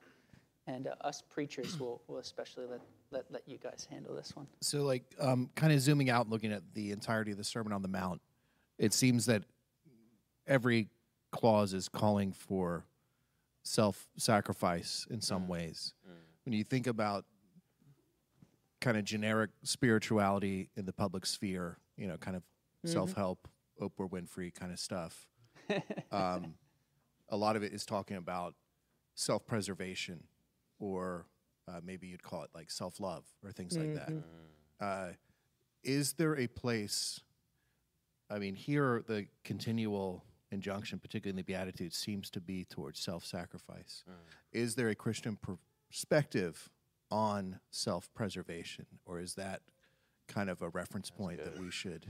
and 0.66 0.88
uh, 0.88 0.94
us 1.02 1.22
preachers 1.22 1.78
will, 1.78 2.02
will 2.08 2.18
especially 2.18 2.64
let, 2.66 2.80
let, 3.10 3.24
let 3.30 3.42
you 3.46 3.58
guys 3.58 3.86
handle 3.88 4.14
this 4.14 4.34
one. 4.34 4.46
So, 4.60 4.82
like, 4.82 5.04
um, 5.20 5.50
kind 5.54 5.72
of 5.72 5.80
zooming 5.80 6.10
out, 6.10 6.22
and 6.22 6.32
looking 6.32 6.52
at 6.52 6.62
the 6.74 6.90
entirety 6.90 7.30
of 7.30 7.36
the 7.36 7.44
Sermon 7.44 7.72
on 7.72 7.82
the 7.82 7.88
Mount, 7.88 8.20
it 8.78 8.92
seems 8.92 9.26
that 9.26 9.44
every 10.46 10.88
clause 11.30 11.72
is 11.74 11.88
calling 11.88 12.32
for 12.32 12.84
self-sacrifice 13.62 15.06
in 15.10 15.20
some 15.20 15.46
ways. 15.46 15.94
When 16.44 16.52
you 16.52 16.64
think 16.64 16.86
about 16.86 17.24
kind 18.80 18.96
of 18.96 19.04
generic 19.04 19.50
spirituality 19.62 20.70
in 20.76 20.84
the 20.86 20.92
public 20.92 21.24
sphere, 21.24 21.78
you 21.96 22.06
know, 22.08 22.16
kind 22.16 22.36
of 22.36 22.42
self-help, 22.84 23.48
Oprah 23.80 24.10
Winfrey 24.10 24.52
kind 24.52 24.72
of 24.72 24.78
stuff. 24.80 25.28
um, 26.12 26.54
a 27.28 27.36
lot 27.36 27.54
of 27.56 27.62
it 27.62 27.72
is 27.72 27.86
talking 27.86 28.16
about 28.16 28.54
self-preservation, 29.14 30.24
or 30.80 31.26
uh, 31.68 31.80
maybe 31.84 32.08
you'd 32.08 32.22
call 32.22 32.42
it 32.42 32.50
like 32.54 32.70
self-love 32.70 33.24
or 33.44 33.52
things 33.52 33.76
like 33.76 33.94
that. 33.94 34.12
Uh, 34.80 35.08
is 35.84 36.14
there 36.14 36.36
a 36.36 36.48
place? 36.48 37.20
I 38.28 38.38
mean, 38.38 38.54
here 38.56 39.04
the 39.06 39.26
continual 39.44 40.24
injunction, 40.50 40.98
particularly 40.98 41.30
in 41.30 41.36
the 41.36 41.44
Beatitudes, 41.44 41.96
seems 41.96 42.30
to 42.30 42.40
be 42.40 42.64
towards 42.64 42.98
self-sacrifice. 43.00 44.02
Is 44.52 44.74
there 44.74 44.88
a 44.88 44.94
Christian 44.94 45.36
perspective 45.92 46.70
on 47.10 47.60
self-preservation, 47.70 48.86
or 49.04 49.20
is 49.20 49.34
that 49.34 49.60
kind 50.26 50.48
of 50.48 50.62
a 50.62 50.70
reference 50.70 51.10
point 51.10 51.38
that 51.44 51.60
we 51.60 51.70
should 51.70 52.06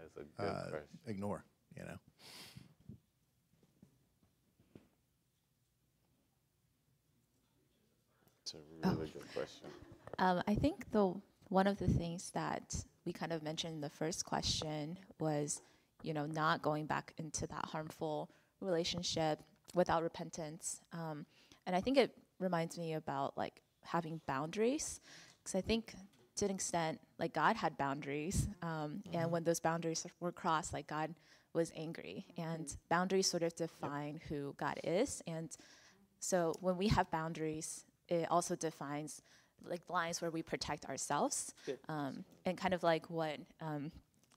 That's 0.00 0.16
a 0.16 0.42
good 0.42 0.74
uh, 0.74 0.78
ignore? 1.06 1.44
You 1.76 1.84
know. 1.84 1.98
It's 8.44 8.54
a 8.54 8.88
really 8.88 9.08
good 9.08 9.34
question. 9.34 9.66
Um, 10.18 10.42
I 10.48 10.54
think 10.54 10.90
the 10.90 11.12
one 11.50 11.66
of 11.66 11.78
the 11.78 11.88
things 11.88 12.30
that 12.30 12.74
we 13.04 13.12
kind 13.12 13.32
of 13.32 13.42
mentioned 13.42 13.74
in 13.74 13.80
the 13.82 13.90
first 13.90 14.24
question 14.24 14.96
was, 15.20 15.60
you 16.02 16.14
know, 16.14 16.24
not 16.24 16.62
going 16.62 16.86
back 16.86 17.12
into 17.18 17.46
that 17.48 17.66
harmful 17.66 18.30
relationship 18.62 19.38
without 19.74 20.02
repentance. 20.02 20.80
Um, 20.94 21.26
and 21.66 21.76
I 21.76 21.80
think 21.82 21.98
it 21.98 22.16
reminds 22.42 22.78
me 22.78 22.94
about 22.94 23.36
like 23.36 23.62
having 23.84 24.20
boundaries, 24.26 25.00
because 25.38 25.54
I 25.54 25.60
think 25.60 25.94
to 26.36 26.44
an 26.44 26.50
extent, 26.50 27.00
like 27.18 27.32
God 27.32 27.56
had 27.56 27.76
boundaries, 27.76 28.48
um, 28.62 29.02
and 29.12 29.30
when 29.30 29.44
those 29.44 29.60
boundaries 29.60 30.06
were 30.20 30.32
crossed, 30.32 30.72
like 30.72 30.86
God 30.86 31.14
was 31.54 31.72
angry, 31.76 32.24
and 32.38 32.74
boundaries 32.88 33.26
sort 33.26 33.42
of 33.42 33.54
define 33.54 34.20
who 34.28 34.54
God 34.58 34.80
is, 34.84 35.22
and 35.26 35.50
so 36.20 36.54
when 36.60 36.76
we 36.76 36.88
have 36.88 37.10
boundaries, 37.10 37.84
it 38.08 38.26
also 38.30 38.56
defines 38.56 39.22
like 39.64 39.82
lines 39.88 40.20
where 40.20 40.30
we 40.30 40.42
protect 40.42 40.86
ourselves, 40.86 41.54
um, 41.88 42.24
and 42.46 42.56
kind 42.56 42.74
of 42.74 42.82
like 42.82 43.10
what 43.10 43.38
um, 43.60 43.92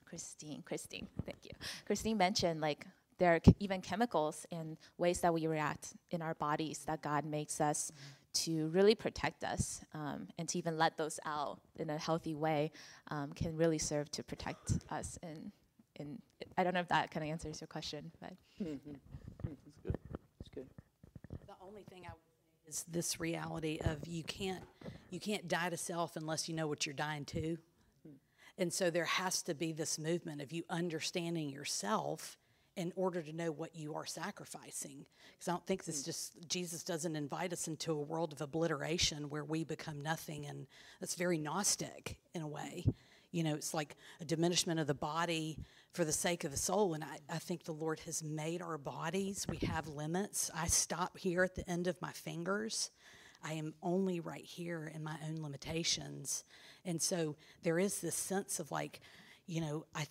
Christine, 0.05 0.61
Christine, 0.65 1.07
thank 1.25 1.39
you, 1.43 1.51
Christine 1.85 2.17
mentioned, 2.17 2.61
like 2.61 2.85
there 3.17 3.35
are 3.35 3.39
even 3.59 3.81
chemicals 3.81 4.45
and 4.51 4.77
ways 4.97 5.21
that 5.21 5.33
we 5.33 5.47
react 5.47 5.93
in 6.11 6.21
our 6.21 6.33
bodies 6.35 6.79
that 6.85 7.01
God 7.01 7.25
makes 7.25 7.61
us 7.61 7.91
to 8.33 8.67
really 8.67 8.95
protect 8.95 9.43
us 9.43 9.81
um, 9.93 10.27
and 10.37 10.49
to 10.49 10.57
even 10.57 10.77
let 10.77 10.97
those 10.97 11.19
out 11.25 11.59
in 11.77 11.89
a 11.89 11.97
healthy 11.97 12.35
way 12.35 12.71
um, 13.09 13.31
can 13.31 13.55
really 13.55 13.77
serve 13.77 14.11
to 14.11 14.23
protect 14.23 14.73
us. 14.89 15.17
And, 15.23 15.51
and 15.97 16.21
I 16.57 16.63
don't 16.63 16.73
know 16.73 16.81
if 16.81 16.89
that 16.89 17.11
kind 17.11 17.23
of 17.25 17.31
answers 17.31 17.61
your 17.61 17.67
question, 17.67 18.11
but. 18.19 18.33
It's 19.69 19.79
good. 19.83 19.97
That's 20.11 20.49
good. 20.53 20.67
The 21.47 21.53
only 21.65 21.83
thing 21.83 22.01
I 22.05 22.09
would 22.09 22.65
say 22.65 22.69
is 22.69 22.85
this 22.89 23.19
reality 23.19 23.79
of 23.85 24.05
you 24.05 24.23
can't 24.23 24.63
you 25.11 25.19
can't 25.19 25.47
die 25.47 25.69
to 25.69 25.77
self 25.77 26.17
unless 26.17 26.49
you 26.49 26.55
know 26.55 26.67
what 26.67 26.85
you're 26.85 26.93
dying 26.93 27.23
to. 27.25 27.57
And 28.57 28.73
so 28.73 28.89
there 28.89 29.05
has 29.05 29.41
to 29.43 29.53
be 29.53 29.71
this 29.71 29.99
movement 29.99 30.41
of 30.41 30.51
you 30.51 30.63
understanding 30.69 31.49
yourself 31.49 32.37
in 32.75 32.91
order 32.95 33.21
to 33.21 33.33
know 33.33 33.51
what 33.51 33.75
you 33.75 33.95
are 33.95 34.05
sacrificing. 34.05 35.05
Because 35.33 35.47
I 35.47 35.51
don't 35.51 35.65
think 35.65 35.85
this 35.85 36.01
mm. 36.01 36.05
just 36.05 36.47
Jesus 36.47 36.83
doesn't 36.83 37.15
invite 37.15 37.53
us 37.53 37.67
into 37.67 37.93
a 37.93 38.01
world 38.01 38.33
of 38.33 38.41
obliteration 38.41 39.29
where 39.29 39.45
we 39.45 39.63
become 39.63 40.01
nothing, 40.01 40.45
and 40.45 40.67
that's 40.99 41.15
very 41.15 41.37
gnostic 41.37 42.17
in 42.33 42.41
a 42.41 42.47
way. 42.47 42.85
You 43.31 43.43
know, 43.43 43.55
it's 43.55 43.73
like 43.73 43.95
a 44.21 44.25
diminishment 44.25 44.79
of 44.79 44.87
the 44.87 44.93
body 44.93 45.57
for 45.91 46.05
the 46.05 46.11
sake 46.13 46.45
of 46.45 46.51
the 46.51 46.57
soul. 46.57 46.93
And 46.93 47.03
I, 47.03 47.19
I 47.29 47.37
think 47.37 47.63
the 47.63 47.73
Lord 47.73 47.99
has 48.01 48.23
made 48.23 48.61
our 48.61 48.77
bodies. 48.77 49.45
We 49.49 49.57
have 49.67 49.87
limits. 49.89 50.49
I 50.55 50.67
stop 50.67 51.17
here 51.17 51.43
at 51.43 51.55
the 51.55 51.69
end 51.69 51.87
of 51.87 52.01
my 52.01 52.11
fingers. 52.11 52.91
I 53.43 53.53
am 53.53 53.73
only 53.83 54.21
right 54.21 54.43
here 54.43 54.89
in 54.93 55.03
my 55.03 55.17
own 55.27 55.41
limitations. 55.41 56.45
And 56.85 57.01
so 57.01 57.35
there 57.63 57.77
is 57.77 57.99
this 57.99 58.15
sense 58.15 58.59
of 58.59 58.71
like, 58.71 59.01
you 59.47 59.61
know, 59.61 59.85
I. 59.93 59.99
Th- 59.99 60.09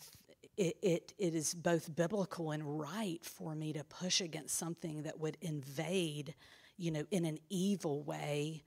it, 0.57 0.77
it, 0.83 1.15
it 1.19 1.35
is 1.35 1.55
both 1.55 1.95
biblical 1.95 2.51
and 2.51 2.81
right 2.81 3.25
for 3.25 3.55
me 3.55 3.73
to 3.73 3.85
push 3.85 4.21
against 4.21 4.57
something 4.57 5.03
that 5.03 5.19
would 5.19 5.37
invade, 5.41 6.35
you 6.77 6.91
know, 6.91 7.05
in 7.11 7.25
an 7.25 7.39
evil 7.51 8.03
way, 8.03 8.63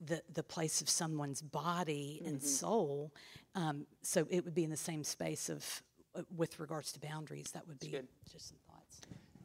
the, 0.00 0.22
the 0.32 0.42
place 0.42 0.80
of 0.80 0.88
someone's 0.88 1.42
body 1.42 2.22
and 2.24 2.42
soul. 2.42 3.12
Um, 3.54 3.86
so 4.02 4.26
it 4.30 4.44
would 4.44 4.54
be 4.54 4.64
in 4.64 4.70
the 4.70 4.76
same 4.76 5.04
space 5.04 5.48
of, 5.48 5.82
uh, 6.14 6.22
with 6.36 6.58
regards 6.60 6.92
to 6.92 7.00
boundaries. 7.00 7.50
That 7.52 7.66
would 7.66 7.78
be 7.80 7.88
good. 7.88 8.08
just 8.30 8.48
some 8.48 8.58
thoughts. 8.68 9.00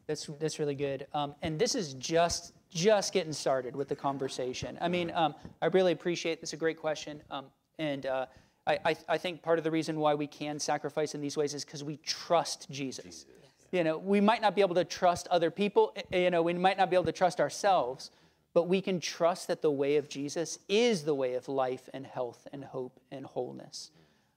That's 0.06 0.24
that's 0.40 0.58
really 0.58 0.74
good. 0.74 1.06
Um, 1.12 1.34
and 1.42 1.58
this 1.58 1.74
is 1.74 1.92
just 1.94 2.54
just 2.70 3.12
getting 3.12 3.32
started 3.32 3.76
with 3.76 3.88
the 3.88 3.96
conversation. 3.96 4.78
I 4.80 4.88
mean, 4.88 5.12
um, 5.14 5.34
I 5.60 5.66
really 5.66 5.92
appreciate. 5.92 6.40
This 6.40 6.50
is 6.50 6.54
a 6.54 6.56
great 6.56 6.78
question, 6.78 7.22
um, 7.30 7.44
and 7.78 8.06
uh, 8.06 8.24
I, 8.68 8.78
I 8.84 8.96
I 9.08 9.18
think 9.18 9.42
part 9.42 9.58
of 9.58 9.64
the 9.64 9.70
reason 9.70 9.98
why 9.98 10.14
we 10.14 10.26
can 10.26 10.58
sacrifice 10.58 11.14
in 11.14 11.20
these 11.20 11.36
ways 11.36 11.54
is 11.54 11.64
because 11.64 11.82
we 11.82 11.96
trust 11.98 12.68
Jesus. 12.70 13.26
You 13.72 13.84
know, 13.84 13.98
we 13.98 14.20
might 14.20 14.40
not 14.40 14.54
be 14.54 14.60
able 14.60 14.74
to 14.76 14.84
trust 14.84 15.28
other 15.28 15.50
people. 15.50 15.92
eh, 16.12 16.20
You 16.20 16.30
know, 16.30 16.42
we 16.42 16.54
might 16.54 16.78
not 16.78 16.90
be 16.90 16.96
able 16.96 17.04
to 17.06 17.12
trust 17.12 17.40
ourselves, 17.40 18.10
but 18.54 18.68
we 18.68 18.80
can 18.80 19.00
trust 19.00 19.48
that 19.48 19.62
the 19.62 19.70
way 19.70 19.96
of 19.96 20.08
Jesus 20.08 20.58
is 20.68 21.04
the 21.04 21.14
way 21.14 21.34
of 21.34 21.48
life 21.48 21.88
and 21.92 22.06
health 22.06 22.46
and 22.52 22.64
hope 22.64 22.98
and 23.10 23.26
wholeness. 23.26 23.90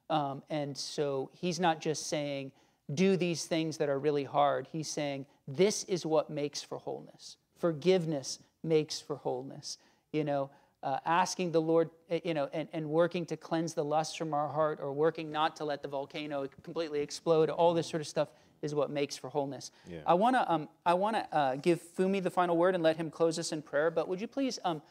Um, 0.09 0.43
and 0.49 0.77
so 0.77 1.29
he's 1.33 1.59
not 1.59 1.79
just 1.79 2.07
saying, 2.07 2.51
do 2.93 3.15
these 3.15 3.45
things 3.45 3.77
that 3.77 3.87
are 3.87 3.99
really 3.99 4.25
hard. 4.25 4.67
He's 4.69 4.89
saying, 4.89 5.25
this 5.47 5.85
is 5.85 6.05
what 6.05 6.29
makes 6.29 6.61
for 6.61 6.77
wholeness. 6.77 7.37
Forgiveness 7.57 8.39
makes 8.63 8.99
for 8.99 9.15
wholeness. 9.15 9.77
You 10.11 10.25
know, 10.25 10.49
uh, 10.83 10.97
asking 11.05 11.51
the 11.51 11.61
Lord, 11.61 11.89
uh, 12.09 12.19
you 12.23 12.33
know, 12.33 12.49
and, 12.53 12.67
and 12.73 12.89
working 12.89 13.25
to 13.27 13.37
cleanse 13.37 13.73
the 13.73 13.83
lust 13.83 14.17
from 14.17 14.33
our 14.33 14.47
heart 14.47 14.79
or 14.81 14.91
working 14.93 15.31
not 15.31 15.55
to 15.57 15.65
let 15.65 15.81
the 15.81 15.87
volcano 15.87 16.47
completely 16.63 17.01
explode, 17.01 17.49
all 17.49 17.73
this 17.73 17.87
sort 17.87 18.01
of 18.01 18.07
stuff 18.07 18.29
is 18.61 18.75
what 18.75 18.89
makes 18.89 19.17
for 19.17 19.29
wholeness. 19.29 19.71
I 20.05 20.13
want 20.13 20.35
to 20.35 20.51
um, 20.51 20.69
I 20.85 20.93
want 20.93 21.15
to 21.15 21.35
uh, 21.35 21.55
give 21.55 21.81
Fumi 21.97 22.21
the 22.21 22.29
final 22.29 22.57
word 22.57 22.75
and 22.75 22.83
let 22.83 22.97
him 22.97 23.09
close 23.09 23.39
us 23.39 23.51
in 23.51 23.61
prayer. 23.61 23.89
But 23.89 24.07
would 24.07 24.21
you 24.21 24.27
please 24.27 24.59
um, 24.63 24.81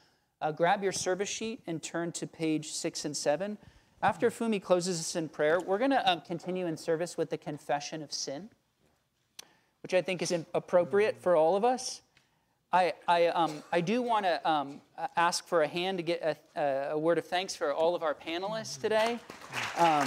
uh, 0.41 0.53
grab 0.53 0.83
your 0.83 0.93
service 0.93 1.29
sheet 1.29 1.63
and 1.67 1.83
turn 1.83 2.13
to 2.13 2.27
page 2.27 2.73
six 2.73 3.05
and 3.05 3.17
seven? 3.17 3.59
After 4.03 4.31
Fumi 4.31 4.63
closes 4.63 4.99
us 4.99 5.15
in 5.15 5.29
prayer, 5.29 5.61
we're 5.61 5.79
going 5.79 5.91
to 5.91 6.11
um, 6.11 6.23
continue 6.23 6.67
in 6.67 6.77
service 6.77 7.19
with 7.19 7.31
the 7.31 7.37
confession 7.37 8.03
of 8.03 8.13
sin, 8.13 8.49
which 9.83 9.93
I 9.93 10.01
think 10.01 10.23
is 10.23 10.33
appropriate 10.55 11.21
for 11.21 11.37
all 11.37 11.55
of 11.55 11.65
us. 11.65 12.01
I, 12.73 12.93
I, 13.09 13.27
um, 13.27 13.65
I 13.73 13.81
do 13.81 14.01
want 14.01 14.27
to 14.27 14.49
um, 14.49 14.81
ask 15.17 15.45
for 15.45 15.63
a 15.63 15.69
hand 15.69 15.99
to 15.99 16.05
get 16.05 16.23
a, 16.23 16.61
a, 16.61 16.91
a 16.93 16.99
word 16.99 17.19
of 17.19 17.27
thanks 17.27 17.57
for 17.57 17.75
all 17.75 17.97
of 17.97 18.05
our 18.05 18.15
panelists 18.15 18.81
today. 18.81 19.19
Um, 19.77 20.07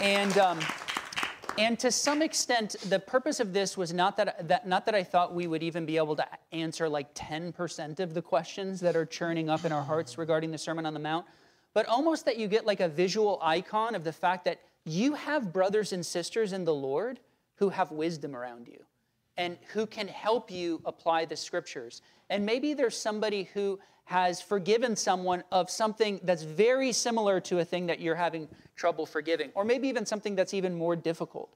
and, 0.00 0.38
um, 0.38 0.58
and 1.56 1.78
to 1.78 1.92
some 1.92 2.20
extent, 2.20 2.74
the 2.88 2.98
purpose 2.98 3.38
of 3.38 3.52
this 3.52 3.76
was 3.76 3.92
not 3.92 4.16
that, 4.16 4.48
that, 4.48 4.66
not 4.66 4.84
that 4.86 4.96
I 4.96 5.04
thought 5.04 5.32
we 5.32 5.46
would 5.46 5.62
even 5.62 5.86
be 5.86 5.98
able 5.98 6.16
to 6.16 6.26
answer 6.50 6.88
like 6.88 7.14
10% 7.14 8.00
of 8.00 8.12
the 8.12 8.22
questions 8.22 8.80
that 8.80 8.96
are 8.96 9.06
churning 9.06 9.48
up 9.48 9.64
in 9.64 9.70
our 9.70 9.82
hearts 9.82 10.18
regarding 10.18 10.50
the 10.50 10.58
Sermon 10.58 10.84
on 10.84 10.94
the 10.94 11.00
Mount, 11.00 11.26
but 11.74 11.86
almost 11.86 12.24
that 12.24 12.38
you 12.38 12.48
get 12.48 12.66
like 12.66 12.80
a 12.80 12.88
visual 12.88 13.38
icon 13.40 13.94
of 13.94 14.02
the 14.02 14.12
fact 14.12 14.46
that 14.46 14.58
you 14.84 15.14
have 15.14 15.52
brothers 15.52 15.92
and 15.92 16.04
sisters 16.04 16.52
in 16.52 16.64
the 16.64 16.74
Lord 16.74 17.20
who 17.56 17.68
have 17.68 17.90
wisdom 17.90 18.34
around 18.34 18.68
you 18.68 18.84
and 19.36 19.56
who 19.72 19.86
can 19.86 20.08
help 20.08 20.50
you 20.50 20.80
apply 20.84 21.24
the 21.24 21.36
scriptures. 21.36 22.02
And 22.28 22.44
maybe 22.44 22.74
there's 22.74 22.96
somebody 22.96 23.44
who 23.54 23.78
has 24.04 24.42
forgiven 24.42 24.96
someone 24.96 25.44
of 25.52 25.70
something 25.70 26.20
that's 26.24 26.42
very 26.42 26.92
similar 26.92 27.40
to 27.40 27.60
a 27.60 27.64
thing 27.64 27.86
that 27.86 28.00
you're 28.00 28.16
having 28.16 28.48
trouble 28.74 29.06
forgiving, 29.06 29.50
or 29.54 29.64
maybe 29.64 29.86
even 29.88 30.04
something 30.04 30.34
that's 30.34 30.52
even 30.52 30.74
more 30.74 30.96
difficult. 30.96 31.54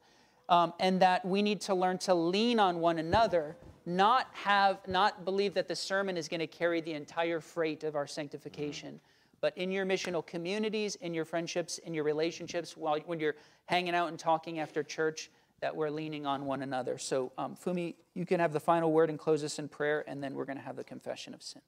Um, 0.49 0.73
and 0.79 1.01
that 1.01 1.25
we 1.25 1.43
need 1.43 1.61
to 1.63 1.75
learn 1.75 1.99
to 1.99 2.15
lean 2.15 2.61
on 2.61 2.79
one 2.79 2.99
another, 2.99 3.57
not 3.87 4.29
have, 4.33 4.79
not 4.87 5.25
believe 5.25 5.55
that 5.55 5.69
the 5.69 5.75
sermon 5.75 6.17
is 6.17 6.29
going 6.29 6.41
to 6.41 6.47
carry 6.47 6.81
the 6.81 6.93
entire 6.93 7.41
freight 7.41 7.83
of 7.83 7.97
our 7.97 8.07
sanctification. 8.07 9.01
But 9.41 9.57
in 9.57 9.71
your 9.71 9.85
missional 9.85 10.25
communities, 10.25 10.97
in 10.97 11.15
your 11.15 11.25
friendships, 11.25 11.79
in 11.79 11.95
your 11.95 12.05
relationships, 12.05 12.77
while 12.77 12.99
when 13.07 13.21
you're 13.21 13.37
hanging 13.67 13.95
out 13.95 14.09
and 14.09 14.19
talking 14.19 14.59
after 14.59 14.83
church, 14.83 15.31
that 15.61 15.75
we're 15.75 15.91
leaning 15.91 16.27
on 16.27 16.45
one 16.45 16.63
another. 16.63 16.99
So, 16.99 17.33
um, 17.39 17.57
Fumi, 17.57 17.95
you 18.15 18.27
can 18.27 18.39
have 18.41 18.53
the 18.53 18.61
final 18.61 18.93
word 18.93 19.09
and 19.09 19.19
close 19.19 19.43
us 19.43 19.59
in 19.59 19.69
prayer, 19.69 20.05
and 20.07 20.23
then 20.23 20.35
we're 20.35 20.45
going 20.45 20.59
to 20.59 20.63
have 20.63 20.77
the 20.77 20.85
confession 20.85 21.33
of 21.33 21.43
sin. 21.43 21.63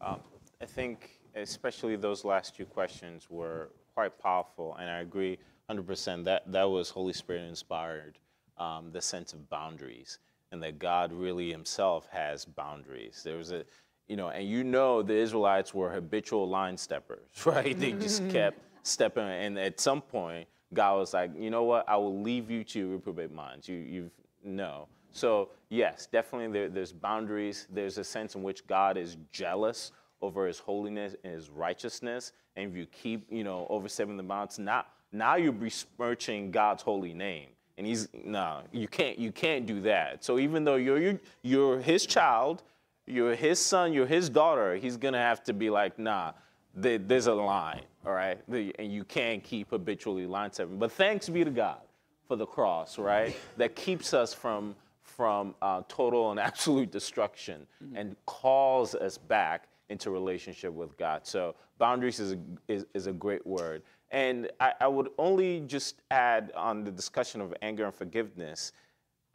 Um, 0.00 0.20
I 0.60 0.66
think 0.66 1.20
especially 1.34 1.96
those 1.96 2.24
last 2.24 2.56
two 2.56 2.64
questions 2.64 3.28
were 3.30 3.70
quite 3.94 4.18
powerful, 4.18 4.76
and 4.80 4.90
I 4.90 5.00
agree 5.00 5.38
100% 5.70 6.24
that 6.24 6.50
that 6.50 6.64
was 6.64 6.90
Holy 6.90 7.12
Spirit 7.12 7.48
inspired, 7.48 8.18
um, 8.58 8.90
the 8.92 9.00
sense 9.00 9.32
of 9.32 9.48
boundaries, 9.48 10.18
and 10.50 10.62
that 10.62 10.78
God 10.78 11.12
really 11.12 11.50
Himself 11.50 12.08
has 12.10 12.44
boundaries. 12.44 13.22
There 13.24 13.36
was 13.36 13.52
a, 13.52 13.64
you 14.08 14.16
know, 14.16 14.28
and 14.28 14.48
you 14.48 14.64
know 14.64 15.02
the 15.02 15.14
Israelites 15.14 15.74
were 15.74 15.90
habitual 15.90 16.48
line 16.48 16.76
steppers, 16.76 17.28
right? 17.44 17.78
they 17.78 17.92
just 17.92 18.28
kept 18.30 18.58
stepping, 18.82 19.24
and 19.24 19.58
at 19.58 19.80
some 19.80 20.00
point, 20.00 20.48
God 20.74 20.96
was 20.98 21.14
like, 21.14 21.30
you 21.38 21.50
know 21.50 21.64
what? 21.64 21.88
I 21.88 21.96
will 21.96 22.20
leave 22.20 22.50
you 22.50 22.64
to 22.64 22.92
reprobate 22.92 23.32
minds. 23.32 23.68
You, 23.68 23.76
you've 23.76 24.10
no. 24.44 24.88
So 25.12 25.50
yes, 25.70 26.06
definitely 26.06 26.52
there, 26.52 26.68
there's 26.68 26.92
boundaries. 26.92 27.66
There's 27.72 27.98
a 27.98 28.04
sense 28.04 28.34
in 28.34 28.42
which 28.42 28.66
God 28.66 28.96
is 28.96 29.16
jealous 29.32 29.92
over 30.20 30.46
His 30.46 30.58
holiness 30.58 31.14
and 31.24 31.32
His 31.32 31.50
righteousness. 31.50 32.32
And 32.56 32.70
if 32.70 32.76
you 32.76 32.86
keep, 32.86 33.26
you 33.30 33.44
know, 33.44 33.66
overstepping 33.70 34.16
the 34.16 34.22
bounds, 34.22 34.58
now 34.58 34.84
now 35.12 35.36
you're 35.36 35.52
besmirching 35.52 36.50
God's 36.50 36.82
holy 36.82 37.14
name. 37.14 37.48
And 37.78 37.86
He's 37.86 38.08
no, 38.12 38.62
you 38.72 38.88
can't 38.88 39.18
you 39.18 39.32
can't 39.32 39.66
do 39.66 39.80
that. 39.82 40.24
So 40.24 40.38
even 40.38 40.64
though 40.64 40.76
you're 40.76 40.98
you're, 40.98 41.20
you're 41.42 41.80
His 41.80 42.06
child, 42.06 42.62
you're 43.06 43.34
His 43.34 43.58
son, 43.58 43.92
you're 43.92 44.06
His 44.06 44.28
daughter, 44.28 44.76
He's 44.76 44.96
gonna 44.96 45.18
have 45.18 45.42
to 45.44 45.52
be 45.52 45.70
like, 45.70 45.98
nah. 45.98 46.32
there- 46.74 46.98
There's 46.98 47.26
a 47.26 47.34
line, 47.34 47.82
all 48.04 48.12
right, 48.12 48.38
and 48.48 48.92
you 48.92 49.04
can't 49.04 49.42
keep 49.42 49.70
habitually 49.70 50.26
line 50.26 50.52
stepping. 50.52 50.78
But 50.78 50.92
thanks 50.92 51.28
be 51.28 51.44
to 51.44 51.50
God 51.50 51.80
for 52.28 52.36
the 52.36 52.46
cross, 52.46 52.98
right? 52.98 53.34
that 53.56 53.74
keeps 53.76 54.12
us 54.14 54.34
from 54.34 54.74
from 55.02 55.54
uh, 55.62 55.80
total 55.88 56.32
and 56.32 56.40
absolute 56.50 56.90
destruction 56.90 57.66
and 57.94 58.16
calls 58.26 58.94
us 58.94 59.16
back 59.16 59.68
into 59.88 60.10
relationship 60.10 60.72
with 60.72 60.96
God. 60.98 61.24
So 61.26 61.54
boundaries 61.78 62.18
is 62.20 62.32
a, 62.32 62.38
is, 62.66 62.84
is 62.92 63.06
a 63.06 63.12
great 63.12 63.46
word. 63.46 63.82
And 64.10 64.50
I, 64.60 64.72
I 64.80 64.88
would 64.88 65.10
only 65.16 65.60
just 65.60 66.02
add 66.10 66.52
on 66.56 66.82
the 66.84 66.90
discussion 66.90 67.40
of 67.40 67.54
anger 67.62 67.84
and 67.84 67.94
forgiveness 67.94 68.72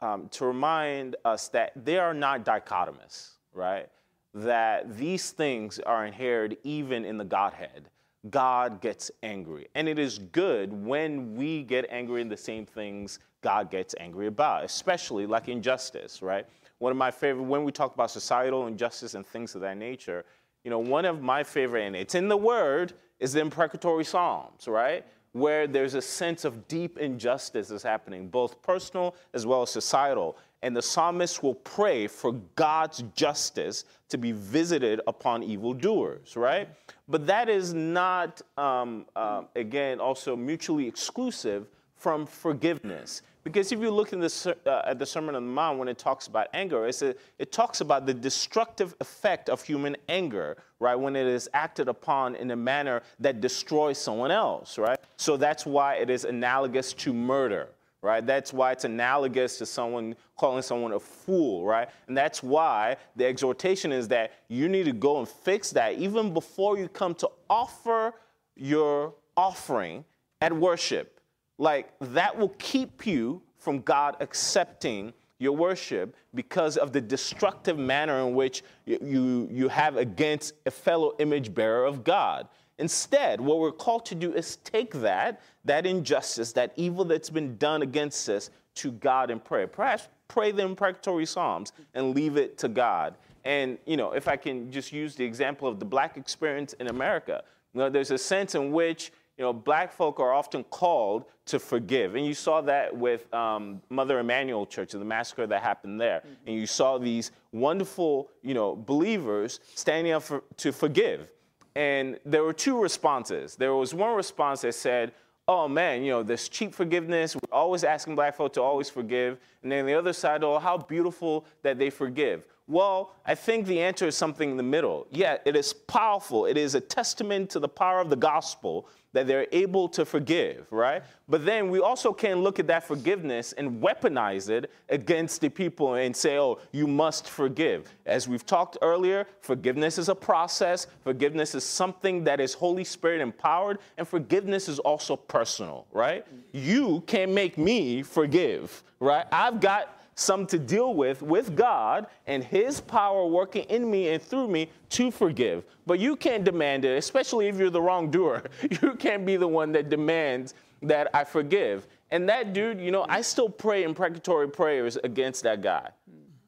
um, 0.02 0.28
to 0.32 0.44
remind 0.44 1.16
us 1.24 1.48
that 1.48 1.72
they 1.74 1.98
are 1.98 2.14
not 2.14 2.44
dichotomous, 2.44 3.30
right? 3.52 3.88
That 4.34 4.96
these 4.96 5.30
things 5.30 5.78
are 5.80 6.06
inherent 6.06 6.58
even 6.64 7.04
in 7.04 7.18
the 7.18 7.24
Godhead. 7.24 7.88
God 8.30 8.80
gets 8.80 9.10
angry. 9.22 9.68
And 9.74 9.88
it 9.88 9.98
is 9.98 10.18
good 10.18 10.72
when 10.72 11.34
we 11.36 11.62
get 11.64 11.86
angry 11.90 12.20
in 12.20 12.28
the 12.28 12.36
same 12.36 12.64
things 12.64 13.18
God 13.42 13.70
gets 13.70 13.94
angry 13.98 14.28
about, 14.28 14.64
especially 14.64 15.26
like 15.26 15.48
injustice, 15.48 16.22
right? 16.22 16.46
One 16.78 16.92
of 16.92 16.96
my 16.96 17.10
favorite, 17.10 17.44
when 17.44 17.64
we 17.64 17.72
talk 17.72 17.94
about 17.94 18.10
societal 18.10 18.68
injustice 18.68 19.14
and 19.14 19.26
things 19.26 19.54
of 19.54 19.60
that 19.62 19.76
nature, 19.76 20.24
you 20.64 20.70
know, 20.70 20.78
one 20.78 21.04
of 21.04 21.20
my 21.20 21.42
favorite, 21.42 21.84
and 21.84 21.96
it's 21.96 22.14
in 22.14 22.28
the 22.28 22.36
Word, 22.36 22.92
is 23.18 23.32
the 23.32 23.40
imprecatory 23.40 24.04
Psalms, 24.04 24.68
right? 24.68 25.04
where 25.32 25.66
there's 25.66 25.94
a 25.94 26.02
sense 26.02 26.44
of 26.44 26.68
deep 26.68 26.98
injustice 26.98 27.70
is 27.70 27.82
happening, 27.82 28.28
both 28.28 28.60
personal 28.62 29.14
as 29.32 29.46
well 29.46 29.62
as 29.62 29.70
societal. 29.70 30.36
And 30.62 30.76
the 30.76 30.82
psalmist 30.82 31.42
will 31.42 31.54
pray 31.54 32.06
for 32.06 32.32
God's 32.54 33.02
justice 33.14 33.84
to 34.08 34.18
be 34.18 34.32
visited 34.32 35.00
upon 35.06 35.42
evildoers, 35.42 36.36
right? 36.36 36.68
But 37.08 37.26
that 37.26 37.48
is 37.48 37.74
not, 37.74 38.40
um, 38.56 39.06
uh, 39.16 39.42
again, 39.56 40.00
also 40.00 40.36
mutually 40.36 40.86
exclusive 40.86 41.66
from 41.96 42.26
forgiveness. 42.26 43.22
Because 43.44 43.72
if 43.72 43.80
you 43.80 43.90
look 43.90 44.10
the, 44.10 44.56
uh, 44.66 44.82
at 44.84 44.98
the 44.98 45.06
Sermon 45.06 45.34
on 45.34 45.44
the 45.44 45.52
Mount, 45.52 45.78
when 45.78 45.88
it 45.88 45.98
talks 45.98 46.28
about 46.28 46.46
anger, 46.54 46.86
it 46.86 47.52
talks 47.52 47.80
about 47.80 48.06
the 48.06 48.14
destructive 48.14 48.94
effect 49.00 49.48
of 49.48 49.62
human 49.62 49.96
anger, 50.08 50.56
right? 50.78 50.94
When 50.94 51.16
it 51.16 51.26
is 51.26 51.50
acted 51.52 51.88
upon 51.88 52.36
in 52.36 52.52
a 52.52 52.56
manner 52.56 53.02
that 53.18 53.40
destroys 53.40 53.98
someone 53.98 54.30
else, 54.30 54.78
right? 54.78 54.98
So 55.16 55.36
that's 55.36 55.66
why 55.66 55.94
it 55.94 56.08
is 56.08 56.24
analogous 56.24 56.92
to 56.94 57.12
murder, 57.12 57.68
right? 58.02 58.26
That's 58.26 58.52
why 58.52 58.72
it's 58.72 58.84
analogous 58.84 59.58
to 59.58 59.66
someone 59.66 60.16
calling 60.36 60.62
someone 60.62 60.92
a 60.92 61.00
fool, 61.00 61.64
right? 61.64 61.88
And 62.08 62.16
that's 62.16 62.42
why 62.42 62.96
the 63.16 63.24
exhortation 63.26 63.92
is 63.92 64.08
that 64.08 64.32
you 64.48 64.68
need 64.68 64.84
to 64.84 64.92
go 64.92 65.20
and 65.20 65.28
fix 65.28 65.70
that 65.70 65.94
even 65.94 66.34
before 66.34 66.76
you 66.76 66.88
come 66.88 67.14
to 67.16 67.30
offer 67.48 68.12
your 68.56 69.14
offering 69.36 70.04
at 70.40 70.52
worship 70.52 71.20
like 71.62 71.92
that 72.00 72.36
will 72.36 72.54
keep 72.58 73.06
you 73.06 73.40
from 73.56 73.80
God 73.82 74.16
accepting 74.18 75.12
your 75.38 75.52
worship 75.52 76.16
because 76.34 76.76
of 76.76 76.92
the 76.92 77.00
destructive 77.00 77.78
manner 77.78 78.18
in 78.26 78.34
which 78.34 78.64
you, 78.84 79.48
you 79.50 79.68
have 79.68 79.96
against 79.96 80.54
a 80.66 80.70
fellow 80.70 81.14
image 81.20 81.54
bearer 81.54 81.84
of 81.84 82.02
God. 82.02 82.48
Instead, 82.78 83.40
what 83.40 83.60
we're 83.60 83.70
called 83.70 84.04
to 84.06 84.16
do 84.16 84.32
is 84.32 84.56
take 84.64 84.92
that, 84.94 85.40
that 85.64 85.86
injustice, 85.86 86.52
that 86.52 86.72
evil 86.76 87.04
that's 87.04 87.30
been 87.30 87.56
done 87.56 87.82
against 87.82 88.28
us, 88.28 88.50
to 88.74 88.90
God 88.92 89.30
in 89.30 89.38
prayer. 89.38 89.66
Perhaps 89.66 90.08
pray 90.28 90.50
the 90.50 90.62
imprecatory 90.62 91.26
Psalms 91.26 91.72
and 91.94 92.14
leave 92.14 92.36
it 92.38 92.56
to 92.58 92.68
God. 92.68 93.16
And, 93.44 93.76
you 93.84 93.96
know, 93.96 94.12
if 94.12 94.28
I 94.28 94.36
can 94.36 94.70
just 94.72 94.92
use 94.92 95.14
the 95.14 95.24
example 95.24 95.68
of 95.68 95.78
the 95.78 95.84
black 95.84 96.16
experience 96.16 96.72
in 96.74 96.88
America, 96.88 97.42
you 97.74 97.80
know, 97.80 97.90
there's 97.90 98.10
a 98.10 98.18
sense 98.18 98.54
in 98.54 98.72
which 98.72 99.12
you 99.38 99.44
know, 99.44 99.52
black 99.52 99.92
folk 99.92 100.20
are 100.20 100.32
often 100.32 100.62
called 100.64 101.24
to 101.46 101.58
forgive. 101.58 102.14
And 102.14 102.24
you 102.24 102.34
saw 102.34 102.60
that 102.60 102.94
with 102.94 103.32
um, 103.32 103.80
Mother 103.88 104.20
Emanuel 104.20 104.66
Church 104.66 104.92
and 104.92 105.00
the 105.00 105.06
massacre 105.06 105.46
that 105.46 105.62
happened 105.62 106.00
there. 106.00 106.18
Mm-hmm. 106.18 106.48
And 106.48 106.56
you 106.56 106.66
saw 106.66 106.98
these 106.98 107.32
wonderful, 107.50 108.28
you 108.42 108.54
know, 108.54 108.76
believers 108.76 109.58
standing 109.74 110.12
up 110.12 110.22
for, 110.22 110.44
to 110.58 110.70
forgive. 110.70 111.30
And 111.74 112.20
there 112.26 112.44
were 112.44 112.52
two 112.52 112.80
responses. 112.80 113.56
There 113.56 113.74
was 113.74 113.94
one 113.94 114.14
response 114.14 114.60
that 114.60 114.74
said, 114.74 115.12
oh 115.52 115.68
man, 115.68 116.02
you 116.02 116.10
know, 116.10 116.22
this 116.22 116.48
cheap 116.48 116.74
forgiveness, 116.74 117.36
we're 117.36 117.40
always 117.52 117.84
asking 117.84 118.14
black 118.14 118.34
folk 118.34 118.54
to 118.54 118.62
always 118.62 118.88
forgive. 118.88 119.38
And 119.62 119.70
then 119.70 119.84
the 119.86 119.94
other 119.94 120.12
side, 120.12 120.42
oh, 120.42 120.58
how 120.58 120.78
beautiful 120.78 121.44
that 121.62 121.78
they 121.78 121.90
forgive. 121.90 122.46
Well, 122.68 123.14
I 123.26 123.34
think 123.34 123.66
the 123.66 123.80
answer 123.80 124.06
is 124.06 124.16
something 124.16 124.50
in 124.50 124.56
the 124.56 124.62
middle. 124.62 125.06
Yeah, 125.10 125.38
it 125.44 125.56
is 125.56 125.72
powerful. 125.72 126.46
It 126.46 126.56
is 126.56 126.74
a 126.74 126.80
testament 126.80 127.50
to 127.50 127.58
the 127.58 127.68
power 127.68 128.00
of 128.00 128.08
the 128.08 128.16
gospel 128.16 128.88
that 129.12 129.26
they're 129.26 129.46
able 129.52 129.88
to 129.90 130.06
forgive, 130.06 130.66
right? 130.70 131.02
But 131.28 131.44
then 131.44 131.70
we 131.70 131.80
also 131.80 132.12
can 132.12 132.40
look 132.42 132.58
at 132.58 132.66
that 132.68 132.84
forgiveness 132.84 133.52
and 133.52 133.82
weaponize 133.82 134.48
it 134.48 134.70
against 134.88 135.42
the 135.42 135.50
people 135.50 135.94
and 135.94 136.16
say, 136.16 136.38
oh, 136.38 136.60
you 136.72 136.86
must 136.86 137.28
forgive. 137.28 137.92
As 138.06 138.26
we've 138.26 138.46
talked 138.46 138.78
earlier, 138.80 139.26
forgiveness 139.40 139.98
is 139.98 140.08
a 140.08 140.14
process, 140.14 140.86
forgiveness 141.02 141.54
is 141.54 141.64
something 141.64 142.24
that 142.24 142.40
is 142.40 142.54
Holy 142.54 142.84
Spirit 142.84 143.20
empowered, 143.20 143.80
and 143.98 144.08
forgiveness 144.08 144.68
is 144.68 144.78
also 144.78 145.16
personal, 145.16 145.86
right? 145.92 146.24
You 146.52 147.02
can't 147.06 147.32
make 147.32 147.58
me 147.58 148.02
forgive, 148.02 148.82
right? 148.98 149.26
I've 149.30 149.60
got 149.60 149.98
some 150.14 150.46
to 150.46 150.58
deal 150.58 150.94
with 150.94 151.22
with 151.22 151.56
God 151.56 152.06
and 152.26 152.44
His 152.44 152.80
power 152.80 153.26
working 153.26 153.64
in 153.64 153.90
me 153.90 154.10
and 154.10 154.22
through 154.22 154.48
me 154.48 154.70
to 154.90 155.10
forgive. 155.10 155.64
But 155.86 155.98
you 155.98 156.16
can't 156.16 156.44
demand 156.44 156.84
it, 156.84 156.96
especially 156.98 157.48
if 157.48 157.58
you're 157.58 157.70
the 157.70 157.82
wrongdoer. 157.82 158.44
You 158.82 158.94
can't 158.94 159.24
be 159.24 159.36
the 159.36 159.48
one 159.48 159.72
that 159.72 159.88
demands 159.88 160.54
that 160.82 161.08
I 161.14 161.24
forgive. 161.24 161.86
And 162.10 162.28
that 162.28 162.52
dude, 162.52 162.80
you 162.80 162.90
know, 162.90 163.06
I 163.08 163.22
still 163.22 163.48
pray 163.48 163.84
imprecatory 163.84 164.48
prayers 164.48 164.98
against 165.02 165.42
that 165.44 165.62
guy. 165.62 165.88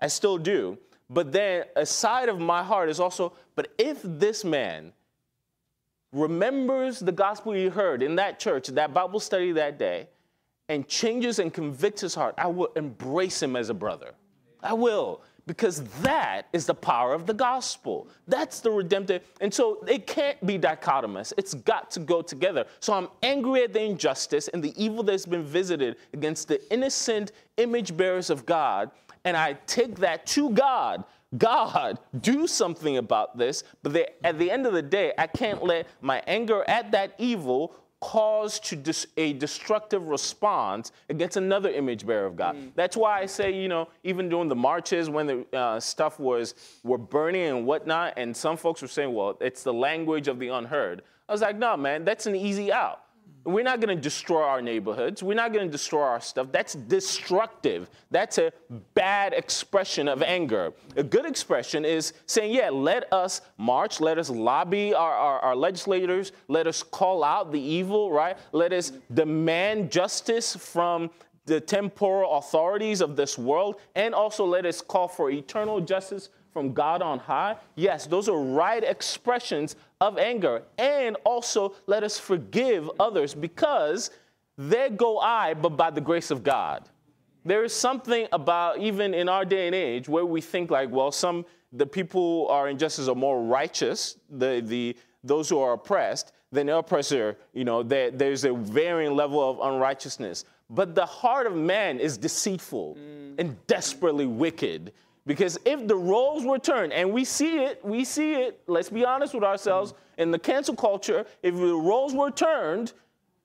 I 0.00 0.08
still 0.08 0.36
do. 0.36 0.78
But 1.08 1.32
then 1.32 1.64
a 1.76 1.86
side 1.86 2.28
of 2.28 2.40
my 2.40 2.62
heart 2.62 2.88
is 2.90 3.00
also, 3.00 3.32
but 3.54 3.72
if 3.78 4.00
this 4.02 4.44
man 4.44 4.92
remembers 6.12 7.00
the 7.00 7.12
gospel 7.12 7.52
he 7.52 7.68
heard 7.68 8.02
in 8.02 8.16
that 8.16 8.38
church, 8.38 8.68
that 8.68 8.94
Bible 8.94 9.20
study 9.20 9.52
that 9.52 9.78
day, 9.78 10.08
and 10.68 10.88
changes 10.88 11.38
and 11.38 11.52
convicts 11.52 12.00
his 12.00 12.14
heart, 12.14 12.34
I 12.38 12.46
will 12.46 12.72
embrace 12.76 13.42
him 13.42 13.56
as 13.56 13.70
a 13.70 13.74
brother. 13.74 14.14
I 14.62 14.72
will, 14.72 15.20
because 15.46 15.82
that 16.00 16.48
is 16.54 16.64
the 16.64 16.74
power 16.74 17.12
of 17.12 17.26
the 17.26 17.34
gospel. 17.34 18.08
That's 18.26 18.60
the 18.60 18.70
redemptive. 18.70 19.22
And 19.42 19.52
so 19.52 19.84
it 19.86 20.06
can't 20.06 20.44
be 20.46 20.58
dichotomous. 20.58 21.34
It's 21.36 21.52
got 21.52 21.90
to 21.92 22.00
go 22.00 22.22
together. 22.22 22.64
So 22.80 22.94
I'm 22.94 23.08
angry 23.22 23.62
at 23.64 23.74
the 23.74 23.82
injustice 23.82 24.48
and 24.48 24.62
the 24.62 24.72
evil 24.82 25.02
that's 25.02 25.26
been 25.26 25.44
visited 25.44 25.96
against 26.14 26.48
the 26.48 26.72
innocent 26.72 27.32
image 27.58 27.94
bearers 27.94 28.30
of 28.30 28.46
God, 28.46 28.90
and 29.24 29.36
I 29.36 29.54
take 29.66 29.96
that 29.96 30.26
to 30.28 30.50
God. 30.50 31.04
God, 31.36 31.98
do 32.20 32.46
something 32.46 32.96
about 32.98 33.36
this. 33.36 33.64
But 33.82 33.92
they, 33.92 34.06
at 34.22 34.38
the 34.38 34.50
end 34.50 34.66
of 34.66 34.72
the 34.72 34.82
day, 34.82 35.12
I 35.18 35.26
can't 35.26 35.64
let 35.64 35.88
my 36.00 36.22
anger 36.26 36.64
at 36.68 36.92
that 36.92 37.14
evil 37.18 37.74
cause 38.04 38.60
to 38.60 38.76
dis- 38.76 39.06
a 39.16 39.32
destructive 39.32 40.08
response 40.08 40.92
against 41.08 41.38
another 41.38 41.70
image 41.70 42.06
bearer 42.06 42.26
of 42.26 42.36
God. 42.36 42.54
Mm. 42.54 42.72
That's 42.74 42.98
why 42.98 43.18
I 43.18 43.24
say, 43.24 43.50
you 43.50 43.66
know, 43.66 43.88
even 44.02 44.28
during 44.28 44.50
the 44.50 44.54
marches 44.54 45.08
when 45.08 45.26
the 45.26 45.56
uh, 45.56 45.80
stuff 45.80 46.20
was 46.20 46.54
were 46.82 46.98
burning 46.98 47.44
and 47.44 47.66
whatnot, 47.66 48.12
and 48.18 48.36
some 48.36 48.58
folks 48.58 48.82
were 48.82 48.88
saying, 48.88 49.14
well, 49.14 49.38
it's 49.40 49.62
the 49.62 49.72
language 49.72 50.28
of 50.28 50.38
the 50.38 50.48
unheard. 50.48 51.00
I 51.30 51.32
was 51.32 51.40
like, 51.40 51.56
no, 51.56 51.78
man, 51.78 52.04
that's 52.04 52.26
an 52.26 52.36
easy 52.36 52.70
out. 52.70 53.03
We're 53.44 53.64
not 53.64 53.80
going 53.80 53.94
to 53.94 54.02
destroy 54.02 54.42
our 54.42 54.62
neighborhoods. 54.62 55.22
We're 55.22 55.34
not 55.34 55.52
going 55.52 55.66
to 55.66 55.72
destroy 55.72 56.02
our 56.02 56.20
stuff. 56.20 56.50
That's 56.50 56.74
destructive. 56.74 57.90
That's 58.10 58.38
a 58.38 58.52
bad 58.94 59.34
expression 59.34 60.08
of 60.08 60.22
anger. 60.22 60.72
A 60.96 61.02
good 61.02 61.26
expression 61.26 61.84
is 61.84 62.14
saying, 62.26 62.54
yeah, 62.54 62.70
let 62.70 63.12
us 63.12 63.42
march, 63.58 64.00
let 64.00 64.18
us 64.18 64.30
lobby 64.30 64.94
our, 64.94 65.12
our, 65.12 65.40
our 65.40 65.56
legislators, 65.56 66.32
let 66.48 66.66
us 66.66 66.82
call 66.82 67.22
out 67.22 67.52
the 67.52 67.60
evil, 67.60 68.10
right? 68.10 68.38
Let 68.52 68.72
us 68.72 68.92
demand 69.12 69.92
justice 69.92 70.56
from 70.56 71.10
the 71.46 71.60
temporal 71.60 72.38
authorities 72.38 73.02
of 73.02 73.16
this 73.16 73.36
world, 73.36 73.76
and 73.94 74.14
also 74.14 74.46
let 74.46 74.64
us 74.64 74.80
call 74.80 75.08
for 75.08 75.30
eternal 75.30 75.78
justice 75.78 76.30
from 76.54 76.72
God 76.72 77.02
on 77.02 77.18
high. 77.18 77.56
Yes, 77.74 78.06
those 78.06 78.28
are 78.28 78.38
right 78.38 78.82
expressions 78.82 79.76
of 80.08 80.18
anger. 80.18 80.62
And 80.78 81.16
also 81.24 81.74
let 81.86 82.02
us 82.02 82.18
forgive 82.18 82.90
others 82.98 83.34
because 83.34 84.10
there 84.56 84.90
go 84.90 85.18
I, 85.18 85.54
but 85.54 85.70
by 85.70 85.90
the 85.90 86.00
grace 86.00 86.30
of 86.30 86.42
God. 86.42 86.88
There 87.44 87.64
is 87.64 87.74
something 87.74 88.26
about, 88.32 88.78
even 88.78 89.12
in 89.12 89.28
our 89.28 89.44
day 89.44 89.66
and 89.66 89.74
age, 89.74 90.08
where 90.08 90.24
we 90.24 90.40
think 90.40 90.70
like, 90.70 90.90
well, 90.90 91.12
some, 91.12 91.44
the 91.72 91.86
people 91.86 92.48
are 92.48 92.68
injustice 92.68 93.08
are 93.08 93.14
more 93.14 93.42
righteous, 93.42 94.16
the, 94.30 94.62
the, 94.64 94.96
those 95.22 95.48
who 95.48 95.58
are 95.58 95.74
oppressed, 95.74 96.32
than 96.52 96.68
the 96.68 96.76
oppressor, 96.78 97.36
you 97.52 97.64
know, 97.64 97.82
there, 97.82 98.10
there's 98.10 98.44
a 98.44 98.54
varying 98.54 99.14
level 99.14 99.50
of 99.50 99.74
unrighteousness. 99.74 100.44
But 100.70 100.94
the 100.94 101.04
heart 101.04 101.46
of 101.46 101.54
man 101.54 102.00
is 102.00 102.16
deceitful 102.16 102.96
mm. 102.98 103.34
and 103.38 103.66
desperately 103.66 104.26
wicked. 104.26 104.92
Because 105.26 105.58
if 105.64 105.86
the 105.86 105.96
roles 105.96 106.44
were 106.44 106.58
turned, 106.58 106.92
and 106.92 107.12
we 107.12 107.24
see 107.24 107.64
it, 107.64 107.82
we 107.82 108.04
see 108.04 108.34
it, 108.34 108.60
let's 108.66 108.90
be 108.90 109.04
honest 109.04 109.34
with 109.34 109.44
ourselves, 109.44 109.92
mm-hmm. 109.92 110.22
in 110.22 110.30
the 110.30 110.38
cancel 110.38 110.76
culture, 110.76 111.24
if 111.42 111.54
the 111.54 111.74
roles 111.74 112.14
were 112.14 112.30
turned, 112.30 112.92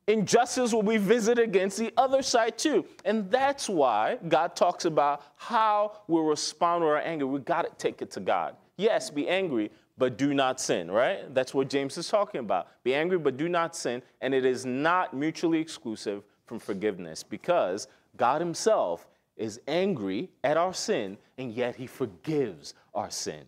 injustice 0.08 0.74
will 0.74 0.84
be 0.84 0.98
visited 0.98 1.44
against 1.44 1.78
the 1.78 1.94
other 1.96 2.22
side 2.22 2.58
too. 2.58 2.86
And 3.06 3.32
that's 3.32 3.70
why 3.70 4.18
God 4.28 4.56
talks 4.56 4.86
about 4.86 5.24
how 5.38 6.02
we 6.08 6.20
respond 6.20 6.82
to 6.82 6.88
our 6.88 6.98
anger. 6.98 7.28
We 7.28 7.40
got 7.40 7.62
to 7.62 7.72
take 7.78 8.02
it 8.02 8.12
to 8.12 8.20
God. 8.20 8.56
Yes, 8.76 9.10
be 9.10 9.30
angry, 9.30 9.72
but 9.98 10.18
do 10.18 10.34
not 10.34 10.60
sin, 10.60 10.90
right? 10.90 11.34
That's 11.34 11.54
what 11.54 11.70
James 11.70 11.98
is 11.98 12.10
talking 12.10 12.40
about. 12.40 12.68
Be 12.84 12.96
angry, 12.96 13.18
but 13.18 13.38
do 13.38 13.48
not 13.48 13.76
sin. 13.76 14.02
And 14.22 14.34
it 14.34 14.46
is 14.46 14.66
not 14.66 15.14
mutually 15.14 15.60
exclusive 15.60 16.24
from 16.46 16.60
forgiveness 16.60 17.24
because 17.24 17.88
God 18.18 18.42
Himself 18.42 19.08
is 19.40 19.60
angry 19.68 20.30
at 20.44 20.58
our 20.58 20.74
sin, 20.74 21.18
and 21.38 21.52
yet 21.54 21.76
he 21.78 21.88
forgives 21.88 22.76
our 22.94 23.10
sin. 23.10 23.46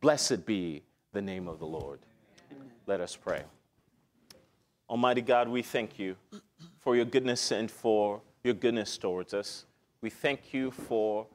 Blessed 0.00 0.46
be 0.46 0.82
the 1.12 1.20
name 1.20 1.48
of 1.48 1.58
the 1.58 1.66
Lord. 1.66 2.00
Let 2.86 3.00
us 3.00 3.16
pray. 3.16 3.42
Almighty 4.88 5.22
God, 5.22 5.48
we 5.48 5.62
thank 5.62 5.98
you 5.98 6.16
for 6.80 6.94
your 6.94 7.04
goodness 7.04 7.50
and 7.50 7.70
for 7.70 8.20
your 8.44 8.54
goodness 8.54 8.96
towards 8.96 9.34
us. 9.34 9.66
We 10.00 10.10
thank 10.10 10.54
you 10.54 10.70
for 10.70 11.26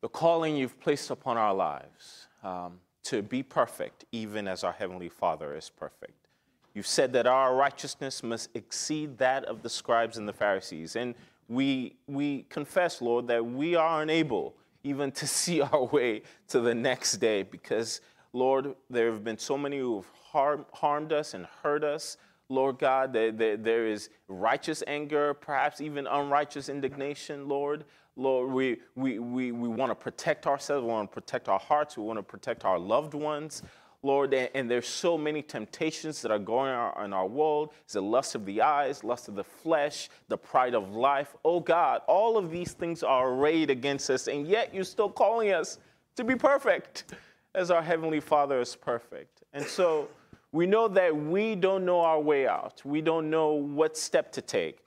the 0.00 0.08
calling 0.08 0.54
you've 0.54 0.78
placed 0.80 1.10
upon 1.10 1.36
our 1.36 1.54
lives 1.54 2.28
um, 2.42 2.78
to 3.04 3.22
be 3.22 3.42
perfect, 3.42 4.04
even 4.12 4.46
as 4.46 4.62
our 4.62 4.72
Heavenly 4.72 5.08
Father 5.08 5.56
is 5.56 5.70
perfect. 5.70 6.28
You've 6.74 6.86
said 6.86 7.12
that 7.14 7.26
our 7.26 7.54
righteousness 7.54 8.22
must 8.22 8.50
exceed 8.54 9.18
that 9.18 9.44
of 9.46 9.62
the 9.62 9.70
scribes 9.70 10.18
and 10.18 10.28
the 10.28 10.32
Pharisees. 10.32 10.96
And 10.96 11.14
we, 11.48 11.96
we 12.06 12.42
confess, 12.48 13.02
Lord, 13.02 13.26
that 13.28 13.44
we 13.44 13.74
are 13.74 14.02
unable 14.02 14.54
even 14.82 15.10
to 15.12 15.26
see 15.40 15.60
our 15.60 15.84
way 15.84 16.22
to 16.48 16.60
the 16.60 16.74
next 16.74 17.16
day 17.16 17.42
because, 17.42 18.00
Lord, 18.32 18.74
there 18.90 19.10
have 19.10 19.24
been 19.24 19.38
so 19.38 19.56
many 19.56 19.78
who 19.78 19.96
have 19.96 20.10
harm, 20.30 20.66
harmed 20.72 21.12
us 21.12 21.34
and 21.34 21.46
hurt 21.62 21.84
us. 21.84 22.16
Lord 22.50 22.78
God, 22.78 23.12
there, 23.12 23.32
there, 23.32 23.56
there 23.56 23.86
is 23.86 24.10
righteous 24.28 24.82
anger, 24.86 25.32
perhaps 25.32 25.80
even 25.80 26.06
unrighteous 26.06 26.68
indignation, 26.68 27.48
Lord. 27.48 27.84
Lord, 28.16 28.52
we, 28.52 28.78
we, 28.94 29.18
we, 29.18 29.50
we 29.50 29.68
want 29.68 29.90
to 29.90 29.94
protect 29.94 30.46
ourselves, 30.46 30.84
we 30.84 30.90
want 30.90 31.10
to 31.10 31.14
protect 31.14 31.48
our 31.48 31.58
hearts, 31.58 31.96
we 31.96 32.04
want 32.04 32.18
to 32.18 32.22
protect 32.22 32.64
our 32.64 32.78
loved 32.78 33.14
ones. 33.14 33.62
Lord, 34.04 34.34
and, 34.34 34.70
there's 34.70 34.86
so 34.86 35.16
many 35.16 35.42
temptations 35.42 36.22
that 36.22 36.30
are 36.30 36.38
going 36.38 36.70
on 36.70 37.04
in 37.04 37.12
our 37.12 37.26
world. 37.26 37.72
It's 37.84 37.94
the 37.94 38.02
lust 38.02 38.34
of 38.34 38.44
the 38.44 38.60
eyes, 38.60 39.02
lust 39.02 39.28
of 39.28 39.34
the 39.34 39.44
flesh, 39.44 40.10
the 40.28 40.36
pride 40.36 40.74
of 40.74 40.94
life. 40.94 41.34
Oh 41.44 41.60
God, 41.60 42.02
all 42.06 42.36
of 42.36 42.50
these 42.50 42.72
things 42.72 43.02
are 43.02 43.30
arrayed 43.30 43.70
against 43.70 44.10
us, 44.10 44.28
and 44.28 44.46
yet 44.46 44.74
you're 44.74 44.84
still 44.84 45.08
calling 45.08 45.52
us 45.52 45.78
to 46.16 46.24
be 46.24 46.36
perfect 46.36 47.14
as 47.54 47.70
our 47.70 47.82
Heavenly 47.82 48.20
Father 48.20 48.60
is 48.60 48.76
perfect. 48.76 49.42
And 49.52 49.64
so 49.64 50.08
we 50.52 50.66
know 50.66 50.86
that 50.88 51.16
we 51.16 51.54
don't 51.54 51.84
know 51.84 52.00
our 52.00 52.20
way 52.20 52.46
out. 52.46 52.82
We 52.84 53.00
don't 53.00 53.30
know 53.30 53.52
what 53.54 53.96
step 53.96 54.30
to 54.32 54.42
take, 54.42 54.80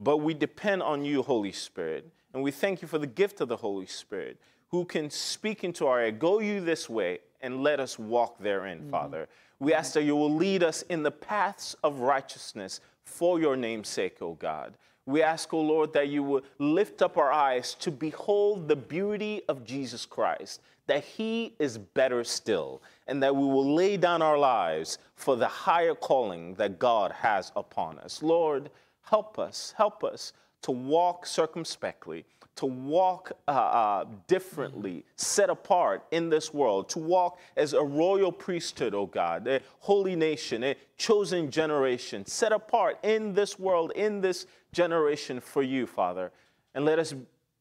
but 0.00 0.18
we 0.18 0.34
depend 0.34 0.82
on 0.82 1.04
you, 1.04 1.22
Holy 1.22 1.52
Spirit. 1.52 2.10
And 2.34 2.42
we 2.42 2.50
thank 2.50 2.80
you 2.80 2.88
for 2.88 2.98
the 2.98 3.06
gift 3.06 3.40
of 3.40 3.48
the 3.48 3.56
Holy 3.56 3.86
Spirit 3.86 4.40
who 4.68 4.86
can 4.86 5.10
speak 5.10 5.64
into 5.64 5.86
our 5.86 6.02
ear, 6.02 6.10
go 6.10 6.40
you 6.40 6.60
this 6.60 6.88
way, 6.88 7.18
and 7.42 7.62
let 7.62 7.80
us 7.80 7.98
walk 7.98 8.38
therein, 8.38 8.78
mm-hmm. 8.78 8.90
Father. 8.90 9.28
We 9.58 9.74
ask 9.74 9.92
that 9.94 10.04
you 10.04 10.16
will 10.16 10.34
lead 10.34 10.62
us 10.62 10.82
in 10.82 11.02
the 11.02 11.10
paths 11.10 11.76
of 11.84 12.00
righteousness 12.00 12.80
for 13.04 13.40
your 13.40 13.56
name's 13.56 13.88
sake, 13.88 14.22
O 14.22 14.34
God. 14.34 14.74
We 15.06 15.22
ask, 15.22 15.52
O 15.52 15.60
Lord, 15.60 15.92
that 15.94 16.08
you 16.08 16.22
will 16.22 16.42
lift 16.58 17.02
up 17.02 17.16
our 17.16 17.32
eyes 17.32 17.74
to 17.80 17.90
behold 17.90 18.68
the 18.68 18.76
beauty 18.76 19.42
of 19.48 19.64
Jesus 19.64 20.06
Christ, 20.06 20.60
that 20.86 21.02
he 21.02 21.54
is 21.58 21.76
better 21.76 22.22
still, 22.22 22.82
and 23.08 23.22
that 23.22 23.34
we 23.34 23.44
will 23.44 23.74
lay 23.74 23.96
down 23.96 24.22
our 24.22 24.38
lives 24.38 24.98
for 25.16 25.36
the 25.36 25.48
higher 25.48 25.94
calling 25.94 26.54
that 26.54 26.78
God 26.78 27.10
has 27.12 27.50
upon 27.56 27.98
us. 27.98 28.22
Lord, 28.22 28.70
help 29.02 29.38
us, 29.38 29.74
help 29.76 30.04
us 30.04 30.32
to 30.62 30.70
walk 30.70 31.26
circumspectly 31.26 32.24
to 32.56 32.66
walk 32.66 33.32
uh, 33.48 33.50
uh, 33.50 34.04
differently, 34.26 35.04
set 35.16 35.50
apart 35.50 36.04
in 36.10 36.28
this 36.28 36.52
world, 36.52 36.88
to 36.90 36.98
walk 36.98 37.38
as 37.56 37.72
a 37.72 37.82
royal 37.82 38.30
priesthood, 38.30 38.94
oh 38.94 39.06
God, 39.06 39.46
a 39.48 39.60
holy 39.80 40.14
nation, 40.14 40.62
a 40.62 40.76
chosen 40.96 41.50
generation, 41.50 42.26
set 42.26 42.52
apart 42.52 42.98
in 43.02 43.32
this 43.32 43.58
world, 43.58 43.92
in 43.94 44.20
this 44.20 44.46
generation 44.72 45.40
for 45.40 45.62
you, 45.62 45.86
Father. 45.86 46.30
And 46.74 46.84
let 46.84 46.98
us, 46.98 47.14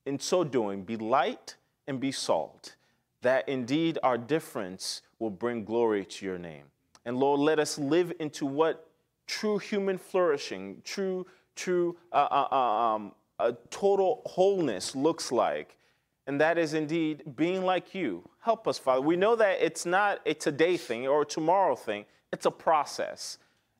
in 0.06 0.20
so 0.20 0.44
doing, 0.44 0.84
be 0.84 0.98
light 0.98 1.56
and 1.88 2.00
be 2.00 2.12
salt, 2.12 2.76
that 3.22 3.48
indeed 3.48 3.98
our 4.04 4.18
difference 4.18 5.02
will 5.20 5.30
bring 5.30 5.64
glory 5.64 6.06
to 6.06 6.26
your 6.26 6.38
name. 6.38 6.66
And 7.06 7.18
Lord, 7.18 7.40
let 7.40 7.60
us 7.60 7.78
live 7.78 8.14
into 8.20 8.46
what 8.46 8.88
true 9.26 9.58
human 9.58 9.98
flourishing, 9.98 10.82
true, 10.84 11.26
true 11.56 11.98
uh, 12.12 12.28
uh, 12.30 12.48
uh 12.52 12.96
um, 12.96 13.14
a 13.42 13.58
total 13.70 14.22
wholeness 14.26 14.96
looks 14.96 15.32
like. 15.32 15.78
And 16.28 16.40
that 16.40 16.58
is 16.58 16.74
indeed 16.74 17.36
being 17.36 17.66
like 17.66 17.96
you. 17.96 18.30
Help 18.42 18.68
us, 18.68 18.78
Father. 18.78 19.02
We 19.02 19.16
know 19.16 19.36
that 19.36 19.62
it's 19.62 19.86
not 19.86 20.22
a 20.26 20.34
today 20.34 20.78
thing 20.78 21.08
or 21.08 21.24
a 21.24 21.26
tomorrow 21.26 21.76
thing, 21.76 22.06
it's 22.32 22.46
a 22.46 22.52
process. 22.52 23.38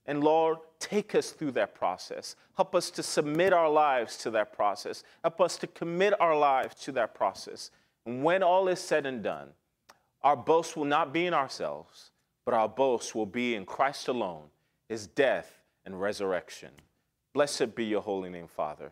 And 0.08 0.24
Lord, 0.24 0.58
take 0.80 1.14
us 1.14 1.32
through 1.32 1.52
that 1.52 1.76
process. 1.76 2.36
Help 2.56 2.74
us 2.76 2.90
to 2.92 3.04
submit 3.04 3.54
our 3.54 3.70
lives 3.70 4.18
to 4.18 4.32
that 4.32 4.52
process. 4.52 5.04
Help 5.24 5.40
us 5.40 5.58
to 5.58 5.68
commit 5.68 6.20
our 6.20 6.36
lives 6.36 6.76
to 6.84 6.92
that 6.94 7.14
process. 7.14 7.70
And 8.06 8.24
when 8.24 8.42
all 8.42 8.68
is 8.68 8.80
said 8.80 9.06
and 9.06 9.22
done, 9.22 9.50
our 10.24 10.36
boast 10.36 10.76
will 10.76 10.86
not 10.86 11.14
be 11.14 11.28
in 11.28 11.34
ourselves, 11.34 12.12
but 12.46 12.54
our 12.54 12.68
boast 12.68 13.14
will 13.14 13.28
be 13.28 13.56
in 13.56 13.66
Christ 13.66 14.08
alone, 14.08 14.46
his 14.90 15.08
death 15.08 15.62
and 15.86 16.02
resurrection. 16.02 16.72
Blessed 17.34 17.76
be 17.76 17.86
your 17.86 18.02
holy 18.02 18.30
name, 18.30 18.48
Father. 18.48 18.92